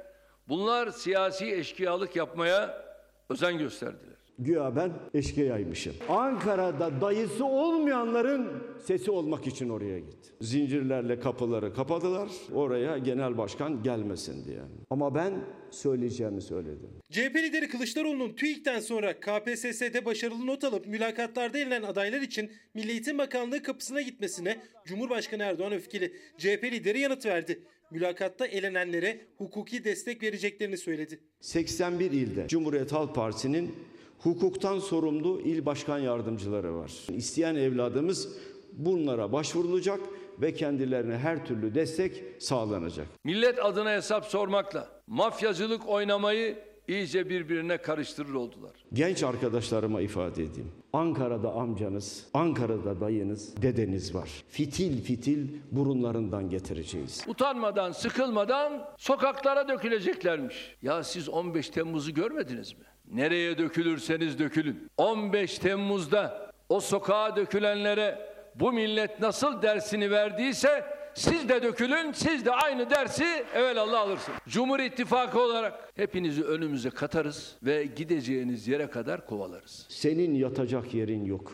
bunlar 0.48 0.92
siyasi 0.92 1.52
eşkıyalık 1.56 2.16
yapmaya 2.16 2.86
özen 3.30 3.58
gösterdiler. 3.58 4.19
Güya 4.40 4.76
ben 4.76 4.92
eşkıyaymışım. 5.14 5.94
Ankara'da 6.10 7.02
dayısı 7.02 7.46
olmayanların 7.46 8.48
sesi 8.86 9.12
olmak 9.12 9.48
için 9.48 9.70
oraya 9.70 10.00
gitti. 10.00 10.30
Zincirlerle 10.42 11.20
kapıları 11.20 11.74
kapadılar. 11.74 12.30
Oraya 12.54 12.98
genel 12.98 13.38
başkan 13.38 13.84
gelmesin 13.84 14.46
diye. 14.46 14.60
Ama 14.90 15.16
ben 15.16 15.34
söyleyeceğimi 15.72 16.42
söyledim. 16.42 16.90
CHP 17.12 17.36
lideri 17.36 17.68
Kılıçdaroğlu'nun 17.68 18.34
TÜİK'ten 18.34 18.80
sonra 18.80 19.20
KPSS'de 19.20 20.06
başarılı 20.06 20.48
not 20.48 20.64
alıp 20.64 20.88
mülakatlarda 20.88 21.58
elenen 21.58 21.84
adaylar 21.84 22.22
için 22.22 22.52
Milli 22.74 22.92
Eğitim 22.92 23.18
Bakanlığı 23.18 23.64
kapısına 23.64 24.02
gitmesine 24.02 24.58
Cumhurbaşkanı 24.86 25.44
Erdoğan 25.44 25.74
öfkeli. 25.74 26.14
CHP 26.38 26.64
lideri 26.64 27.00
yanıt 27.00 27.26
verdi. 27.26 27.64
Mülakatta 27.92 28.48
elenenlere 28.48 29.22
hukuki 29.38 29.84
destek 29.84 30.24
vereceklerini 30.24 30.78
söyledi. 30.78 31.20
81 31.40 32.12
ilde 32.12 32.48
Cumhuriyet 32.48 32.92
Halk 32.92 33.16
Partisi'nin 33.16 33.76
hukuktan 34.24 34.80
sorumlu 34.80 35.42
il 35.42 35.66
başkan 35.66 36.00
yardımcıları 36.00 36.76
var. 36.76 36.92
İsteyen 37.10 37.56
evladımız 37.56 38.30
bunlara 38.74 39.32
başvurulacak 39.32 40.00
ve 40.42 40.54
kendilerine 40.54 41.18
her 41.18 41.46
türlü 41.46 41.76
destek 41.76 42.24
sağlanacak. 42.40 43.08
Millet 43.24 43.66
adına 43.66 43.92
hesap 43.92 44.26
sormakla 44.26 44.88
mafyacılık 45.08 45.90
oynamayı 45.90 46.69
iyice 46.90 47.30
birbirine 47.30 47.78
karıştırır 47.78 48.34
oldular. 48.34 48.72
Genç 48.94 49.24
arkadaşlarıma 49.24 50.02
ifade 50.02 50.44
edeyim. 50.44 50.72
Ankara'da 50.94 51.52
amcanız, 51.52 52.26
Ankara'da 52.34 53.02
dayınız, 53.02 53.62
dedeniz 53.62 54.16
var. 54.16 54.30
Fitil 54.50 55.02
fitil 55.02 55.48
burunlarından 55.72 56.50
getireceğiz. 56.50 57.24
Utanmadan, 57.28 57.92
sıkılmadan 57.92 58.90
sokaklara 58.98 59.68
döküleceklermiş. 59.68 60.76
Ya 60.82 61.04
siz 61.04 61.30
15 61.30 61.70
Temmuz'u 61.70 62.14
görmediniz 62.14 62.74
mi? 62.74 62.84
Nereye 63.12 63.58
dökülürseniz 63.58 64.40
dökülün. 64.40 64.90
15 64.98 65.60
Temmuz'da 65.60 66.52
o 66.70 66.80
sokağa 66.80 67.36
dökülenlere 67.36 68.30
bu 68.56 68.72
millet 68.74 69.20
nasıl 69.20 69.62
dersini 69.62 70.12
verdiyse 70.12 70.99
siz 71.20 71.50
de 71.50 71.64
dökülün, 71.64 72.12
siz 72.12 72.46
de 72.46 72.52
aynı 72.52 72.90
dersi 72.90 73.46
evvelallah 73.54 74.02
alırsın. 74.02 74.34
Cumhur 74.48 74.80
İttifakı 74.80 75.40
olarak 75.40 75.92
hepinizi 75.96 76.44
önümüze 76.44 76.90
katarız 76.90 77.56
ve 77.64 77.86
gideceğiniz 77.86 78.68
yere 78.68 78.90
kadar 78.90 79.26
kovalarız. 79.26 79.86
Senin 79.90 80.36
yatacak 80.36 80.94
yerin 80.94 81.26
yok. 81.26 81.52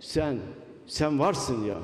Sen, 0.00 0.38
sen 0.86 1.18
varsın 1.18 1.64
ya. 1.64 1.78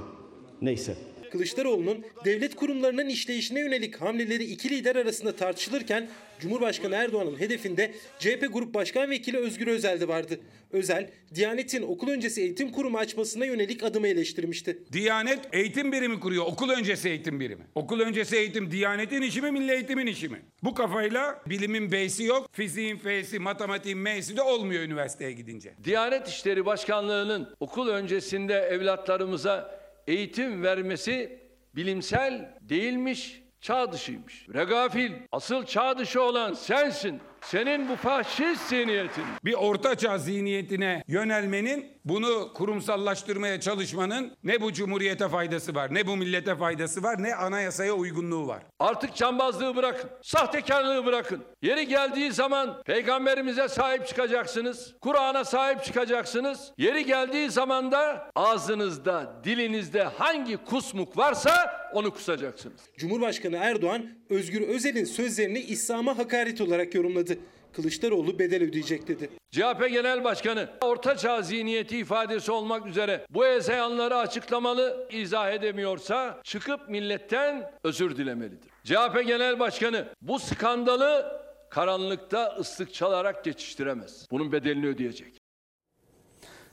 Neyse. 0.62 0.96
Kılıçdaroğlu'nun 1.34 2.04
devlet 2.24 2.56
kurumlarının 2.56 3.08
işleyişine 3.08 3.60
yönelik 3.60 4.00
hamleleri 4.00 4.44
iki 4.44 4.70
lider 4.70 4.96
arasında 4.96 5.36
tartışılırken 5.36 6.08
Cumhurbaşkanı 6.40 6.94
Erdoğan'ın 6.94 7.40
hedefinde 7.40 7.94
CHP 8.18 8.48
Grup 8.52 8.74
Başkan 8.74 9.10
Vekili 9.10 9.38
Özgür 9.38 9.66
Özel 9.66 10.00
de 10.00 10.08
vardı. 10.08 10.40
Özel, 10.72 11.10
Diyanet'in 11.34 11.82
okul 11.82 12.08
öncesi 12.08 12.40
eğitim 12.40 12.72
kurumu 12.72 12.98
açmasına 12.98 13.44
yönelik 13.44 13.82
adımı 13.82 14.08
eleştirmişti. 14.08 14.78
Diyanet 14.92 15.38
eğitim 15.52 15.92
birimi 15.92 16.20
kuruyor. 16.20 16.44
Okul 16.46 16.70
öncesi 16.70 17.08
eğitim 17.08 17.40
birimi. 17.40 17.62
Okul 17.74 18.00
öncesi 18.00 18.36
eğitim 18.36 18.70
Diyanet'in 18.70 19.22
işi 19.22 19.42
mi, 19.42 19.50
milli 19.50 19.72
eğitimin 19.72 20.06
işi 20.06 20.28
mi? 20.28 20.42
Bu 20.62 20.74
kafayla 20.74 21.42
bilimin 21.46 21.92
B'si 21.92 22.24
yok, 22.24 22.48
fiziğin 22.52 22.96
F'si, 22.96 23.38
matematiğin 23.38 23.98
M'si 23.98 24.36
de 24.36 24.42
olmuyor 24.42 24.82
üniversiteye 24.82 25.32
gidince. 25.32 25.74
Diyanet 25.84 26.28
İşleri 26.28 26.66
Başkanlığı'nın 26.66 27.48
okul 27.60 27.88
öncesinde 27.88 28.54
evlatlarımıza 28.54 29.83
eğitim 30.06 30.62
vermesi 30.62 31.42
bilimsel 31.76 32.58
değilmiş, 32.60 33.42
çağ 33.60 33.92
dışıymış. 33.92 34.46
Regafil, 34.54 35.12
asıl 35.32 35.64
çağ 35.64 35.98
dışı 35.98 36.22
olan 36.22 36.52
sensin. 36.52 37.20
Senin 37.44 37.88
bu 37.88 37.96
faşist 37.96 38.68
zihniyetin. 38.68 39.24
Bir 39.44 39.54
ortaçağ 39.54 40.18
zihniyetine 40.18 41.02
yönelmenin, 41.08 41.94
bunu 42.04 42.52
kurumsallaştırmaya 42.52 43.60
çalışmanın 43.60 44.32
ne 44.44 44.60
bu 44.60 44.72
cumhuriyete 44.72 45.28
faydası 45.28 45.74
var, 45.74 45.94
ne 45.94 46.06
bu 46.06 46.16
millete 46.16 46.56
faydası 46.56 47.02
var, 47.02 47.22
ne 47.22 47.34
anayasaya 47.34 47.92
uygunluğu 47.92 48.46
var. 48.46 48.62
Artık 48.78 49.14
cambazlığı 49.14 49.76
bırakın. 49.76 50.10
Sahtekarlığı 50.22 51.06
bırakın. 51.06 51.44
Yeri 51.62 51.88
geldiği 51.88 52.32
zaman 52.32 52.82
peygamberimize 52.82 53.68
sahip 53.68 54.06
çıkacaksınız. 54.06 54.94
Kur'an'a 55.00 55.44
sahip 55.44 55.84
çıkacaksınız. 55.84 56.72
Yeri 56.78 57.04
geldiği 57.04 57.50
zaman 57.50 57.92
da 57.92 58.30
ağzınızda, 58.34 59.40
dilinizde 59.44 60.02
hangi 60.02 60.56
kusmuk 60.56 61.16
varsa 61.18 61.84
onu 61.92 62.10
kusacaksınız. 62.10 62.80
Cumhurbaşkanı 62.98 63.56
Erdoğan 63.56 64.08
Özgür 64.30 64.60
Özel'in 64.60 65.04
sözlerini 65.04 65.60
İslam'a 65.60 66.18
hakaret 66.18 66.60
olarak 66.60 66.94
yorumladı. 66.94 67.38
Kılıçdaroğlu 67.72 68.38
bedel 68.38 68.62
ödeyecek 68.62 69.08
dedi. 69.08 69.30
CHP 69.50 69.88
Genel 69.90 70.24
Başkanı 70.24 70.70
orta 70.80 71.16
çağ 71.16 71.42
zihniyeti 71.42 71.98
ifadesi 71.98 72.52
olmak 72.52 72.86
üzere 72.86 73.26
bu 73.30 73.46
hezeyanları 73.46 74.16
açıklamalı, 74.16 75.08
izah 75.10 75.52
edemiyorsa 75.52 76.40
çıkıp 76.44 76.88
milletten 76.88 77.70
özür 77.84 78.16
dilemelidir. 78.16 78.70
CHP 78.84 79.26
Genel 79.26 79.58
Başkanı 79.58 80.08
bu 80.22 80.38
skandalı 80.38 81.40
karanlıkta 81.70 82.56
ıslık 82.60 82.94
çalarak 82.94 83.44
geçiştiremez. 83.44 84.26
Bunun 84.30 84.52
bedelini 84.52 84.86
ödeyecek. 84.86 85.34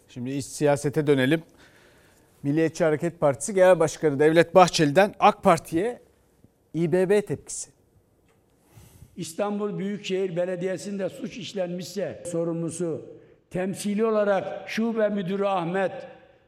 Şimdi 0.07 0.31
iç 0.31 0.45
siyasete 0.45 1.07
dönelim. 1.07 1.43
Milliyetçi 2.43 2.83
Hareket 2.83 3.19
Partisi 3.19 3.53
Genel 3.53 3.79
Başkanı 3.79 4.19
Devlet 4.19 4.55
Bahçeli'den 4.55 5.15
AK 5.19 5.43
Parti'ye 5.43 6.01
İBB 6.73 7.27
tepkisi. 7.27 7.69
İstanbul 9.17 9.77
Büyükşehir 9.77 10.35
Belediyesi'nde 10.35 11.09
suç 11.09 11.37
işlenmişse 11.37 12.23
sorumlusu 12.25 13.05
temsili 13.49 14.05
olarak 14.05 14.69
şube 14.69 15.09
müdürü 15.09 15.45
Ahmet, 15.45 15.91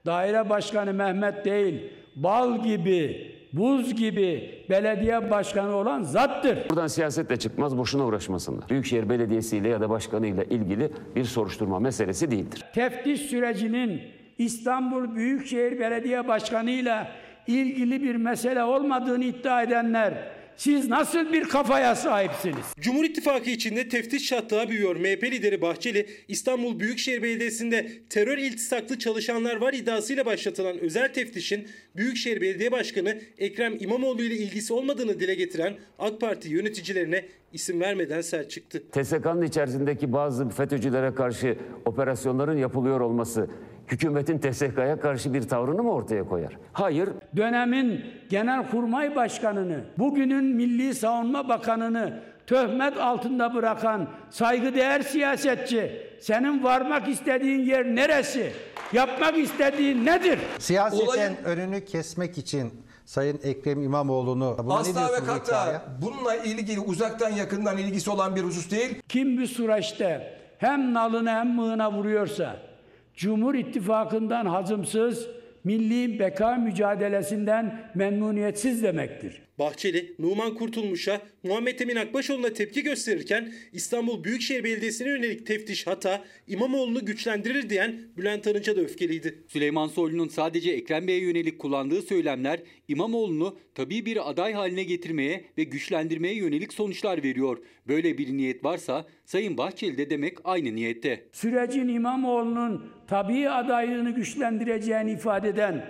daire 0.05 0.49
başkanı 0.49 0.93
Mehmet 0.93 1.45
değil, 1.45 1.91
bal 2.15 2.63
gibi, 2.63 3.31
buz 3.53 3.95
gibi 3.95 4.63
belediye 4.69 5.31
başkanı 5.31 5.75
olan 5.75 6.03
zattır. 6.03 6.69
Buradan 6.69 6.87
siyasetle 6.87 7.37
çıkmaz, 7.37 7.77
boşuna 7.77 8.05
uğraşmasınlar. 8.05 8.69
Büyükşehir 8.69 9.09
Belediyesi 9.09 9.57
ile 9.57 9.69
ya 9.69 9.81
da 9.81 9.89
başkanıyla 9.89 10.43
ilgili 10.43 10.91
bir 11.15 11.23
soruşturma 11.23 11.79
meselesi 11.79 12.31
değildir. 12.31 12.65
Teftiş 12.73 13.21
sürecinin 13.21 14.01
İstanbul 14.37 15.15
Büyükşehir 15.15 15.79
Belediye 15.79 16.27
Başkanı 16.27 16.71
ile 16.71 17.07
ilgili 17.47 18.03
bir 18.03 18.15
mesele 18.15 18.63
olmadığını 18.63 19.25
iddia 19.25 19.63
edenler 19.63 20.13
siz 20.57 20.87
nasıl 20.89 21.33
bir 21.33 21.43
kafaya 21.43 21.95
sahipsiniz? 21.95 22.65
Cumhur 22.79 23.05
İttifakı 23.05 23.49
içinde 23.49 23.89
teftiş 23.89 24.25
çatlağı 24.25 24.69
büyüyor. 24.69 24.95
MHP 24.95 25.23
lideri 25.23 25.61
Bahçeli, 25.61 26.07
İstanbul 26.27 26.79
Büyükşehir 26.79 27.23
Belediyesi'nde 27.23 27.87
terör 28.09 28.37
iltisaklı 28.37 28.99
çalışanlar 28.99 29.55
var 29.55 29.73
iddiasıyla 29.73 30.25
başlatılan 30.25 30.79
özel 30.79 31.13
teftişin 31.13 31.67
Büyükşehir 31.95 32.41
Belediye 32.41 32.71
Başkanı 32.71 33.21
Ekrem 33.37 33.77
İmamoğlu 33.79 34.23
ile 34.23 34.35
ilgisi 34.35 34.73
olmadığını 34.73 35.19
dile 35.19 35.35
getiren 35.35 35.73
AK 35.99 36.21
Parti 36.21 36.49
yöneticilerine 36.49 37.25
isim 37.53 37.81
vermeden 37.81 38.21
sert 38.21 38.51
çıktı. 38.51 38.83
TSK'nın 38.91 39.41
içerisindeki 39.41 40.13
bazı 40.13 40.49
FETÖ'cülere 40.49 41.13
karşı 41.15 41.57
operasyonların 41.85 42.57
yapılıyor 42.57 42.99
olması 42.99 43.47
hükümetin 43.87 44.39
TSK'ya 44.39 44.99
karşı 44.99 45.33
bir 45.33 45.41
tavrını 45.41 45.83
mı 45.83 45.91
ortaya 45.93 46.23
koyar? 46.27 46.57
Hayır. 46.73 47.09
Dönemin 47.35 48.01
Genelkurmay 48.29 49.15
Başkanı'nı, 49.15 49.79
bugünün 49.97 50.43
Milli 50.45 50.95
Savunma 50.95 51.49
Bakanı'nı 51.49 52.19
töhmet 52.47 52.97
altında 52.97 53.53
bırakan 53.55 54.07
saygıdeğer 54.29 55.01
siyasetçi, 55.01 55.91
senin 56.21 56.63
varmak 56.63 57.07
istediğin 57.09 57.59
yer 57.59 57.85
neresi? 57.95 58.51
Yapmak 58.93 59.37
istediğin 59.37 60.05
nedir? 60.05 60.39
Siyaseten 60.59 61.05
Olayın- 61.05 61.35
önünü 61.45 61.85
kesmek 61.85 62.37
için 62.37 62.73
Sayın 63.05 63.39
Ekrem 63.43 63.83
İmamoğlu'nu 63.83 64.55
buna 64.63 64.73
ne 64.73 64.79
Asla 64.79 65.09
ve 65.13 65.25
kata 65.25 65.85
bununla 66.01 66.35
ilgili 66.35 66.79
uzaktan 66.79 67.29
yakından 67.29 67.77
ilgisi 67.77 68.09
olan 68.09 68.35
bir 68.35 68.43
husus 68.43 68.71
değil. 68.71 69.01
Kim 69.09 69.37
bir 69.37 69.45
süreçte 69.47 70.37
hem 70.57 70.93
nalını 70.93 71.29
hem 71.29 71.55
mığına 71.55 71.91
vuruyorsa, 71.91 72.57
Cumhur 73.15 73.55
İttifakı'ndan 73.55 74.45
hazımsız, 74.45 75.27
milli 75.63 76.19
beka 76.19 76.55
mücadelesinden 76.55 77.91
memnuniyetsiz 77.95 78.83
demektir. 78.83 79.41
Bahçeli, 79.59 80.15
Numan 80.19 80.55
Kurtulmuş'a, 80.55 81.21
Muhammed 81.43 81.79
Emin 81.79 81.95
Akbaşoğlu'na 81.95 82.53
tepki 82.53 82.83
gösterirken 82.83 83.53
İstanbul 83.73 84.23
Büyükşehir 84.23 84.63
Belediyesi'ne 84.63 85.09
yönelik 85.09 85.47
teftiş 85.47 85.87
hata 85.87 86.23
İmamoğlu'nu 86.47 87.05
güçlendirir 87.05 87.69
diyen 87.69 88.01
Bülent 88.17 88.47
Arınç'a 88.47 88.75
da 88.75 88.81
öfkeliydi. 88.81 89.43
Süleyman 89.47 89.87
Soylu'nun 89.87 90.27
sadece 90.27 90.71
Ekrem 90.71 91.07
Bey'e 91.07 91.21
yönelik 91.21 91.59
kullandığı 91.59 92.01
söylemler 92.01 92.59
İmamoğlu'nu 92.87 93.57
tabii 93.75 94.05
bir 94.05 94.29
aday 94.29 94.53
haline 94.53 94.83
getirmeye 94.83 95.45
ve 95.57 95.63
güçlendirmeye 95.63 96.35
yönelik 96.35 96.73
sonuçlar 96.73 97.23
veriyor. 97.23 97.57
Böyle 97.87 98.17
bir 98.17 98.37
niyet 98.37 98.63
varsa 98.63 99.05
Sayın 99.25 99.57
Bahçeli 99.57 99.97
de 99.97 100.09
demek 100.09 100.37
aynı 100.43 100.75
niyette. 100.75 101.23
Sürecin 101.31 101.87
İmamoğlu'nun 101.87 102.85
tabii 103.07 103.49
adaylığını 103.49 104.11
güçlendireceğini 104.11 105.11
ifade 105.11 105.49
eden, 105.49 105.85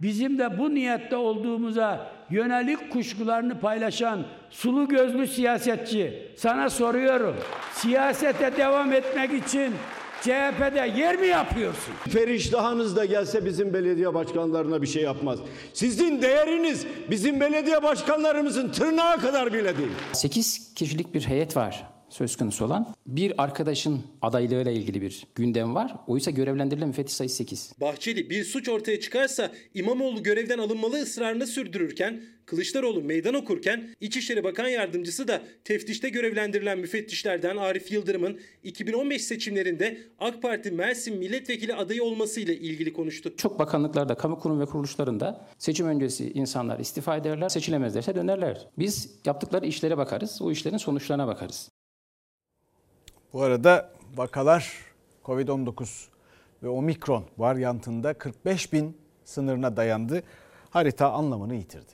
bizim 0.00 0.38
de 0.38 0.58
bu 0.58 0.74
niyette 0.74 1.16
olduğumuza 1.16 2.10
yönelik 2.30 2.92
kuşkularını 2.92 3.60
paylaşan 3.60 4.24
sulu 4.50 4.88
gözlü 4.88 5.26
siyasetçi 5.26 6.32
sana 6.36 6.70
soruyorum. 6.70 7.36
Siyasete 7.72 8.56
devam 8.56 8.92
etmek 8.92 9.44
için 9.44 9.74
CHP'de 10.20 11.00
yer 11.00 11.16
mi 11.16 11.26
yapıyorsun? 11.26 11.94
Feriştahınız 12.08 12.96
da 12.96 13.04
gelse 13.04 13.44
bizim 13.44 13.74
belediye 13.74 14.14
başkanlarına 14.14 14.82
bir 14.82 14.86
şey 14.86 15.02
yapmaz. 15.02 15.38
Sizin 15.72 16.22
değeriniz 16.22 16.86
bizim 17.10 17.40
belediye 17.40 17.82
başkanlarımızın 17.82 18.68
tırnağı 18.68 19.20
kadar 19.20 19.52
bile 19.52 19.78
değil. 19.78 19.90
8 20.12 20.74
kişilik 20.74 21.14
bir 21.14 21.26
heyet 21.26 21.56
var 21.56 21.97
söz 22.10 22.36
konusu 22.36 22.64
olan. 22.64 22.94
Bir 23.06 23.42
arkadaşın 23.42 24.02
adaylığıyla 24.22 24.72
ilgili 24.72 25.02
bir 25.02 25.26
gündem 25.34 25.74
var. 25.74 25.94
Oysa 26.06 26.30
görevlendirilen 26.30 26.88
müfettiş 26.88 27.14
sayısı 27.14 27.36
8. 27.36 27.72
Bahçeli 27.80 28.30
bir 28.30 28.44
suç 28.44 28.68
ortaya 28.68 29.00
çıkarsa 29.00 29.52
İmamoğlu 29.74 30.22
görevden 30.22 30.58
alınmalı 30.58 31.02
ısrarını 31.02 31.46
sürdürürken 31.46 32.22
Kılıçdaroğlu 32.48 33.02
meydan 33.02 33.34
okurken 33.34 33.88
İçişleri 34.00 34.44
Bakan 34.44 34.68
Yardımcısı 34.68 35.28
da 35.28 35.42
teftişte 35.64 36.08
görevlendirilen 36.08 36.78
müfettişlerden 36.78 37.56
Arif 37.56 37.92
Yıldırım'ın 37.92 38.40
2015 38.62 39.24
seçimlerinde 39.24 39.98
AK 40.18 40.42
Parti 40.42 40.70
Mersin 40.70 41.18
milletvekili 41.18 41.74
adayı 41.74 42.04
olmasıyla 42.04 42.54
ilgili 42.54 42.92
konuştu. 42.92 43.36
Çok 43.36 43.58
bakanlıklarda, 43.58 44.14
kamu 44.14 44.38
kurum 44.38 44.60
ve 44.60 44.66
kuruluşlarında 44.66 45.46
seçim 45.58 45.86
öncesi 45.86 46.32
insanlar 46.32 46.78
istifa 46.78 47.16
ederler, 47.16 47.48
seçilemezlerse 47.48 48.14
dönerler. 48.14 48.66
Biz 48.78 49.10
yaptıkları 49.24 49.66
işlere 49.66 49.98
bakarız, 49.98 50.42
o 50.42 50.50
işlerin 50.50 50.76
sonuçlarına 50.76 51.26
bakarız. 51.26 51.70
Bu 53.32 53.42
arada 53.42 53.90
vakalar 54.16 54.72
Covid-19 55.24 56.08
ve 56.62 56.68
omikron 56.68 57.24
varyantında 57.38 58.14
45 58.14 58.72
bin 58.72 58.96
sınırına 59.24 59.76
dayandı. 59.76 60.22
Harita 60.70 61.12
anlamını 61.12 61.54
yitirdi. 61.54 61.92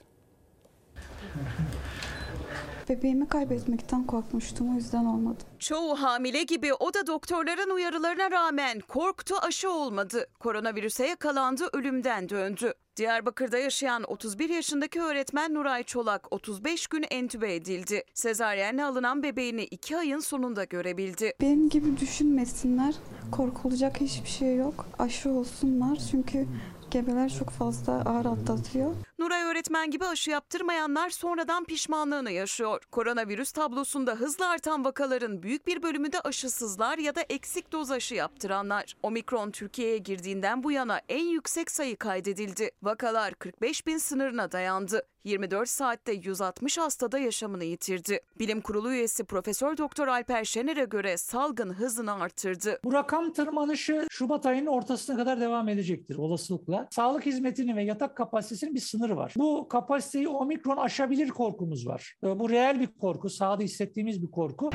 Bebeğimi 2.88 3.28
kaybetmekten 3.28 4.06
korkmuştum 4.06 4.72
o 4.72 4.74
yüzden 4.74 5.04
olmadı. 5.04 5.44
Çoğu 5.58 6.02
hamile 6.02 6.42
gibi 6.42 6.74
o 6.74 6.94
da 6.94 7.06
doktorların 7.06 7.70
uyarılarına 7.70 8.30
rağmen 8.30 8.80
korktu 8.80 9.34
aşı 9.42 9.70
olmadı. 9.70 10.26
Koronavirüse 10.38 11.06
yakalandı 11.06 11.68
ölümden 11.72 12.28
döndü. 12.28 12.74
Diyarbakır'da 12.96 13.58
yaşayan 13.58 14.04
31 14.08 14.50
yaşındaki 14.50 15.00
öğretmen 15.00 15.54
Nuray 15.54 15.82
Çolak 15.82 16.32
35 16.32 16.86
gün 16.86 17.04
entübe 17.10 17.54
edildi. 17.54 18.02
Sezaryenle 18.14 18.84
alınan 18.84 19.22
bebeğini 19.22 19.64
2 19.64 19.96
ayın 19.96 20.18
sonunda 20.18 20.64
görebildi. 20.64 21.32
Benim 21.40 21.68
gibi 21.68 22.00
düşünmesinler. 22.00 22.94
Korkulacak 23.32 24.00
hiçbir 24.00 24.28
şey 24.28 24.56
yok. 24.56 24.86
Aşı 24.98 25.30
olsunlar 25.30 25.98
çünkü 26.10 26.46
gebeler 26.94 27.32
çok 27.38 27.50
fazla 27.50 27.92
ağır 27.92 28.24
atlatıyor. 28.24 28.94
Nuray 29.18 29.42
öğretmen 29.42 29.90
gibi 29.90 30.04
aşı 30.04 30.30
yaptırmayanlar 30.30 31.10
sonradan 31.10 31.64
pişmanlığını 31.64 32.30
yaşıyor. 32.30 32.82
Koronavirüs 32.92 33.52
tablosunda 33.52 34.12
hızla 34.12 34.48
artan 34.48 34.84
vakaların 34.84 35.42
büyük 35.42 35.66
bir 35.66 35.82
bölümü 35.82 36.12
de 36.12 36.20
aşısızlar 36.20 36.98
ya 36.98 37.14
da 37.14 37.20
eksik 37.20 37.72
doz 37.72 37.90
aşı 37.90 38.14
yaptıranlar. 38.14 38.94
Omikron 39.02 39.50
Türkiye'ye 39.50 39.98
girdiğinden 39.98 40.62
bu 40.62 40.72
yana 40.72 41.00
en 41.08 41.24
yüksek 41.24 41.70
sayı 41.70 41.96
kaydedildi. 41.96 42.70
Vakalar 42.82 43.34
45 43.34 43.86
bin 43.86 43.98
sınırına 43.98 44.52
dayandı. 44.52 45.02
24 45.28 45.68
saatte 45.68 46.12
160 46.12 46.78
hastada 46.78 47.18
yaşamını 47.18 47.64
yitirdi. 47.64 48.20
Bilim 48.38 48.60
Kurulu 48.60 48.92
üyesi 48.92 49.24
Profesör 49.24 49.76
Doktor 49.76 50.08
Alper 50.08 50.44
Şener'e 50.44 50.84
göre 50.84 51.16
salgın 51.16 51.70
hızını 51.72 52.12
arttırdı. 52.12 52.78
Bu 52.84 52.92
rakam 52.92 53.32
tırmanışı 53.32 54.06
Şubat 54.10 54.46
ayının 54.46 54.66
ortasına 54.66 55.16
kadar 55.16 55.40
devam 55.40 55.68
edecektir 55.68 56.16
olasılıkla. 56.16 56.88
Sağlık 56.90 57.26
hizmetinin 57.26 57.76
ve 57.76 57.84
yatak 57.84 58.16
kapasitesinin 58.16 58.74
bir 58.74 58.80
sınırı 58.80 59.16
var. 59.16 59.34
Bu 59.36 59.68
kapasiteyi 59.68 60.28
omikron 60.28 60.76
aşabilir 60.76 61.28
korkumuz 61.28 61.86
var. 61.86 62.14
Ee, 62.24 62.38
Bu 62.38 62.50
reel 62.50 62.80
bir 62.80 62.86
korku, 62.86 63.30
sahada 63.30 63.62
hissettiğimiz 63.62 64.22
bir 64.22 64.30
korku. 64.30 64.70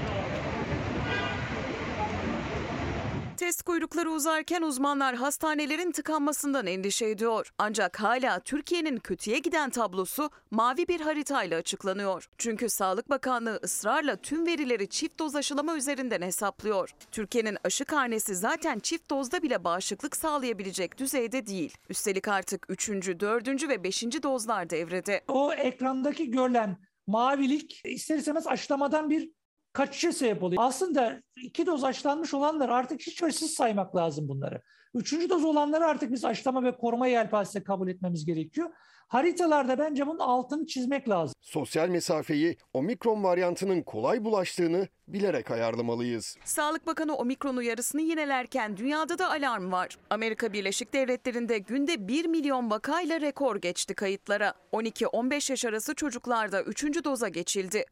Test 3.39 3.63
kuyrukları 3.63 4.11
uzarken 4.11 4.61
uzmanlar 4.61 5.15
hastanelerin 5.15 5.91
tıkanmasından 5.91 6.67
endişe 6.67 7.05
ediyor. 7.05 7.51
Ancak 7.57 7.99
hala 7.99 8.39
Türkiye'nin 8.39 8.97
kötüye 8.97 9.39
giden 9.39 9.69
tablosu 9.69 10.29
mavi 10.51 10.87
bir 10.87 11.01
haritayla 11.01 11.57
açıklanıyor. 11.57 12.29
Çünkü 12.37 12.69
Sağlık 12.69 13.09
Bakanlığı 13.09 13.59
ısrarla 13.63 14.15
tüm 14.15 14.45
verileri 14.45 14.89
çift 14.89 15.19
doz 15.19 15.35
aşılama 15.35 15.77
üzerinden 15.77 16.21
hesaplıyor. 16.21 16.89
Türkiye'nin 17.11 17.57
aşı 17.63 17.85
karnesi 17.85 18.35
zaten 18.35 18.79
çift 18.79 19.09
dozda 19.09 19.43
bile 19.43 19.63
bağışıklık 19.63 20.17
sağlayabilecek 20.17 20.97
düzeyde 20.97 21.45
değil. 21.45 21.77
Üstelik 21.89 22.27
artık 22.27 22.65
3. 22.69 22.89
4. 22.89 23.69
ve 23.69 23.83
5. 23.83 24.03
dozlar 24.23 24.69
devrede. 24.69 25.21
O 25.27 25.53
ekrandaki 25.53 26.31
görülen 26.31 26.77
mavilik 27.07 27.81
ister 27.85 28.17
istemez 28.17 28.47
aşılamadan 28.47 29.09
bir 29.09 29.38
kaçışa 29.73 30.11
sebep 30.11 30.43
oluyor. 30.43 30.63
Aslında 30.65 31.21
iki 31.43 31.65
doz 31.65 31.83
aşılanmış 31.83 32.33
olanlar 32.33 32.69
artık 32.69 33.01
hiç 33.01 33.23
aşısız 33.23 33.51
saymak 33.51 33.95
lazım 33.95 34.27
bunları. 34.27 34.61
Üçüncü 34.93 35.29
doz 35.29 35.45
olanları 35.45 35.85
artık 35.85 36.11
biz 36.11 36.25
aşılama 36.25 36.63
ve 36.63 36.77
koruma 36.77 37.07
yelpazesi 37.07 37.63
kabul 37.63 37.87
etmemiz 37.87 38.25
gerekiyor. 38.25 38.69
Haritalarda 39.07 39.77
bence 39.77 40.07
bunun 40.07 40.19
altını 40.19 40.65
çizmek 40.65 41.09
lazım. 41.09 41.35
Sosyal 41.41 41.89
mesafeyi 41.89 42.57
omikron 42.73 43.23
varyantının 43.23 43.81
kolay 43.81 44.23
bulaştığını 44.23 44.87
bilerek 45.07 45.51
ayarlamalıyız. 45.51 46.37
Sağlık 46.45 46.87
Bakanı 46.87 47.15
omikron 47.15 47.57
uyarısını 47.57 48.01
yinelerken 48.01 48.77
dünyada 48.77 49.19
da 49.19 49.29
alarm 49.29 49.71
var. 49.71 49.97
Amerika 50.09 50.53
Birleşik 50.53 50.93
Devletleri'nde 50.93 51.57
günde 51.57 52.07
1 52.07 52.25
milyon 52.25 52.69
vakayla 52.71 53.21
rekor 53.21 53.55
geçti 53.55 53.93
kayıtlara. 53.93 54.53
12-15 54.73 55.51
yaş 55.51 55.65
arası 55.65 55.95
çocuklarda 55.95 56.63
3. 56.63 57.03
doza 57.03 57.27
geçildi. 57.27 57.85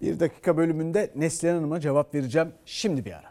Bir 0.00 0.20
dakika 0.20 0.56
bölümünde 0.56 1.10
Neslihan 1.16 1.54
Hanım'a 1.54 1.80
cevap 1.80 2.14
vereceğim. 2.14 2.52
Şimdi 2.64 3.04
bir 3.04 3.12
ara. 3.12 3.30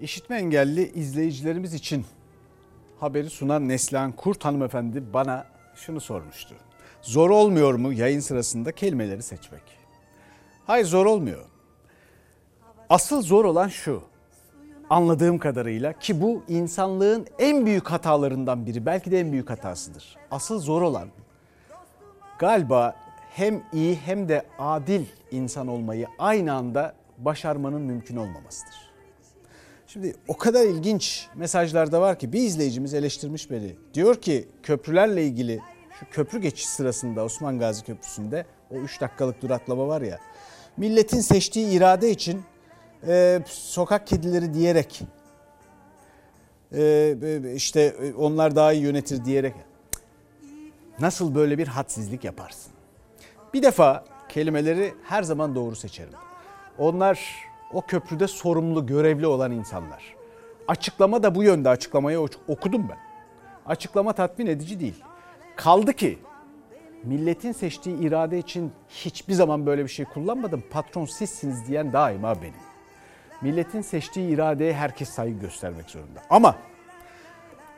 İşitme 0.00 0.36
engelli 0.36 0.92
izleyicilerimiz 0.92 1.74
için 1.74 2.06
haberi 3.00 3.30
sunan 3.30 3.68
Neslihan 3.68 4.12
Kurt 4.12 4.44
hanımefendi 4.44 5.12
bana 5.12 5.46
şunu 5.74 6.00
sormuştu. 6.00 6.54
Zor 7.02 7.30
olmuyor 7.30 7.74
mu 7.74 7.92
yayın 7.92 8.20
sırasında 8.20 8.72
kelimeleri 8.72 9.22
seçmek? 9.22 9.62
Hayır 10.66 10.84
zor 10.84 11.06
olmuyor. 11.06 11.44
Asıl 12.88 13.22
zor 13.22 13.44
olan 13.44 13.68
şu. 13.68 14.02
Anladığım 14.90 15.38
kadarıyla 15.38 15.92
ki 15.92 16.20
bu 16.20 16.42
insanlığın 16.48 17.26
en 17.38 17.66
büyük 17.66 17.90
hatalarından 17.90 18.66
biri 18.66 18.86
belki 18.86 19.10
de 19.10 19.20
en 19.20 19.32
büyük 19.32 19.50
hatasıdır. 19.50 20.16
Asıl 20.30 20.58
zor 20.58 20.82
olan 20.82 21.08
galiba 22.38 22.96
hem 23.36 23.62
iyi 23.72 23.96
hem 23.96 24.28
de 24.28 24.42
adil 24.58 25.04
insan 25.30 25.68
olmayı 25.68 26.06
aynı 26.18 26.52
anda 26.52 26.94
başarmanın 27.18 27.82
mümkün 27.82 28.16
olmamasıdır. 28.16 28.92
Şimdi 29.86 30.14
o 30.28 30.36
kadar 30.36 30.64
ilginç 30.64 31.28
mesajlar 31.34 31.92
da 31.92 32.00
var 32.00 32.18
ki 32.18 32.32
bir 32.32 32.40
izleyicimiz 32.40 32.94
eleştirmiş 32.94 33.50
beni. 33.50 33.76
Diyor 33.94 34.14
ki 34.14 34.48
köprülerle 34.62 35.24
ilgili 35.26 35.60
şu 36.00 36.06
köprü 36.10 36.40
geçiş 36.40 36.66
sırasında 36.66 37.24
Osman 37.24 37.58
Gazi 37.58 37.84
Köprüsü'nde 37.84 38.46
o 38.70 38.74
3 38.74 39.00
dakikalık 39.00 39.42
duraklama 39.42 39.88
var 39.88 40.02
ya. 40.02 40.18
Milletin 40.76 41.20
seçtiği 41.20 41.70
irade 41.70 42.10
için 42.10 42.42
e, 43.06 43.40
sokak 43.46 44.06
kedileri 44.06 44.54
diyerek 44.54 45.02
e, 46.72 47.52
işte 47.54 47.80
e, 47.80 48.14
onlar 48.14 48.56
daha 48.56 48.72
iyi 48.72 48.82
yönetir 48.82 49.24
diyerek 49.24 49.54
nasıl 51.00 51.34
böyle 51.34 51.58
bir 51.58 51.66
hadsizlik 51.66 52.24
yaparsın? 52.24 52.71
Bir 53.54 53.62
defa 53.62 54.04
kelimeleri 54.28 54.94
her 55.04 55.22
zaman 55.22 55.54
doğru 55.54 55.76
seçerim. 55.76 56.12
Onlar 56.78 57.44
o 57.72 57.82
köprüde 57.82 58.26
sorumlu, 58.26 58.86
görevli 58.86 59.26
olan 59.26 59.52
insanlar. 59.52 60.14
Açıklama 60.68 61.22
da 61.22 61.34
bu 61.34 61.42
yönde 61.42 61.68
açıklamayı 61.68 62.20
okudum 62.48 62.88
ben. 62.88 62.98
Açıklama 63.66 64.12
tatmin 64.12 64.46
edici 64.46 64.80
değil. 64.80 65.04
Kaldı 65.56 65.92
ki 65.92 66.18
milletin 67.04 67.52
seçtiği 67.52 67.98
irade 67.98 68.38
için 68.38 68.72
hiçbir 68.88 69.34
zaman 69.34 69.66
böyle 69.66 69.84
bir 69.84 69.88
şey 69.88 70.04
kullanmadım. 70.04 70.64
Patron 70.70 71.04
sizsiniz 71.04 71.68
diyen 71.68 71.92
daima 71.92 72.42
benim. 72.42 72.54
Milletin 73.42 73.80
seçtiği 73.80 74.34
iradeye 74.34 74.74
herkes 74.74 75.08
saygı 75.08 75.38
göstermek 75.38 75.90
zorunda. 75.90 76.22
Ama 76.30 76.56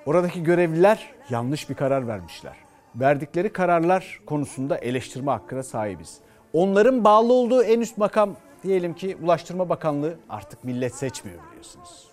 oradaki 0.06 0.42
görevliler 0.42 1.12
yanlış 1.30 1.70
bir 1.70 1.74
karar 1.74 2.08
vermişler. 2.08 2.63
Verdikleri 2.96 3.52
kararlar 3.52 4.20
konusunda 4.26 4.78
eleştirme 4.78 5.30
hakkına 5.30 5.62
sahibiz. 5.62 6.18
Onların 6.52 7.04
bağlı 7.04 7.32
olduğu 7.32 7.62
en 7.62 7.80
üst 7.80 7.98
makam 7.98 8.36
diyelim 8.62 8.94
ki 8.94 9.16
Ulaştırma 9.22 9.68
Bakanlığı 9.68 10.18
artık 10.30 10.64
millet 10.64 10.94
seçmiyor 10.94 11.38
biliyorsunuz. 11.50 12.08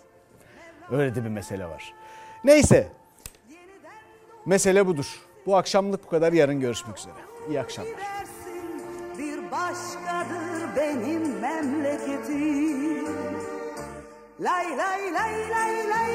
Öyle 0.90 1.14
de 1.14 1.24
bir 1.24 1.28
mesele 1.28 1.66
var. 1.66 1.94
Neyse 2.44 2.88
mesele 4.46 4.86
budur. 4.86 5.20
Bu 5.46 5.56
akşamlık 5.56 6.04
bu 6.04 6.08
kadar 6.08 6.32
yarın 6.32 6.60
görüşmek 6.60 6.98
üzere. 6.98 7.14
İyi 7.48 7.60
akşamlar. 7.60 7.94
Bir 9.18 9.50
başkadır 9.50 10.76
benim 10.76 11.40
memleketim. 11.40 13.08
Lay 14.40 14.78
lay 14.78 15.14
lay 15.14 15.50
lay 15.50 15.88
lay 15.90 16.12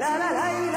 la 0.00 0.16
la 0.16 0.30
la 0.32 0.69